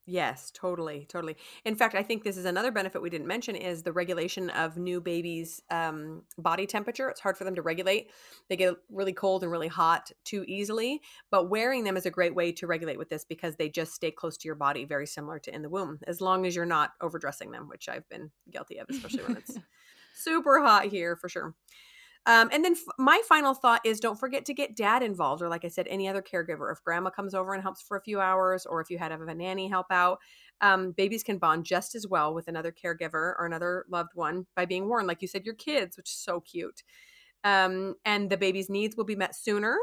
Yes, 0.07 0.51
totally, 0.51 1.07
totally. 1.09 1.37
In 1.65 1.77
fact, 1.77 1.95
I 1.95 2.03
think 2.03 2.25
this 2.25 2.37
is 2.37 2.45
another 2.45 2.71
benefit 2.71 3.01
we 3.01 3.09
didn't 3.09 3.27
mention 3.27 3.57
is 3.57 3.83
the 3.83 3.93
regulation 3.93 4.51
of 4.51 4.77
new 4.77 5.01
babies' 5.01 5.63
um, 5.71 6.25
body 6.37 6.67
temperature. 6.67 7.09
It's 7.09 7.21
hard 7.21 7.39
for 7.39 7.45
them 7.45 7.55
to 7.55 7.63
regulate; 7.63 8.11
they 8.51 8.57
get 8.57 8.75
really 8.91 9.15
cold 9.15 9.43
and 9.43 9.51
really 9.51 9.69
hot 9.69 10.13
too 10.25 10.45
easily. 10.47 11.01
But 11.31 11.49
wearing 11.49 11.85
them 11.85 11.97
is 11.97 12.05
a 12.05 12.11
great 12.11 12.35
way 12.35 12.53
to 12.53 12.67
regulate 12.67 12.99
with 12.99 13.09
this 13.09 13.25
because 13.25 13.57
they 13.57 13.71
just 13.71 13.95
stay 13.95 14.11
close 14.11 14.37
to 14.39 14.47
your 14.49 14.57
body, 14.57 14.85
very 14.85 15.07
similar 15.07 15.39
to 15.39 15.55
in 15.55 15.63
the 15.63 15.71
womb, 15.71 15.99
as 16.07 16.21
long 16.21 16.45
as 16.45 16.55
you're 16.55 16.67
not 16.67 16.93
overdressing 17.01 17.51
them, 17.51 17.67
which 17.67 17.89
I've 17.89 18.09
been 18.11 18.31
guilty 18.51 18.77
of, 18.77 18.87
especially 18.91 19.25
when 19.25 19.39
it's 19.39 19.57
super 20.15 20.61
hot 20.61 20.85
here 20.85 21.17
for 21.17 21.31
sure. 21.31 21.55
Um, 22.27 22.49
and 22.53 22.65
then 22.65 22.73
f- 22.73 22.95
my 22.99 23.21
final 23.29 23.53
thought 23.53 23.83
is 23.85 24.01
don't 24.01 24.19
forget 24.19 24.47
to 24.47 24.55
get 24.55 24.77
dad 24.77 25.03
involved, 25.03 25.43
or 25.43 25.49
like 25.49 25.65
I 25.65 25.69
said, 25.69 25.87
any 25.89 26.09
other 26.09 26.23
caregiver. 26.23 26.73
If 26.73 26.83
grandma 26.83 27.11
comes 27.11 27.35
over 27.35 27.53
and 27.53 27.63
helps 27.63 27.83
for 27.83 27.97
a 27.99 28.01
few 28.01 28.21
hours, 28.21 28.65
or 28.65 28.81
if 28.81 28.89
you 28.89 28.99
had 28.99 29.11
have 29.11 29.21
a 29.21 29.35
nanny 29.35 29.69
help 29.69 29.87
out, 29.91 30.21
um, 30.63 30.93
babies 30.93 31.23
can 31.23 31.39
bond 31.39 31.67
just 31.67 31.95
as 31.95 32.07
well 32.07 32.33
with 32.33 32.49
another 32.49 32.73
caregiver 32.73 33.35
or 33.39 33.45
another 33.45 33.85
loved 33.91 34.13
one 34.15 34.47
by 34.57 34.65
being 34.65 34.89
worn, 34.89 35.07
like 35.07 35.21
you 35.21 35.29
said, 35.29 35.45
your 35.45 35.55
kids, 35.55 35.97
which 35.97 36.11
is 36.11 36.17
so 36.17 36.41
cute. 36.41 36.83
Um, 37.45 37.97
and 38.07 38.31
the 38.31 38.39
baby's 38.39 38.71
needs 38.71 38.97
will 38.97 39.05
be 39.05 39.17
met 39.17 39.35
sooner 39.37 39.77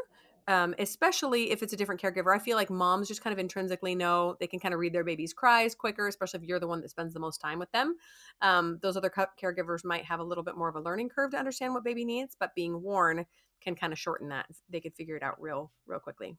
um, 0.48 0.76
especially 0.80 1.52
if 1.52 1.64
it's 1.64 1.74
a 1.74 1.78
different 1.78 2.02
caregiver. 2.02 2.36
I 2.36 2.40
feel 2.40 2.58
like 2.58 2.70
moms 2.70 3.08
just 3.08 3.22
kind 3.24 3.34
of 3.34 3.40
intrinsically 3.40 3.96
know 3.96 4.36
they 4.40 4.48
can 4.48 4.60
kind 4.60 4.74
of 4.74 4.80
read 4.80 4.94
their 4.94 5.04
baby's 5.04 5.34
cries 5.34 5.76
quicker, 5.76 6.08
especially 6.08 6.40
if 6.40 6.46
you're 6.46 6.60
the 6.60 6.68
one 6.68 6.82
that 6.82 6.90
spends 6.90 7.14
the 7.14 7.20
most 7.20 7.40
time 7.40 7.60
with 7.60 7.72
them. 7.72 7.96
Um, 8.42 8.80
those 8.82 8.98
other 8.98 9.10
caregivers 9.10 9.84
might 9.84 10.06
have 10.06 10.20
a 10.20 10.24
little 10.24 10.44
bit 10.44 10.58
more 10.58 10.70
of 10.70 10.76
a 10.76 10.82
learning 10.82 11.10
curve 11.10 11.32
to 11.32 11.38
understand 11.38 11.74
what 11.74 11.84
baby 11.84 12.06
needs, 12.06 12.36
but 12.40 12.56
being 12.56 12.82
worn 12.82 13.26
can 13.62 13.76
kind 13.76 13.94
of 13.94 14.00
shorten 14.00 14.30
that. 14.30 14.48
They 14.70 14.82
could 14.82 14.96
figure 14.96 15.16
it 15.16 15.24
out 15.24 15.42
real, 15.42 15.72
real 15.86 16.00
quickly. 16.00 16.38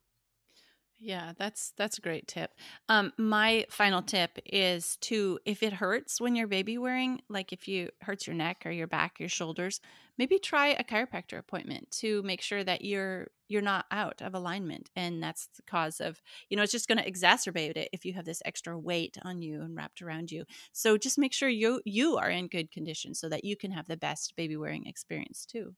Yeah, 1.04 1.32
that's 1.36 1.72
that's 1.76 1.98
a 1.98 2.00
great 2.00 2.28
tip. 2.28 2.52
Um, 2.88 3.12
my 3.18 3.66
final 3.68 4.02
tip 4.02 4.38
is 4.46 4.96
to 4.98 5.40
if 5.44 5.64
it 5.64 5.72
hurts 5.72 6.20
when 6.20 6.36
you're 6.36 6.46
baby 6.46 6.78
wearing, 6.78 7.20
like 7.28 7.52
if 7.52 7.66
you 7.66 7.90
hurts 8.02 8.28
your 8.28 8.36
neck 8.36 8.62
or 8.64 8.70
your 8.70 8.86
back, 8.86 9.18
your 9.18 9.28
shoulders, 9.28 9.80
maybe 10.22 10.38
try 10.38 10.68
a 10.68 10.84
chiropractor 10.84 11.36
appointment 11.38 11.90
to 11.90 12.22
make 12.22 12.40
sure 12.40 12.62
that 12.64 12.84
you're 12.84 13.28
you're 13.48 13.60
not 13.62 13.86
out 13.90 14.22
of 14.22 14.34
alignment, 14.34 14.88
and 14.96 15.22
that's 15.22 15.48
the 15.56 15.62
cause 15.62 16.00
of 16.00 16.22
you 16.48 16.56
know 16.56 16.62
it's 16.62 16.72
just 16.72 16.88
going 16.88 16.98
to 16.98 17.10
exacerbate 17.10 17.76
it 17.76 17.88
if 17.92 18.04
you 18.04 18.12
have 18.14 18.24
this 18.24 18.42
extra 18.44 18.78
weight 18.78 19.16
on 19.22 19.42
you 19.42 19.60
and 19.62 19.76
wrapped 19.76 20.00
around 20.02 20.30
you. 20.30 20.44
So 20.72 20.96
just 20.96 21.18
make 21.18 21.32
sure 21.34 21.48
you 21.48 21.82
you 21.84 22.16
are 22.18 22.30
in 22.30 22.46
good 22.48 22.70
condition 22.70 23.14
so 23.14 23.28
that 23.30 23.44
you 23.44 23.56
can 23.56 23.72
have 23.72 23.88
the 23.88 23.96
best 23.96 24.36
baby 24.36 24.56
wearing 24.56 24.86
experience 24.86 25.44
too. 25.44 25.74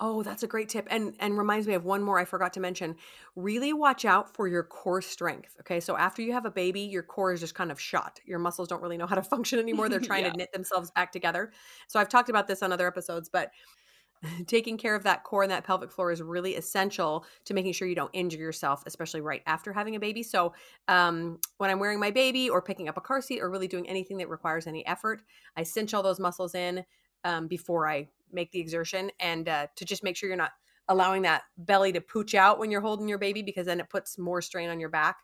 Oh, 0.00 0.22
that's 0.22 0.44
a 0.44 0.46
great 0.46 0.68
tip. 0.68 0.86
And 0.90 1.14
and 1.18 1.36
reminds 1.36 1.66
me 1.66 1.74
of 1.74 1.84
one 1.84 2.02
more 2.02 2.18
I 2.18 2.24
forgot 2.24 2.52
to 2.52 2.60
mention. 2.60 2.96
Really 3.34 3.72
watch 3.72 4.04
out 4.04 4.32
for 4.32 4.46
your 4.46 4.62
core 4.62 5.02
strength. 5.02 5.56
Okay? 5.60 5.80
So 5.80 5.96
after 5.96 6.22
you 6.22 6.32
have 6.32 6.44
a 6.44 6.50
baby, 6.50 6.80
your 6.82 7.02
core 7.02 7.32
is 7.32 7.40
just 7.40 7.54
kind 7.54 7.72
of 7.72 7.80
shot. 7.80 8.20
Your 8.24 8.38
muscles 8.38 8.68
don't 8.68 8.82
really 8.82 8.96
know 8.96 9.06
how 9.06 9.16
to 9.16 9.22
function 9.34 9.58
anymore. 9.58 9.88
They're 9.88 10.00
trying 10.00 10.24
yeah. 10.24 10.30
to 10.30 10.36
knit 10.36 10.52
themselves 10.52 10.90
back 10.92 11.10
together. 11.10 11.52
So 11.88 11.98
I've 11.98 12.08
talked 12.08 12.28
about 12.28 12.46
this 12.46 12.62
on 12.62 12.72
other 12.72 12.86
episodes, 12.86 13.28
but 13.28 13.50
taking 14.46 14.76
care 14.76 14.94
of 14.94 15.02
that 15.04 15.24
core 15.24 15.42
and 15.42 15.50
that 15.50 15.64
pelvic 15.64 15.90
floor 15.90 16.10
is 16.10 16.22
really 16.22 16.54
essential 16.54 17.24
to 17.44 17.54
making 17.54 17.72
sure 17.72 17.88
you 17.88 17.94
don't 17.94 18.10
injure 18.12 18.38
yourself, 18.38 18.82
especially 18.86 19.20
right 19.20 19.42
after 19.46 19.72
having 19.72 19.96
a 19.96 20.00
baby. 20.00 20.22
So, 20.22 20.54
um, 20.88 21.38
when 21.58 21.70
I'm 21.70 21.78
wearing 21.78 22.00
my 22.00 22.10
baby 22.10 22.50
or 22.50 22.62
picking 22.62 22.88
up 22.88 22.96
a 22.96 23.00
car 23.00 23.20
seat 23.20 23.40
or 23.40 23.50
really 23.50 23.68
doing 23.68 23.88
anything 23.88 24.18
that 24.18 24.28
requires 24.28 24.66
any 24.66 24.86
effort, 24.86 25.22
I 25.56 25.62
cinch 25.62 25.94
all 25.94 26.02
those 26.02 26.20
muscles 26.20 26.54
in 26.54 26.84
um, 27.24 27.46
before 27.46 27.88
I 27.88 28.08
make 28.32 28.50
the 28.52 28.60
exertion 28.60 29.10
and 29.20 29.48
uh, 29.48 29.66
to 29.76 29.84
just 29.84 30.04
make 30.04 30.16
sure 30.16 30.28
you're 30.28 30.36
not 30.36 30.52
allowing 30.88 31.22
that 31.22 31.42
belly 31.56 31.92
to 31.92 32.00
pooch 32.00 32.34
out 32.34 32.58
when 32.58 32.70
you're 32.70 32.80
holding 32.80 33.08
your 33.08 33.18
baby 33.18 33.42
because 33.42 33.66
then 33.66 33.80
it 33.80 33.88
puts 33.90 34.18
more 34.18 34.40
strain 34.40 34.70
on 34.70 34.80
your 34.80 34.88
back 34.88 35.18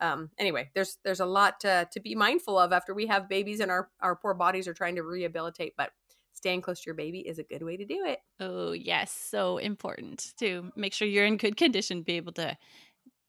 um, 0.00 0.30
anyway 0.38 0.68
there's 0.74 0.98
there's 1.04 1.20
a 1.20 1.26
lot 1.26 1.60
to, 1.60 1.88
to 1.92 2.00
be 2.00 2.14
mindful 2.14 2.58
of 2.58 2.72
after 2.72 2.94
we 2.94 3.06
have 3.06 3.28
babies 3.28 3.60
and 3.60 3.70
our 3.70 3.88
our 4.00 4.16
poor 4.16 4.34
bodies 4.34 4.66
are 4.66 4.74
trying 4.74 4.96
to 4.96 5.02
rehabilitate 5.02 5.74
but 5.76 5.90
staying 6.32 6.60
close 6.60 6.80
to 6.80 6.86
your 6.86 6.96
baby 6.96 7.20
is 7.20 7.38
a 7.38 7.44
good 7.44 7.62
way 7.62 7.76
to 7.76 7.84
do 7.84 8.04
it 8.04 8.18
oh 8.40 8.72
yes 8.72 9.12
so 9.12 9.58
important 9.58 10.32
to 10.36 10.72
make 10.74 10.92
sure 10.92 11.06
you're 11.06 11.26
in 11.26 11.36
good 11.36 11.56
condition 11.56 12.02
be 12.02 12.16
able 12.16 12.32
to 12.32 12.56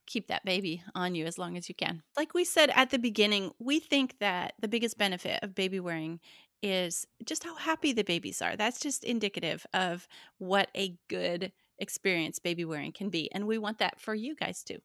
keep 0.08 0.28
that 0.28 0.45
baby 0.45 0.84
on 0.93 1.15
you 1.15 1.25
as 1.25 1.38
long 1.38 1.58
as 1.58 1.67
you 1.67 1.75
can. 1.75 2.04
Like 2.15 2.34
we 2.34 2.45
said 2.45 2.71
at 2.75 2.89
the 2.89 2.99
beginning, 2.99 3.51
we 3.60 3.80
think 3.80 4.19
that 4.19 4.54
the 4.60 4.67
biggest 4.67 4.97
benefit 4.97 5.39
of 5.43 5.56
baby 5.56 5.80
wearing 5.80 6.19
is 6.65 7.06
just 7.23 7.43
how 7.43 7.56
happy 7.56 7.93
the 7.93 8.04
babies 8.04 8.41
are. 8.41 8.56
That's 8.56 8.80
just 8.80 9.04
indicative 9.04 9.67
of 9.71 10.08
what 10.39 10.69
a 10.75 10.95
good 11.10 11.51
experience 11.78 12.39
baby 12.39 12.65
wearing 12.65 12.91
can 12.91 13.10
be. 13.10 13.32
And 13.32 13.45
we 13.45 13.60
want 13.60 13.78
that 13.78 14.01
for 14.01 14.15
you 14.15 14.36
guys 14.36 14.63
too. 14.63 14.80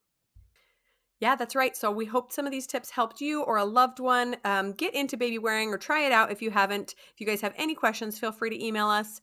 Yeah, 1.19 1.35
that's 1.35 1.55
right. 1.55 1.75
So 1.75 1.89
we 1.89 2.05
hope 2.05 2.31
some 2.31 2.45
of 2.45 2.51
these 2.51 2.67
tips 2.67 2.91
helped 2.91 3.19
you 3.19 3.41
or 3.41 3.57
a 3.57 3.65
loved 3.65 3.99
one 3.99 4.35
um, 4.45 4.73
get 4.73 4.93
into 4.93 5.17
baby 5.17 5.39
wearing 5.39 5.69
or 5.69 5.79
try 5.79 6.05
it 6.05 6.11
out 6.11 6.31
if 6.31 6.43
you 6.43 6.51
haven't. 6.51 6.93
If 7.13 7.19
you 7.19 7.25
guys 7.25 7.41
have 7.41 7.53
any 7.57 7.73
questions, 7.73 8.19
feel 8.19 8.31
free 8.31 8.51
to 8.51 8.63
email 8.63 8.87
us. 8.87 9.19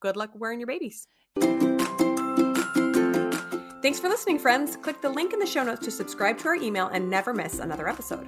Good 0.00 0.16
luck 0.16 0.30
wearing 0.34 0.60
your 0.60 0.66
babies. 0.66 1.08
Thanks 3.82 4.00
for 4.00 4.08
listening, 4.08 4.38
friends. 4.38 4.76
Click 4.76 5.02
the 5.02 5.10
link 5.10 5.34
in 5.34 5.40
the 5.40 5.46
show 5.46 5.62
notes 5.62 5.84
to 5.84 5.90
subscribe 5.90 6.38
to 6.38 6.48
our 6.48 6.54
email 6.54 6.88
and 6.88 7.10
never 7.10 7.34
miss 7.34 7.58
another 7.58 7.86
episode. 7.86 8.26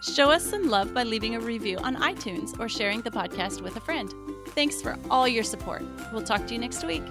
Show 0.00 0.30
us 0.30 0.44
some 0.44 0.68
love 0.68 0.94
by 0.94 1.02
leaving 1.02 1.34
a 1.34 1.40
review 1.40 1.78
on 1.78 1.96
iTunes 1.96 2.58
or 2.58 2.68
sharing 2.68 3.00
the 3.00 3.10
podcast 3.10 3.62
with 3.62 3.76
a 3.76 3.80
friend. 3.80 4.12
Thanks 4.48 4.80
for 4.80 4.96
all 5.10 5.26
your 5.26 5.44
support. 5.44 5.82
We'll 6.12 6.22
talk 6.22 6.46
to 6.46 6.54
you 6.54 6.60
next 6.60 6.84
week. 6.84 7.02